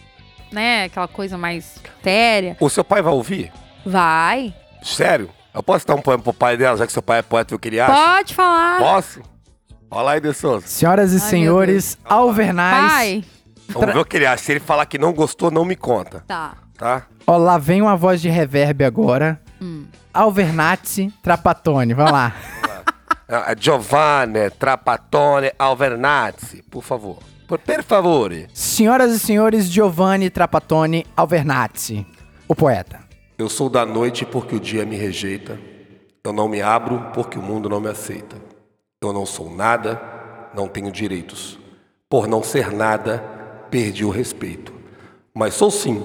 [0.52, 2.56] né, aquela coisa mais séria.
[2.60, 3.52] O seu pai vai ouvir?
[3.84, 4.54] Vai.
[4.82, 5.30] Sério?
[5.54, 7.56] Eu posso dar um poema pro pai dela, já que seu pai é poeta e
[7.56, 7.92] o que ele acha?
[7.92, 8.78] Pode falar.
[8.78, 9.22] Posso?
[9.90, 10.66] Olha lá aí, De Souza.
[10.66, 12.92] Senhoras e Ai, senhores, Alvernaz.
[12.92, 13.24] Pai.
[13.68, 14.42] Vamos ver o que ele acha.
[14.44, 16.54] Se ele falar que não gostou, não me conta, Tá.
[16.76, 17.06] tá?
[17.26, 19.40] Ó, lá vem uma voz de reverb agora.
[19.60, 19.86] Hum.
[20.12, 22.32] Alvernazzi Trapatone, vai lá.
[23.28, 27.18] Ah, Giovanni Trapattone Alvernazzi, por favor.
[27.46, 28.48] Por, per favore.
[28.52, 32.04] Senhoras e senhores, Giovanni Trapatone Alvernazzi,
[32.48, 33.00] o poeta.
[33.38, 35.58] Eu sou da noite porque o dia me rejeita.
[36.24, 38.36] Eu não me abro porque o mundo não me aceita.
[39.00, 40.00] Eu não sou nada,
[40.54, 41.56] não tenho direitos.
[42.08, 43.18] Por não ser nada,
[43.70, 44.72] perdi o respeito.
[45.32, 46.02] Mas sou sim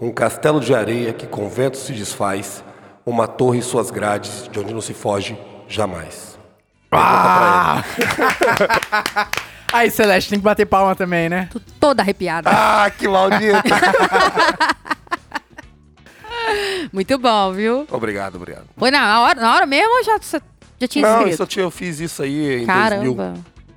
[0.00, 2.62] um castelo de areia que com vento se desfaz,
[3.04, 5.36] uma torre e suas grades, de onde não se foge
[5.66, 6.38] jamais.
[6.92, 7.82] Ah!
[9.76, 11.48] Aí, Celeste, tem que bater palma também, né?
[11.52, 12.48] Tô toda arrepiada.
[12.50, 13.52] Ah, que maldito!
[16.92, 17.86] Muito bom, viu?
[17.90, 18.64] obrigado, obrigado.
[18.76, 20.18] Foi na hora, na hora mesmo ou já,
[20.80, 21.34] já tinha Não, escrito?
[21.34, 22.66] isso eu, tinha, eu fiz isso aí em 2000.
[22.66, 23.34] Caramba.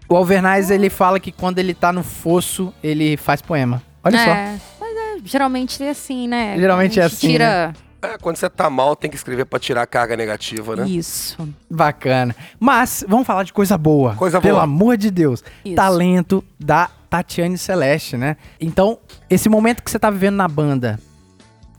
[0.08, 3.82] O Alvernaz, ele fala que quando ele tá no fosso, ele faz poema.
[4.04, 4.32] Olha só.
[4.32, 6.56] é, mas é, geralmente é assim, né?
[6.58, 9.88] Geralmente é assim, Tira É, quando você tá mal, tem que escrever pra tirar a
[9.88, 10.88] carga negativa, né?
[10.88, 11.38] isso.
[11.70, 12.34] Bacana.
[12.60, 14.16] Mas, vamos falar de coisa boa.
[14.16, 14.64] Coisa Pelo boa.
[14.64, 15.44] amor de Deus.
[15.66, 15.76] Isso.
[15.76, 18.38] Talento da Tatiane Celeste, né?
[18.60, 19.00] Então,
[19.30, 20.98] esse momento que você tá vivendo na banda,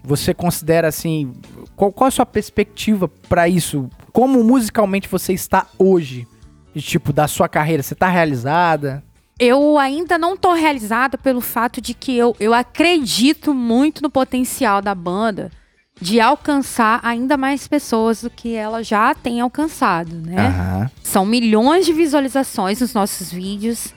[0.05, 1.33] você considera assim.
[1.75, 3.89] Qual, qual a sua perspectiva pra isso?
[4.13, 6.27] Como musicalmente você está hoje?
[6.75, 7.83] De, tipo, da sua carreira?
[7.83, 9.03] Você tá realizada?
[9.39, 14.83] Eu ainda não tô realizada pelo fato de que eu, eu acredito muito no potencial
[14.83, 15.51] da banda
[16.01, 20.47] de alcançar ainda mais pessoas do que ela já tem alcançado, né?
[20.47, 20.91] Aham.
[21.03, 23.95] São milhões de visualizações nos nossos vídeos,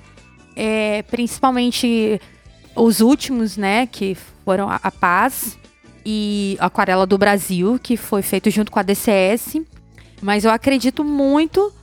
[0.55, 2.19] é, principalmente
[2.75, 3.87] os últimos, né?
[3.87, 5.57] Que foram a, a Paz
[6.05, 9.61] e Aquarela do Brasil, que foi feito junto com a DCS.
[10.21, 11.73] Mas eu acredito muito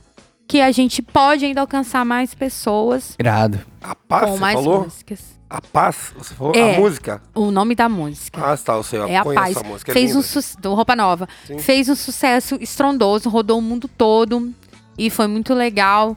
[0.47, 3.59] que a gente pode ainda alcançar mais pessoas Irado.
[3.81, 4.83] A paz, com você mais falou?
[4.83, 5.40] músicas.
[5.51, 6.53] A paz, você falou?
[6.55, 6.75] É.
[6.75, 7.21] A música?
[7.35, 8.41] O nome da música.
[8.41, 9.57] Ah, tá, eu sei, eu é a paz.
[9.57, 9.91] essa música.
[9.91, 10.27] é Fez um linda.
[10.27, 10.61] sucesso.
[10.61, 11.27] Do Roupa Nova.
[11.45, 11.59] Sim.
[11.59, 14.53] Fez um sucesso estrondoso, rodou o mundo todo.
[14.97, 16.15] E foi muito legal.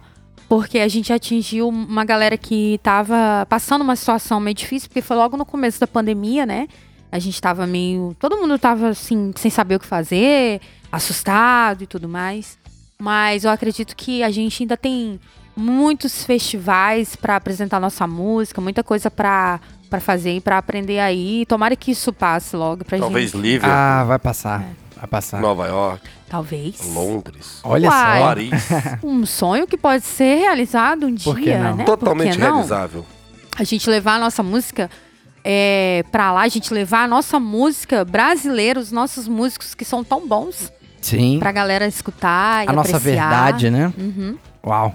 [0.49, 5.17] Porque a gente atingiu uma galera que tava passando uma situação meio difícil, porque foi
[5.17, 6.69] logo no começo da pandemia, né?
[7.11, 8.15] A gente tava meio.
[8.21, 10.61] Todo mundo tava assim, sem saber o que fazer,
[10.93, 12.57] assustado e tudo mais.
[13.01, 15.19] Mas eu acredito que a gente ainda tem
[15.57, 19.61] muitos festivais pra apresentar nossa música, muita coisa pra
[19.91, 21.47] pra fazer e pra aprender aí.
[21.47, 23.41] Tomara que isso passe logo pra Talvez gente.
[23.41, 24.65] Lívia, Ah, vai passar.
[24.97, 25.41] Vai passar.
[25.41, 26.81] Nova York, Talvez.
[26.93, 28.19] Londres, Olha Uai.
[28.19, 28.27] só.
[28.27, 28.51] Paris.
[29.05, 31.77] Um sonho que pode ser realizado um Por que dia, não?
[31.77, 31.85] né?
[31.85, 33.07] Por Totalmente realizável.
[33.57, 34.91] A gente levar a nossa música
[35.45, 40.03] é, pra lá, a gente levar a nossa música brasileira, os nossos músicos que são
[40.03, 41.39] tão bons, Sim.
[41.39, 43.29] pra galera escutar e A nossa apreciar.
[43.29, 43.93] verdade, né?
[43.97, 44.37] Uhum.
[44.65, 44.95] Uau.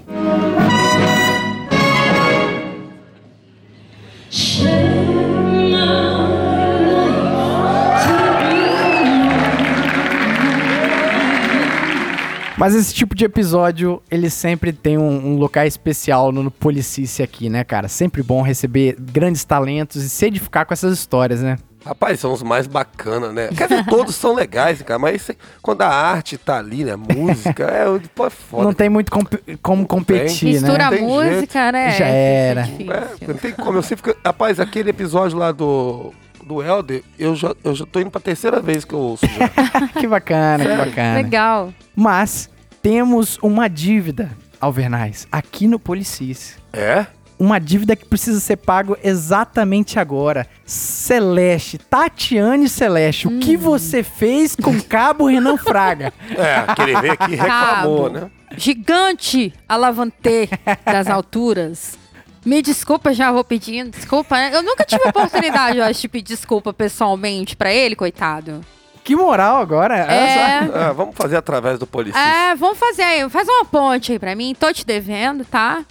[12.60, 17.22] Mas esse tipo de episódio, ele sempre tem um, um lugar especial no, no Policice
[17.22, 17.88] aqui, né, cara?
[17.88, 21.56] Sempre bom receber grandes talentos e se edificar com essas histórias, né?
[21.84, 23.48] Rapaz, são os mais bacanas, né?
[23.48, 25.30] Quer dizer, todos são legais, cara, mas
[25.62, 26.94] quando a arte tá ali, né?
[26.96, 27.84] Música, é,
[28.14, 28.64] pô, é foda.
[28.64, 30.84] Não tem muito comp- como competir, Mistura né?
[30.84, 31.90] a Tem música, né?
[31.92, 32.60] Já era.
[32.62, 33.24] É.
[33.24, 33.78] É, não tem como.
[33.78, 34.20] Eu sempre fico...
[34.24, 36.12] Rapaz, aquele episódio lá do,
[36.44, 39.48] do Helder, eu já, eu já tô indo pra terceira vez que eu ouço já.
[39.98, 41.14] que bacana, que bacana.
[41.14, 41.72] Legal.
[41.96, 42.50] Mas
[42.82, 44.30] temos uma dívida,
[44.60, 46.56] Alvernais, aqui no Policis.
[46.74, 47.06] é?
[47.40, 50.46] Uma dívida que precisa ser pago exatamente agora.
[50.66, 56.12] Celeste, Tatiane Celeste, o que você fez com Cabo Renan Fraga?
[56.36, 58.08] É, aquele veio aqui reclamou, Cabo.
[58.10, 58.30] né?
[58.58, 60.50] Gigante alavante
[60.84, 61.98] das alturas.
[62.44, 64.36] Me desculpa, já vou pedindo desculpa.
[64.36, 64.50] né?
[64.54, 68.60] Eu nunca tive oportunidade, eu acho, de pedir desculpa pessoalmente pra ele, coitado.
[69.02, 69.96] Que moral agora.
[69.96, 70.58] É.
[70.74, 72.20] Ah, vamos fazer através do policista.
[72.20, 75.82] É, vamos fazer aí, faz uma ponte aí pra mim, tô te devendo, tá?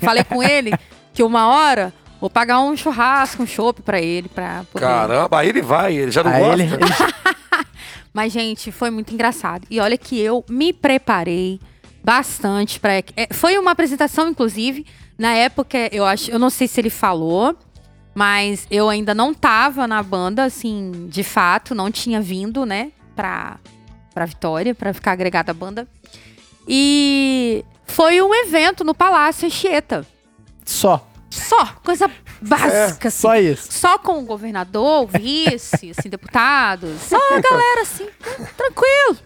[0.00, 0.72] Falei com ele
[1.16, 4.84] que uma hora vou pagar um churrasco, um chopp pra ele, pra poder...
[4.84, 6.62] Caramba, aí ele vai, ele já não Aí gosta.
[6.62, 6.68] ele,
[8.12, 9.66] Mas, gente, foi muito engraçado.
[9.70, 11.58] E olha que eu me preparei
[12.04, 12.92] bastante para.
[13.32, 14.86] foi uma apresentação, inclusive.
[15.18, 17.56] Na época, eu acho, eu não sei se ele falou,
[18.14, 23.56] mas eu ainda não tava na banda, assim, de fato, não tinha vindo, né, pra,
[24.14, 25.88] pra Vitória, pra ficar agregada à banda.
[26.68, 30.06] E foi um evento no Palácio Anchieta.
[30.66, 32.10] Só, Só, coisa
[32.40, 33.20] básica, assim.
[33.20, 33.68] só isso.
[33.72, 37.00] Só com o governador, o vice, assim, deputados.
[37.02, 38.06] Só a galera, assim,
[38.56, 39.18] tranquilo.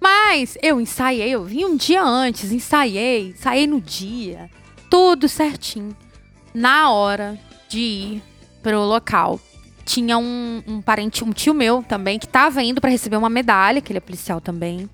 [0.00, 4.48] Mas eu ensaiei, eu vim um dia antes, ensaiei, ensaiei no dia.
[4.88, 5.96] Tudo certinho.
[6.54, 7.38] Na hora
[7.68, 8.22] de ir
[8.62, 9.40] pro local,
[9.84, 13.80] tinha um, um parente, um tio meu também, que tava indo pra receber uma medalha,
[13.80, 14.88] que ele é policial também.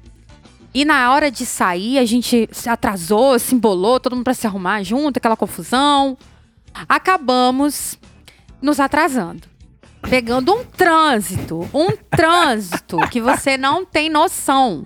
[0.75, 4.45] E na hora de sair, a gente se atrasou, se embolou, todo mundo pra se
[4.45, 6.19] arrumar junto, aquela confusão.
[6.89, 7.97] Acabamos
[8.61, 9.47] nos atrasando.
[10.11, 14.85] Pegando um trânsito, um trânsito que você não tem noção.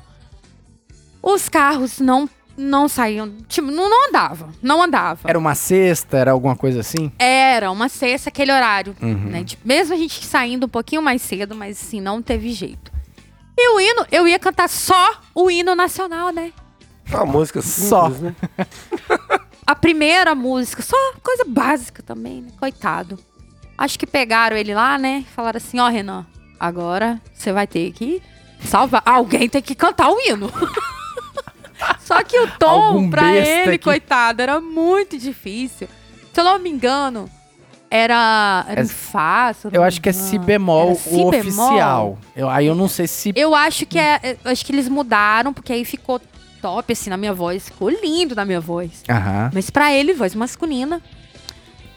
[1.22, 2.28] Os carros não
[2.58, 3.32] não saíam.
[3.48, 4.52] Tipo, não, não andava.
[4.60, 5.20] Não andava.
[5.28, 7.10] Era uma cesta, era alguma coisa assim?
[7.18, 8.96] Era uma sexta, aquele horário.
[9.00, 9.30] Uhum.
[9.30, 9.44] Né?
[9.44, 12.97] Tipo, mesmo a gente saindo um pouquinho mais cedo, mas assim, não teve jeito.
[13.60, 16.52] E o hino, eu ia cantar só o hino nacional, né?
[17.10, 18.08] Uma música simples, Só.
[18.10, 18.36] né?
[19.66, 22.50] A primeira música, só coisa básica também, né?
[22.58, 23.18] Coitado.
[23.76, 25.24] Acho que pegaram ele lá, né?
[25.34, 26.24] Falaram assim, ó, Renan,
[26.58, 28.22] agora você vai ter que
[28.64, 29.02] salvar.
[29.04, 30.50] Alguém tem que cantar o hino.
[32.00, 35.88] Só que o tom Algum pra ele, que- coitado, era muito difícil.
[36.32, 37.28] Se eu não me engano,
[37.90, 39.52] era, era É- Fá.
[39.72, 41.66] Eu acho que é si bemol si o bemol?
[41.66, 42.18] oficial.
[42.36, 43.32] Eu, aí eu não sei se.
[43.34, 46.20] Eu acho que é, eu acho que eles mudaram, porque aí ficou
[46.60, 47.66] top, assim, na minha voz.
[47.66, 49.02] Ficou lindo na minha voz.
[49.08, 49.50] Aham.
[49.54, 51.00] Mas pra ele, voz masculina.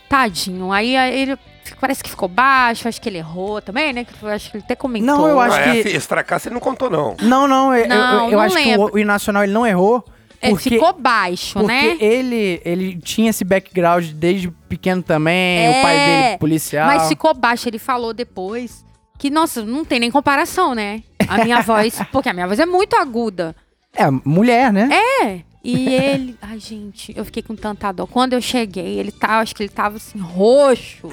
[0.10, 0.72] Tadinho.
[0.72, 1.38] Aí, aí ele
[1.80, 4.04] parece que ficou baixo, acho que ele errou também, né?
[4.04, 5.16] Que eu acho que ele até comentou.
[5.16, 7.16] Não, eu acho Ah, que- esse fracasso ele não contou, não.
[7.22, 8.88] Não, não, eu, eu- Não, eu, não acho que lembro.
[8.92, 10.04] o, o hino nacional ele não errou.
[10.42, 11.98] É, Porque, ficou baixo, porque né?
[12.00, 16.88] ele, ele tinha esse background desde pequeno também, o pai É, dele policial.
[16.88, 18.84] Mas ficou baixo, ele falou depois.
[19.20, 21.04] Que, nossa, não tem nem comparação, né?
[21.28, 22.00] A minha voz.
[22.12, 23.56] Porque a minha voz é muito aguda.
[23.96, 24.90] É, mulher, né?
[25.22, 25.42] É.
[25.64, 26.36] E ele.
[26.42, 28.08] Ai, gente, eu fiquei com tanta dó.
[28.08, 31.08] Quando eu cheguei, ele tava, acho que ele tava assim, roxo.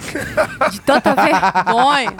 [0.70, 2.16] De tanta vergonha.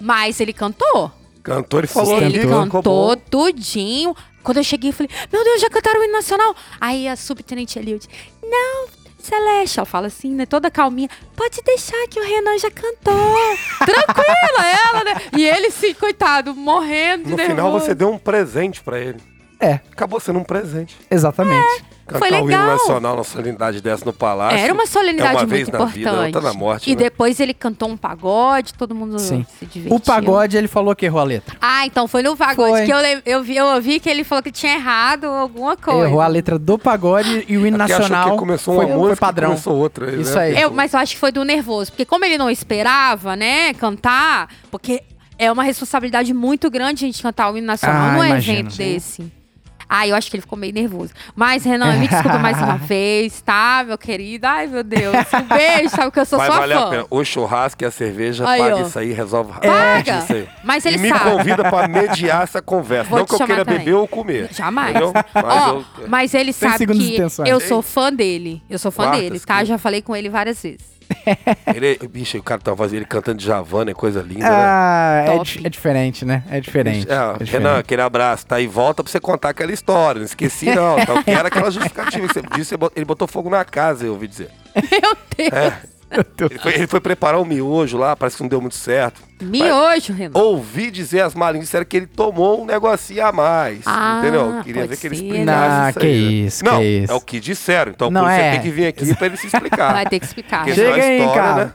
[0.00, 1.10] Mas ele cantou.
[1.42, 3.22] Cantor e falou ele cantou bom.
[3.30, 4.14] tudinho.
[4.46, 6.54] Quando eu cheguei, eu falei, meu Deus, já cantaram o hino nacional.
[6.80, 8.06] Aí a subtenente Eliud,
[8.40, 8.86] não,
[9.18, 13.36] Celeste, ela fala assim, né, toda calminha, pode deixar que o Renan já cantou.
[13.84, 15.14] Tranquila ela, né?
[15.36, 17.56] E ele, sim, coitado, morrendo de No nervoso.
[17.56, 19.18] final você deu um presente pra ele.
[19.60, 20.96] É, Acabou sendo um presente.
[21.10, 21.84] exatamente.
[22.06, 22.66] Cantar Foi o hino legal.
[22.68, 24.56] nacional na solenidade dessa no palácio.
[24.60, 25.98] Era uma solenidade é uma muito vez na importante.
[25.98, 26.88] vida, outra na morte.
[26.88, 27.02] e né?
[27.02, 29.44] depois ele cantou um pagode, todo mundo Sim.
[29.58, 29.96] se divertiu.
[29.96, 31.56] O pagode, ele falou que errou a letra.
[31.60, 32.86] Ah, então foi no pagode Foi.
[32.86, 36.04] que eu, eu, vi, eu ouvi que ele falou que tinha errado alguma coisa.
[36.06, 38.94] Errou a letra do pagode e o hino É achou nacional que começou foi, uma
[38.94, 39.48] foi música padrão.
[39.48, 40.06] começou outra.
[40.12, 40.22] né?
[40.22, 40.60] Isso aí.
[40.62, 44.48] Eu, mas eu acho que foi do nervoso, porque como ele não esperava, né, cantar,
[44.70, 45.02] porque
[45.36, 48.58] é uma responsabilidade muito grande a gente cantar o hino nacional Ah, num imagino.
[48.60, 49.32] evento desse.
[49.88, 51.12] Ah, eu acho que ele ficou meio nervoso.
[51.34, 54.46] Mas, Renan, me desculpa mais uma vez, tá, meu querido?
[54.46, 55.14] Ai, meu Deus.
[55.32, 56.90] Um beijo, sabe que eu sou Vai sua valer a fã.
[56.90, 57.06] pena.
[57.08, 58.80] O churrasco e a cerveja Aí, paga ó.
[58.82, 60.18] isso aí, resolve Paga.
[60.18, 60.48] isso aí.
[60.64, 61.30] Mas ele e me sabe.
[61.30, 63.10] convida pra mediar essa conversa.
[63.10, 63.78] Vou não que eu queira também.
[63.80, 64.48] beber ou comer.
[64.52, 64.90] Jamais.
[64.90, 65.12] Entendeu?
[65.34, 67.48] Mas Ó, eu- mas ele Sem sabe que intenções.
[67.48, 68.62] eu sou fã dele.
[68.68, 69.58] Eu sou fã Quartas, dele, tá?
[69.60, 70.95] que- Já falei com ele várias vezes.
[71.74, 74.48] Ele, bicho, o cara tá fazendo ele cantando de Javana, é coisa linda, né?
[74.50, 75.44] Ah, é, Top.
[75.58, 76.42] di- é diferente, né?
[76.50, 77.06] É diferente.
[77.08, 77.66] É, é Renan, diferente.
[77.80, 80.18] aquele abraço, tá aí, volta pra você contar aquela história.
[80.18, 80.96] Não esqueci, não.
[81.06, 84.26] Então, que era aquela justificativa que você disse, ele botou fogo na casa, eu ouvi
[84.28, 84.50] dizer.
[84.74, 85.52] Meu Deus.
[85.52, 85.78] É.
[86.10, 89.20] Ele foi, ele foi preparar o miojo lá, parece que não deu muito certo.
[89.42, 90.38] Miojo, Renan.
[90.38, 93.80] Ouvi dizer as malinhas disseram que ele tomou um negocinho a mais.
[93.84, 94.60] Ah, entendeu?
[94.62, 96.30] Queria pode ver que ele explicasse isso Ah, que aí, né?
[96.46, 97.12] isso, Não, que isso.
[97.12, 97.90] é o que disseram.
[97.92, 98.44] Então Não, por isso é.
[98.44, 99.92] você tem que vir aqui pra ele se explicar.
[99.94, 100.58] Vai ter que explicar.
[100.58, 101.64] Porque Chega senão a aí, história, cara.
[101.64, 101.72] né?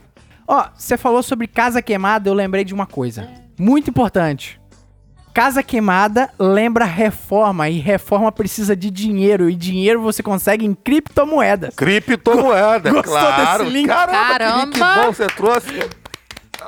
[0.48, 3.28] Ó, você falou sobre casa queimada, eu lembrei de uma coisa.
[3.60, 4.61] Muito importante.
[5.34, 11.74] Casa queimada lembra reforma e reforma precisa de dinheiro e dinheiro você consegue em criptomoedas.
[11.76, 13.64] Criptomoeda, Gostou claro.
[13.64, 13.88] desse link?
[13.88, 15.03] Caramba, que Caramba.
[15.06, 15.90] bom você trouxe.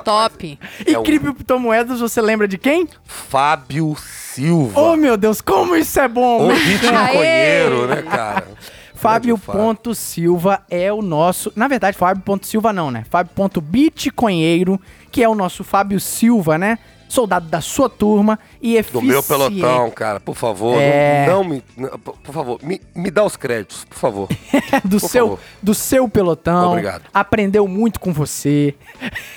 [0.02, 0.58] Top.
[0.86, 2.88] E É criptomoedas você lembra de quem?
[3.04, 4.80] Fábio Silva.
[4.80, 6.44] Oh meu Deus, como isso é bom!
[6.44, 6.54] o né?
[6.54, 8.48] bitcoinheiro, né, cara?
[8.94, 11.52] Fábio Ponto Silva é o nosso.
[11.54, 13.04] Na verdade, Fábio Ponto Silva não, né?
[13.10, 14.80] Fábio Ponto Bitcoinheiro,
[15.12, 16.78] que é o nosso Fábio Silva, né?
[17.08, 19.06] Soldado da sua turma e Do eficiente.
[19.06, 21.26] meu pelotão, cara, por favor, É.
[21.28, 21.62] não, não me.
[21.76, 24.28] não, por favor, me, me dá os créditos, por favor.
[24.84, 25.40] do Por seu favor.
[25.62, 26.70] do seu pelotão.
[26.70, 27.02] Obrigado.
[27.12, 28.74] Aprendeu muito com você.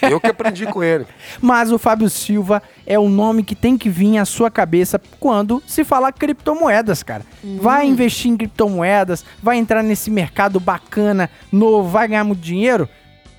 [0.01, 1.05] Eu que aprendi com ele.
[1.41, 5.61] Mas o Fábio Silva é o nome que tem que vir à sua cabeça quando
[5.67, 7.23] se fala criptomoedas, cara.
[7.61, 12.87] Vai investir em criptomoedas, vai entrar nesse mercado bacana, novo, vai ganhar muito dinheiro?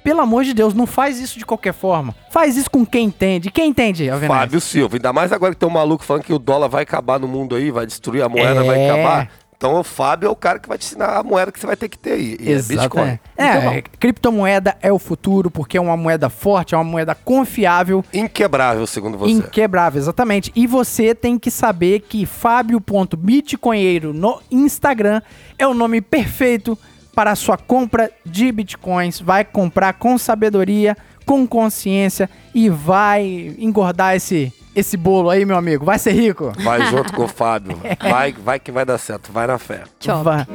[0.02, 2.14] Pelo amor de Deus, não faz isso de qualquer forma.
[2.30, 3.50] Faz isso com quem entende.
[3.50, 4.40] Quem entende, Alvenaz?
[4.40, 7.18] Fábio Silva, ainda mais agora que tem um maluco falando que o dólar vai acabar
[7.20, 8.64] no mundo aí, vai destruir a moeda, É.
[8.64, 9.28] vai acabar.
[9.56, 11.74] Então o Fábio é o cara que vai te ensinar a moeda que você vai
[11.76, 12.36] ter que ter aí.
[12.38, 12.78] E é Bitcoin.
[12.78, 13.20] Exatamente.
[13.34, 18.04] Então, É, criptomoeda é o futuro porque é uma moeda forte, é uma moeda confiável
[18.14, 19.32] Inquebrável, segundo você.
[19.32, 20.52] Inquebrável, exatamente.
[20.54, 25.20] E você tem que saber que Fábio.bitcoinheiro no Instagram
[25.58, 26.78] é o nome perfeito
[27.14, 29.20] para a sua compra de bitcoins.
[29.20, 35.84] Vai comprar com sabedoria, com consciência e vai engordar esse, esse bolo aí, meu amigo.
[35.84, 36.52] Vai ser rico.
[36.62, 37.78] Vai junto com o Fábio.
[38.00, 39.32] Vai, vai que vai dar certo.
[39.32, 39.82] Vai na fé.
[39.98, 40.22] Tchau.
[40.22, 40.46] Vai.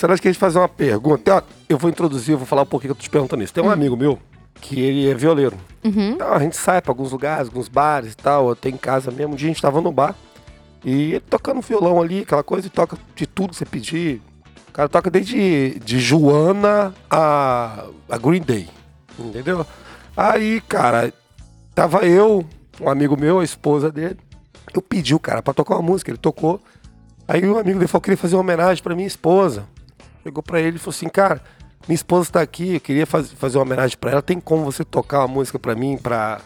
[0.00, 1.44] Gostaria que a gente fazer uma pergunta.
[1.68, 3.52] Eu vou introduzir, eu vou falar um pouquinho que eu tô te perguntando isso.
[3.52, 4.18] Tem um amigo meu
[4.58, 5.58] que ele é violeiro.
[6.12, 9.34] Então a gente sai pra alguns lugares, alguns bares e tal, até em casa mesmo.
[9.34, 10.14] Um dia a gente tava no bar
[10.82, 14.22] e ele tocando violão ali, aquela coisa, e toca de tudo que você pedir.
[14.70, 18.70] O cara toca desde de Joana a, a Green Day,
[19.18, 19.66] entendeu?
[20.16, 21.12] Aí, cara,
[21.74, 22.42] tava eu,
[22.80, 24.16] um amigo meu, a esposa dele.
[24.72, 26.58] Eu pedi o cara pra tocar uma música, ele tocou.
[27.28, 29.68] Aí o amigo dele falou que queria fazer uma homenagem pra minha esposa.
[30.22, 31.40] Chegou pra ele e falou assim, cara,
[31.88, 34.22] minha esposa tá aqui, eu queria faz- fazer uma homenagem pra ela.
[34.22, 36.40] Tem como você tocar uma música pra mim pra,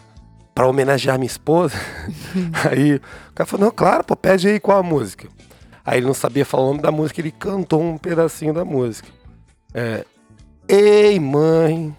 [0.53, 1.75] pra homenagear minha esposa?
[2.71, 3.01] aí o
[3.33, 5.27] cara falou, não, claro, pô, pede aí qual a música.
[5.85, 9.07] Aí ele não sabia falar o nome da música, ele cantou um pedacinho da música.
[9.73, 10.05] É,
[10.67, 11.95] Ei, mãe,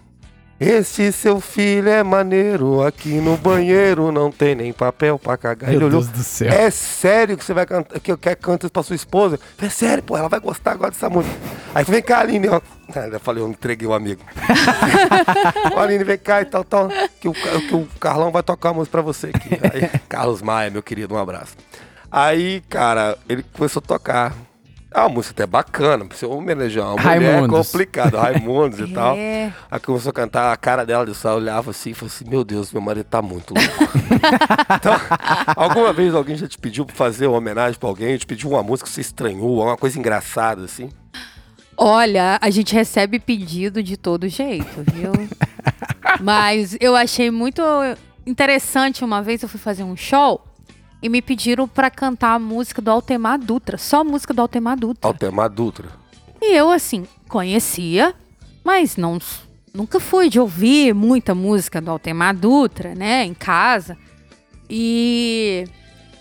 [0.59, 5.69] esse seu filho é maneiro, aqui no banheiro não tem nem papel pra cagar.
[5.69, 6.51] Meu ele olhou, Deus do céu.
[6.51, 9.39] é sério que você vai cantar, que eu quero cantar pra sua esposa?
[9.61, 11.35] É sério, pô, ela vai gostar agora dessa música.
[11.75, 12.59] Aí vem cá, Aline, ó.
[12.95, 14.21] Eu falei, eu entreguei o amigo.
[15.75, 16.89] Ó, Aline, vem cá e tal, tal.
[17.19, 19.49] Que o, que o Carlão vai tocar uma música pra você aqui.
[19.61, 21.55] Aí, Carlos Maia, meu querido, um abraço.
[22.09, 24.33] Aí, cara, ele começou a tocar.
[24.97, 29.15] Ah, a música até bacana, pra você homenagear uma mulher é complicado, Raimundos e tal.
[29.15, 29.53] É.
[29.69, 32.43] Aí começou a cantar, a cara dela, eu só olhava assim e falei assim, meu
[32.43, 33.93] Deus, meu marido tá muito louco.
[34.75, 34.93] então,
[35.55, 38.63] alguma vez alguém já te pediu pra fazer uma homenagem pra alguém, te pediu uma
[38.63, 40.89] música que você estranhou, uma coisa engraçada, assim?
[41.77, 45.11] Olha, a gente recebe pedido de todo jeito, viu?
[46.19, 47.61] Mas eu achei muito
[48.25, 50.46] interessante uma vez eu fui fazer um show
[51.01, 54.77] e me pediram pra cantar a música do Altemar Dutra, só a música do Altemar
[54.77, 55.07] Dutra.
[55.07, 55.89] Altemar Dutra.
[56.41, 58.13] E eu assim, conhecia,
[58.63, 59.19] mas não
[59.73, 63.95] nunca fui de ouvir muita música do Altemar Dutra, né, em casa.
[64.69, 65.65] E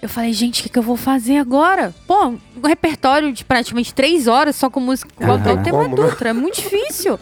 [0.02, 1.94] eu falei, gente, o que, que eu vou fazer agora?
[2.06, 6.08] Pô, um repertório de praticamente três horas só com música do tem Altemar como, né?
[6.08, 7.18] Dutra, é muito difícil.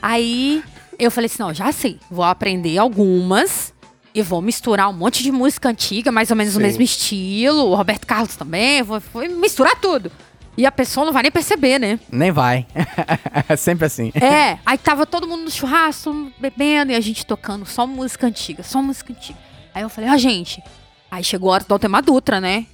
[0.00, 0.62] Aí
[0.98, 3.74] eu falei assim, não, já sei, vou aprender algumas
[4.16, 6.58] e vou misturar um monte de música antiga, mais ou menos Sim.
[6.58, 10.10] o mesmo estilo, o Roberto Carlos também, vou, vou misturar tudo.
[10.56, 12.00] E a pessoa não vai nem perceber, né?
[12.10, 12.66] Nem vai.
[13.46, 14.10] é sempre assim.
[14.14, 18.62] É, aí tava todo mundo no churrasco, bebendo, e a gente tocando só música antiga,
[18.62, 19.38] só música antiga.
[19.74, 20.62] Aí eu falei, ó, gente.
[21.10, 22.64] Aí chegou a hora do Altemar Dutra, né?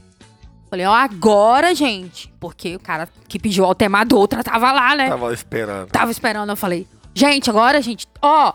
[0.70, 2.32] Falei, ó, agora, gente.
[2.38, 5.08] Porque o cara que pediu o Altemar Dutra tava lá, né?
[5.08, 5.88] Tava esperando.
[5.88, 8.52] Tava esperando, eu falei, gente, agora, gente, ó,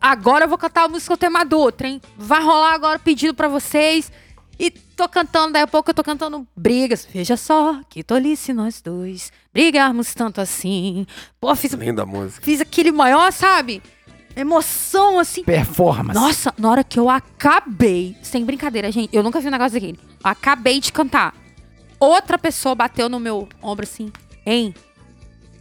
[0.00, 2.00] agora eu vou cantar a música do tema Dutra, hein?
[2.16, 4.10] Vai rolar agora o pedido pra vocês.
[4.58, 7.06] E tô cantando, daí a pouco eu tô cantando brigas.
[7.12, 11.06] Veja só, que tolice nós dois, brigarmos tanto assim.
[11.40, 12.44] Pô, fiz, Linda música.
[12.44, 13.82] fiz aquele maior, sabe?
[14.36, 15.42] Emoção, assim.
[15.44, 16.18] Performance.
[16.18, 19.98] Nossa, na hora que eu acabei, sem brincadeira, gente, eu nunca vi um negócio daquele.
[20.22, 21.34] Acabei de cantar.
[21.98, 24.12] Outra pessoa bateu no meu ombro assim,
[24.44, 24.74] hein?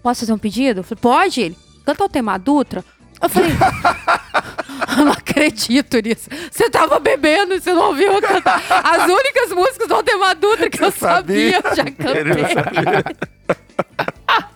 [0.02, 0.80] Posso fazer um pedido?
[0.80, 1.58] Eu falei, pode ele.
[1.86, 2.84] Canta o tema Dutra.
[3.24, 3.52] Eu falei,
[4.98, 6.30] eu não acredito nisso.
[6.52, 8.62] Você tava bebendo e você não ouviu eu cantar.
[8.70, 11.62] As únicas músicas do Altemar Dutra que eu Você sabia?
[11.62, 13.14] sabia, eu já cantei.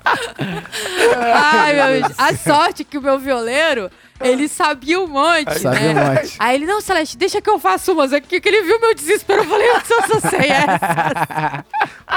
[1.34, 2.14] Ai, meu Deus.
[2.18, 3.90] A sorte que o meu violeiro,
[4.20, 6.02] ele sabia um monte, Sabia né?
[6.02, 6.36] um monte.
[6.40, 9.42] Aí ele, não, Celeste, deixa que eu faço umas aqui, que ele viu meu desespero.
[9.44, 11.66] Eu falei, eu só, só sei essa.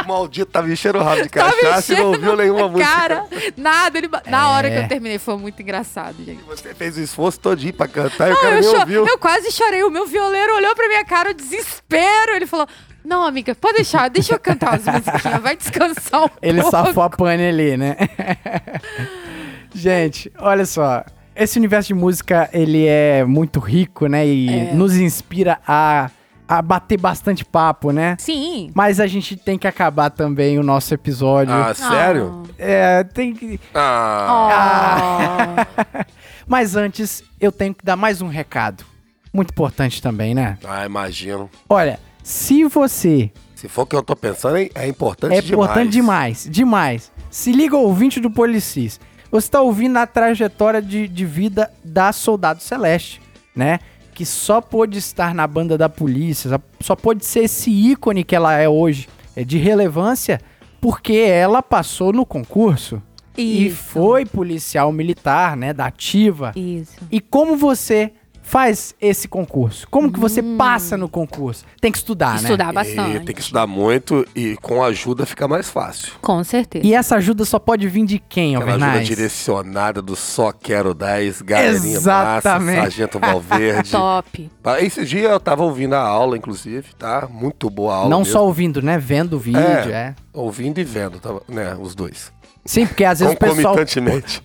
[0.05, 2.91] O maldito tava enchendo o rabo de cachaça e não ouviu nenhuma música.
[2.91, 3.25] Cara,
[3.57, 3.99] nada.
[3.99, 4.85] Ele, ba- Na hora que É.
[4.85, 6.43] eu terminei, foi muito engraçado, gente.
[6.45, 9.07] Você fez o esforço todinho pra cantar e o Não, cara eu, nem cho- ouviu.
[9.07, 9.83] eu quase chorei.
[9.85, 12.33] O meu violeiro olhou pra minha cara, o desespero.
[12.35, 12.67] Ele falou,
[13.05, 16.77] não, amiga, pode deixar, deixa eu cantar as musiquinhas, vai descansar um Ele pouco.
[16.77, 17.97] safou a pane ali, né?
[19.75, 21.05] Gente, olha só.
[21.35, 24.27] Esse universo de música, ele é muito rico, né?
[24.27, 24.75] E É.
[24.75, 26.11] nos inspira a,
[26.47, 28.17] a bater bastante papo, né?
[28.19, 28.71] Sim.
[28.75, 31.55] Mas a gente tem que acabar também o nosso episódio.
[31.55, 32.43] Ah, sério?
[32.59, 33.59] É, tem que...
[33.75, 35.67] Ah.
[35.67, 36.05] Oh.
[36.47, 38.85] Mas antes, eu tenho que dar mais um recado.
[39.33, 40.59] Muito importante também, né?
[40.65, 41.49] Ah, imagino.
[41.69, 45.51] Olha, se você Se for o que eu tô pensando, é é importante É demais.
[45.53, 47.13] importante demais, demais.
[47.31, 48.99] Se liga ouvinte do Policis.
[49.31, 53.21] Você está ouvindo a trajetória de, de vida da Soldado Celeste,
[53.55, 53.79] né?
[54.15, 58.55] Que só pôde estar na banda da polícia, só- pôde ser esse ícone que ela
[58.59, 60.41] é hoje, é de relevância,
[60.81, 63.01] porque ela passou no concurso
[63.37, 63.77] e Isso.
[63.77, 65.73] foi policial militar, né?
[65.73, 66.53] Da ativa.
[66.57, 66.93] Isso.
[67.11, 68.13] E como você
[68.51, 69.87] faz esse concurso?
[69.89, 71.65] Como que você passa no concurso?
[71.81, 72.41] Tem que estudar, né?
[72.41, 72.43] Hum.
[72.43, 73.25] Estudar E bastante.
[73.25, 76.13] tem que estudar muito e com ajuda fica mais fácil.
[76.21, 76.85] Com certeza.
[76.85, 79.09] E essa ajuda só pode vir de quem, Aquela ajuda Alvernaz?
[79.09, 82.77] direcionada do Só Quero 10, Galerinha Exatamente.
[82.77, 83.91] Massa, Sargento Valverde.
[83.93, 84.51] Top.
[84.65, 87.29] Ah, Esse dia eu tava ouvindo a aula, inclusive, tá?
[87.31, 88.33] Muito boa a aula Não mesmo.
[88.33, 88.99] só ouvindo, né?
[88.99, 90.15] Vendo o vídeo, é.
[90.33, 91.77] Ouvindo e vendo, tava, né?
[91.81, 92.33] Os dois.
[92.65, 93.75] Sim, porque às vezes o pessoal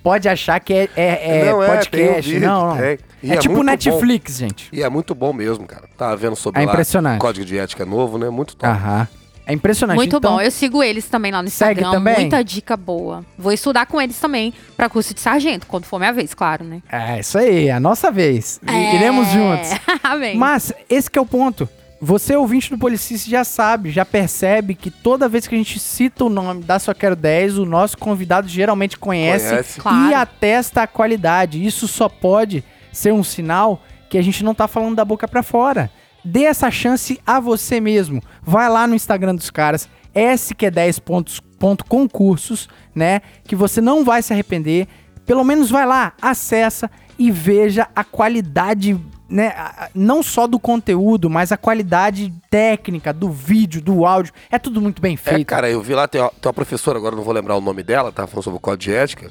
[0.01, 2.29] pode achar que é, é- é Não, é, podcast.
[2.29, 2.83] o vídeo, não, não.
[2.83, 4.69] É, é tipo Netflix, gente.
[4.71, 5.83] E é muito bom mesmo, cara.
[5.97, 7.19] Tava vendo sobre É lá, impressionante.
[7.19, 8.29] código de ética novo, né?
[8.29, 8.71] Muito top.
[8.71, 9.07] Aham.
[9.47, 9.97] É impressionante.
[9.97, 10.41] Muito Então, bom.
[10.41, 11.91] Eu sigo eles também lá no Segue Instagram.
[11.99, 12.19] também?
[12.21, 13.23] Muita dica boa.
[13.37, 16.81] Vou estudar com eles também pra curso de sargento, quando for minha vez, claro, né?
[16.91, 18.59] É isso aí, é a nossa vez.
[18.67, 19.69] I- Iremos juntos.
[20.01, 20.35] Amém.
[20.35, 21.69] Mas esse que é o ponto.
[22.06, 26.23] Você, ouvinte do Policista, já sabe, já percebe que toda vez que a gente cita
[26.26, 29.82] o nome da Só Quero 10, o nosso convidado geralmente conhece, Conhece.
[29.82, 30.11] Claro.
[30.11, 31.65] e atesta a qualidade.
[31.65, 32.64] Isso só pode
[32.94, 35.90] ser um sinal que a gente não tá falando da boca pra fora.
[36.23, 38.22] Dê essa chance a você mesmo.
[38.44, 43.22] Vai lá no Instagram dos caras, SQ10 pontos- ponto concursos, né?
[43.45, 44.88] Que você não vai se arrepender.
[45.26, 48.95] Pelo menos vai lá, acessa e veja a qualidade,
[49.36, 49.53] né?
[49.94, 54.34] Não só do conteúdo, mas a qualidade técnica do vídeo, do áudio.
[54.49, 55.45] É tudo muito bem É, feito.
[55.48, 57.84] cara, eu vi lá, tem uma, tem uma professora, agora não vou lembrar o nome
[57.84, 59.30] dela, tá falando sobre o código de ética.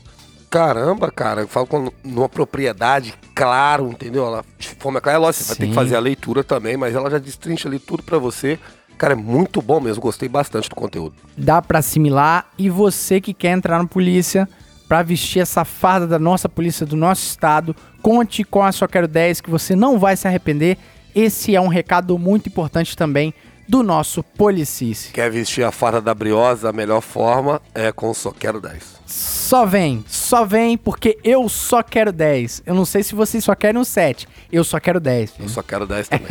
[0.50, 4.24] Caramba, cara, eu falo com numa propriedade, claro, entendeu?
[4.24, 6.94] Ela de forma clara, é lógico, você vai ter que fazer a leitura também, mas
[6.94, 8.58] ela já destrincha ali tudo pra você.
[8.96, 11.14] Cara, é muito bom mesmo, gostei bastante do conteúdo.
[11.36, 14.48] dá pra assimilar e você que quer entrar na polícia
[14.86, 17.74] pra vestir essa farda da nossa polícia do nosso estado,
[18.04, 20.76] conte com a Só Quero 10 que você não vai se arrepender.
[21.14, 23.32] Esse é um recado muito importante também
[23.66, 25.10] do nosso Policice.
[25.10, 29.00] Quer vestir a farda da briosa, a melhor forma é com o Só Quero 10.
[29.06, 32.64] Só vem, só vem porque eu só quero 10.
[32.66, 35.34] Eu não sei se vocês só querem um 7, eu só quero 10.
[35.40, 36.26] Eu só quero 10 também.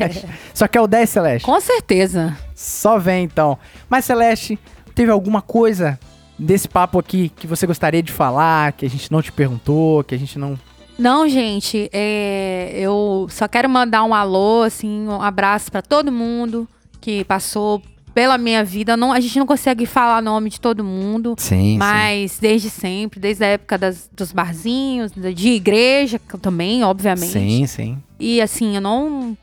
[0.54, 1.44] Só quer o 10, Celeste?
[1.44, 2.38] Com certeza.
[2.54, 3.58] Só vem então.
[3.88, 4.58] Mas Celeste,
[4.94, 5.98] teve alguma coisa
[6.38, 10.14] desse papo aqui que você gostaria de falar, que a gente não te perguntou, que
[10.14, 10.58] a gente não.
[10.98, 16.66] Não, gente, é, eu só quero mandar um alô, assim, um abraço pra todo mundo
[17.00, 17.80] que passou
[18.12, 18.96] pela minha vida.
[18.96, 23.44] Não, a gente não consegue falar nome de todo mundo, Sim, mas desde sempre, desde
[23.44, 27.30] a época das- dos barzinhos, de igreja também, obviamente.
[27.30, 27.98] Sim, sim.
[28.18, 29.36] E assim, eu não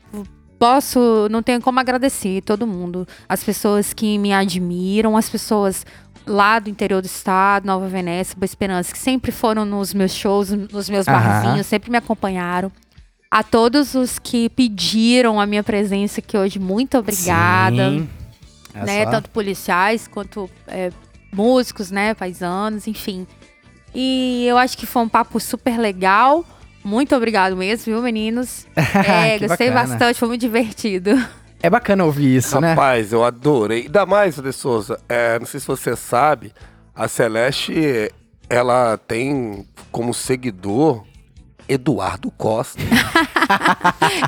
[0.58, 3.06] posso, não tenho como agradecer todo mundo.
[3.26, 5.86] As pessoas que me admiram, as pessoas
[6.26, 10.50] lá do interior do estado, Nova Venécia, Boa Esperança, que sempre foram nos meus shows,
[10.50, 11.20] nos meus Aham.
[11.20, 12.70] barzinhos, sempre me acompanharam.
[13.30, 17.90] A todos os que pediram a minha presença aqui hoje, muito obrigada.
[17.90, 18.08] Sim.
[18.74, 19.04] É né?
[19.04, 19.10] só.
[19.10, 20.90] Tanto policiais quanto é,
[21.32, 22.14] músicos, né?
[22.14, 23.26] Paisanos, enfim.
[23.94, 26.44] E eu acho que foi um papo super legal.
[26.84, 28.66] Muito obrigado mesmo, viu, meninos?
[28.76, 29.88] É, gostei bacana.
[29.88, 31.10] bastante, foi muito divertido.
[31.66, 32.70] É bacana ouvir isso, né?
[32.70, 33.82] Rapaz, eu adorei.
[33.82, 36.52] Ainda mais, De Souza, é, não sei se você sabe,
[36.94, 38.12] a Celeste,
[38.48, 41.02] ela tem como seguidor
[41.68, 42.80] Eduardo Costa.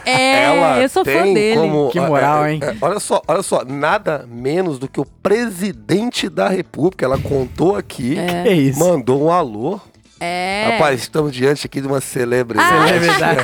[0.04, 1.60] É, ela eu sou fã tem dele.
[1.60, 2.60] como- Que moral, é, é, hein?
[2.62, 7.76] é, olha só, olha só, nada menos do que o presidente da República, ela contou
[7.76, 8.78] aqui, Que isso?
[8.78, 9.80] mandou um alô.
[10.20, 10.70] É.
[10.72, 12.72] Rapaz, estamos diante aqui de uma celebridade.
[12.72, 13.40] Ah, Celebridade.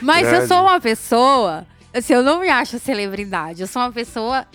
[0.02, 1.64] Mas eu sou uma pessoa.
[1.96, 3.62] Assim, eu não me acho celebridade.
[3.62, 4.46] Eu sou uma pessoa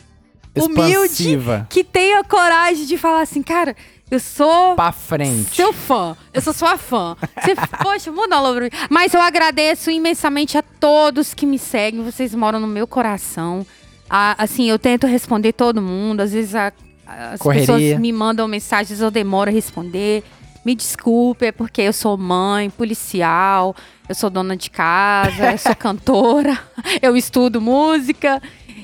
[0.56, 1.68] humilde Expansiva.
[1.70, 3.76] que tem a coragem de falar assim, cara,
[4.10, 4.76] eu sou.
[4.76, 5.56] Pra frente.
[5.56, 6.16] Seu fã.
[6.34, 7.16] Eu sou sua fã.
[7.42, 8.70] Você, poxa, muda mim.
[8.90, 12.04] Mas eu agradeço imensamente a todos que me seguem.
[12.04, 13.66] Vocês moram no meu coração.
[14.10, 16.20] Ah, assim, eu tento responder todo mundo.
[16.22, 16.74] Às vezes a-
[17.08, 17.66] as Correria.
[17.68, 20.24] pessoas me mandam mensagens, eu demoro a responder.
[20.64, 23.76] Me desculpe, é porque eu sou mãe, policial,
[24.08, 26.58] eu sou dona de casa, eu sou cantora,
[27.02, 28.42] eu estudo música.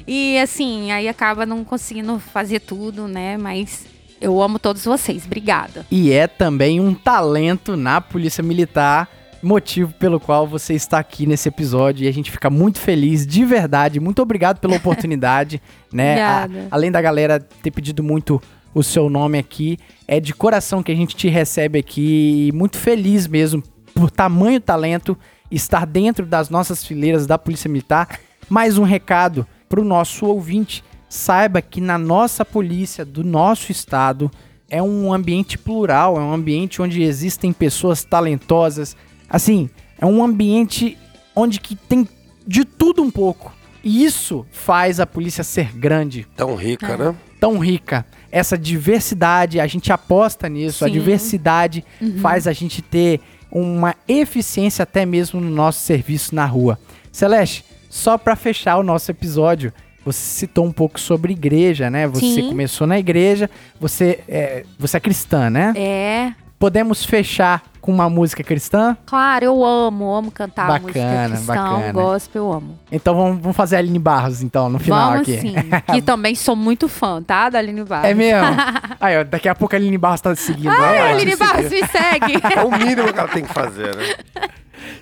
[0.07, 3.37] E assim, aí acaba não conseguindo fazer tudo, né?
[3.37, 3.85] Mas
[4.19, 5.25] eu amo todos vocês.
[5.25, 5.85] Obrigada.
[5.91, 9.07] E é também um talento na Polícia Militar,
[9.43, 12.05] motivo pelo qual você está aqui nesse episódio.
[12.05, 13.99] E a gente fica muito feliz, de verdade.
[13.99, 15.61] Muito obrigado pela oportunidade,
[15.93, 16.23] né?
[16.23, 18.41] A- além da galera ter pedido muito
[18.73, 19.77] o seu nome aqui,
[20.07, 22.47] é de coração que a gente te recebe aqui.
[22.49, 23.63] E muito feliz mesmo
[23.93, 25.17] por tamanho talento
[25.49, 28.19] estar dentro das nossas fileiras da Polícia Militar.
[28.49, 30.83] Mais um recado para o nosso ouvinte.
[31.09, 34.29] Saiba que na nossa polícia do nosso estado
[34.69, 38.95] é um ambiente plural, é um ambiente onde existem pessoas talentosas.
[39.29, 40.97] Assim, é um ambiente
[41.35, 42.07] onde que tem
[42.45, 43.53] de tudo um pouco.
[43.83, 47.15] E isso faz a polícia ser grande, Tão rica, né?
[47.39, 48.05] tão rica.
[48.37, 50.93] Essa diversidade, a gente aposta nisso, a Sim.
[50.93, 51.83] diversidade
[52.21, 53.19] faz a gente ter
[53.51, 56.77] uma eficiência até mesmo no nosso serviço na rua.
[57.11, 59.73] Celeste, só para fechar o nosso episódio,
[60.05, 62.07] você citou um pouco sobre igreja, né?
[62.07, 62.49] Você Sim.
[62.49, 63.49] começou na igreja,
[63.79, 65.73] você é, você é cristã, né?
[65.75, 68.97] É, podemos fechar com uma música cristã?
[69.05, 71.93] Claro, eu amo, amo cantar Bacana, música cristã, bacana.
[71.93, 72.79] gospel, eu amo.
[72.91, 75.39] Então vamos, vamos fazer a Aline Barros, então, no final Vamos aqui.
[75.39, 75.55] sim.
[75.93, 77.49] que também sou muito fã, tá?
[77.49, 78.09] Da Aline Barros.
[78.09, 78.47] É mesmo?
[78.99, 80.69] Aí, ó, daqui a pouco a Aline Barros tá seguindo.
[80.69, 82.33] Ai, Ó, Aline te Barros, me segue.
[82.55, 84.15] É o mínimo que ela tem que fazer, né?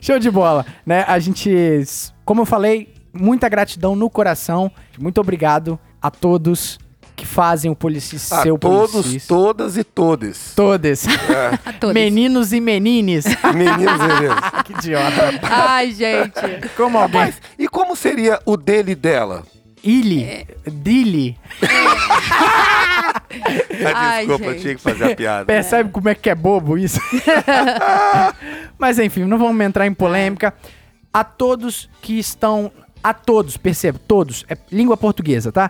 [0.02, 1.03] Show de bola, né?
[1.07, 1.84] A gente,
[2.23, 4.72] como eu falei, muita gratidão no coração.
[4.99, 6.77] Muito obrigado a todos
[7.15, 10.53] que fazem o Policis A ser o Ah, todos, todas e todes.
[10.55, 11.05] Todos.
[11.65, 11.93] A todos.
[11.93, 13.25] Meninos e menines.
[13.55, 14.39] Meninos e meninas.
[14.65, 15.39] que idiota.
[15.43, 16.41] Ai, gente.
[16.75, 17.21] Como alguém.
[17.21, 19.43] Mas, e como seria o dele e dela?
[19.83, 20.47] Ili.
[20.65, 21.37] Dili.
[23.83, 24.61] Ah, Ai, desculpa, eu gente.
[24.61, 25.45] tinha que fazer a piada.
[25.45, 26.99] Percebe como é que é bobo isso?
[28.77, 30.53] Mas enfim, não vamos entrar em polêmica.
[31.13, 32.71] A todos que estão.
[33.03, 34.43] A todos, perceba, todos.
[34.49, 35.69] É língua portuguesa, tá?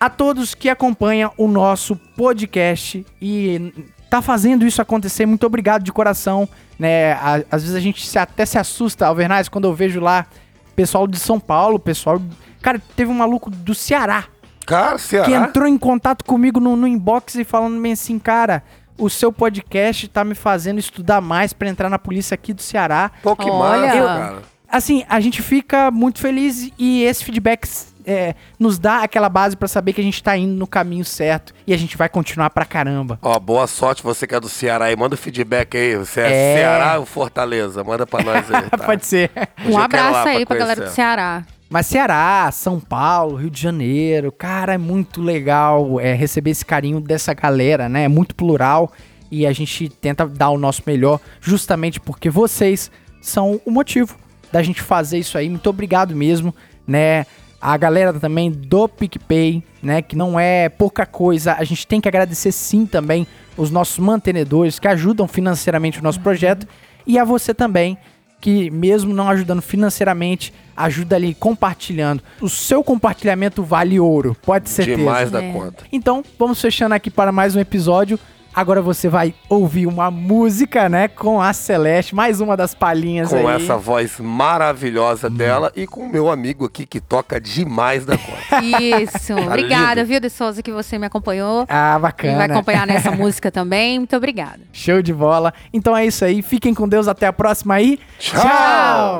[0.00, 3.70] A todos que acompanham o nosso podcast e
[4.08, 6.48] tá fazendo isso acontecer, muito obrigado de coração.
[6.78, 7.12] Né?
[7.50, 10.26] Às vezes a gente se- até se assusta, Alvernaz, quando eu vejo lá
[10.74, 12.20] pessoal de São Paulo, pessoal.
[12.62, 14.24] Cara, teve um maluco do Ceará
[14.66, 15.26] Cara, Ceará.
[15.26, 18.62] que entrou em contato comigo no, no inbox e falando bem assim, cara,
[18.96, 23.10] o seu podcast tá me fazendo estudar mais pra entrar na polícia aqui do Ceará.
[23.22, 23.86] Pô, que Olha.
[23.86, 24.42] massa, cara.
[24.66, 27.66] Assim, a gente fica muito feliz e esse feedback
[28.06, 31.54] é, nos dá aquela base pra saber que a gente tá indo no caminho certo
[31.66, 33.18] e a gente vai continuar pra caramba.
[33.22, 34.96] Ó, boa sorte você que é do Ceará aí.
[34.96, 35.96] Manda o feedback aí.
[35.96, 36.56] Você é, É.
[36.56, 37.82] Ceará ou Fortaleza?
[37.84, 38.78] Manda pra nós aí, tá?
[38.78, 39.30] Pode ser.
[39.66, 40.58] Um abraço aí pra conhecer.
[40.58, 41.44] galera do Ceará.
[41.68, 47.00] Mas Ceará, São Paulo, Rio de Janeiro, cara, é muito legal é, receber esse carinho
[47.00, 48.04] dessa galera, né?
[48.04, 48.92] É muito plural
[49.30, 52.90] e a gente tenta dar o nosso melhor justamente porque vocês
[53.22, 54.16] são o motivo
[54.50, 55.48] da gente fazer isso aí.
[55.48, 56.52] Muito obrigado mesmo,
[56.84, 57.24] né?
[57.60, 60.00] A galera também do PicPay, né?
[60.00, 61.54] Que não é pouca coisa.
[61.54, 63.26] A gente tem que agradecer sim também
[63.56, 66.66] os nossos mantenedores que ajudam financeiramente o nosso projeto.
[67.06, 67.98] E a você também,
[68.40, 72.22] que mesmo não ajudando financeiramente, ajuda ali compartilhando.
[72.40, 75.52] O seu compartilhamento vale ouro, pode ser Demais da É.
[75.52, 75.84] conta.
[75.92, 78.18] Então, vamos fechando aqui para mais um episódio.
[78.54, 83.46] Agora você vai ouvir uma música, né, com a Celeste, mais uma das palhinhas Com
[83.46, 83.62] aí.
[83.62, 88.64] essa voz maravilhosa dela e com o meu amigo aqui que toca demais da conta.
[88.82, 89.34] Isso.
[89.34, 90.08] Obrigada, lindo.
[90.08, 91.64] viu, De Souza, que você me acompanhou.
[91.68, 92.36] Ah, E bacana.
[92.38, 93.98] vai acompanhar nessa música também.
[94.00, 94.60] Muito obrigada.
[94.72, 95.54] Show de bola.
[95.72, 96.42] Então é isso aí.
[96.42, 97.06] Fiquem com Deus.
[97.06, 97.98] Até a próxima aí.
[98.18, 99.18] Tchau!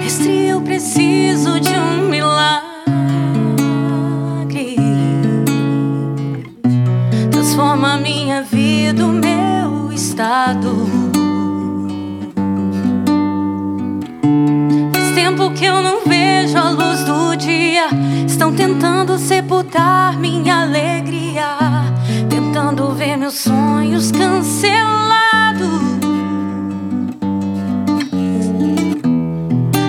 [0.00, 2.69] Mestre, eu preciso de um milagre.
[7.60, 10.88] Transforma minha vida, o meu estado.
[14.94, 17.88] Faz tempo que eu não vejo a luz do dia.
[18.26, 21.58] Estão tentando sepultar minha alegria.
[22.30, 25.68] Tentando ver meus sonhos cancelados.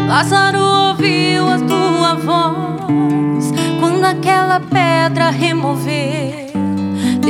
[0.09, 6.50] Lázaro ouviu a tua voz quando aquela pedra removeu.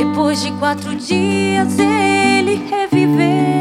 [0.04, 3.60] Depois de quatro dias ele reviveu.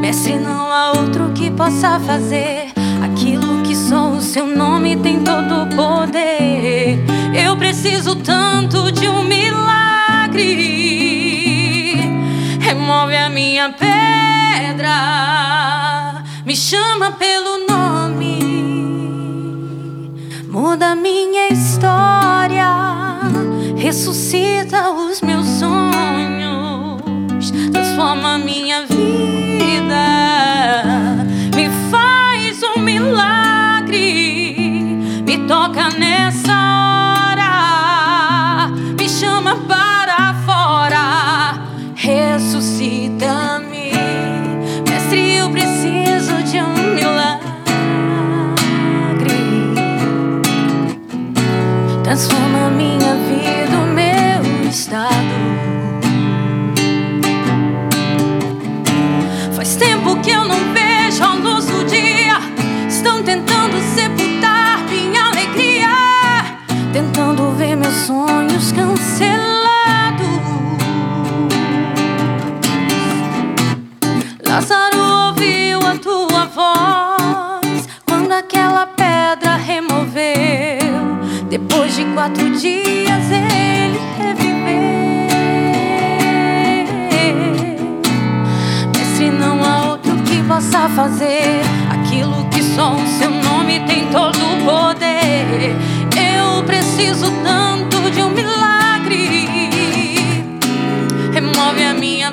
[0.00, 2.72] Mestre, não há outro que possa fazer
[3.04, 6.98] aquilo que só o seu nome tem todo o poder.
[7.32, 10.40] Eu preciso tanto de um milagre.
[12.58, 14.90] Remove a minha pedra,
[16.44, 17.89] me chama pelo nome,
[20.70, 22.68] muda minha história,
[23.76, 30.04] ressuscita os meus sonhos, transforma minha vida,
[31.56, 34.54] me faz um milagre,
[35.26, 36.52] me toca nessa
[37.32, 41.64] hora, me chama para fora,
[41.96, 43.69] ressuscita-me.
[52.20, 55.16] Transforma minha vida, o meu estado.
[59.56, 62.36] Faz tempo que eu não vejo a luz do dia.
[62.86, 65.88] Estão tentando sepultar minha alegria.
[66.92, 69.40] Tentando ver meus sonhos cancelados.
[74.46, 74.89] Lázaro
[90.80, 95.76] possa fazer aquilo que só o seu nome tem todo o poder.
[96.16, 99.36] Eu preciso tanto de um milagre.
[101.32, 102.32] Remove a minha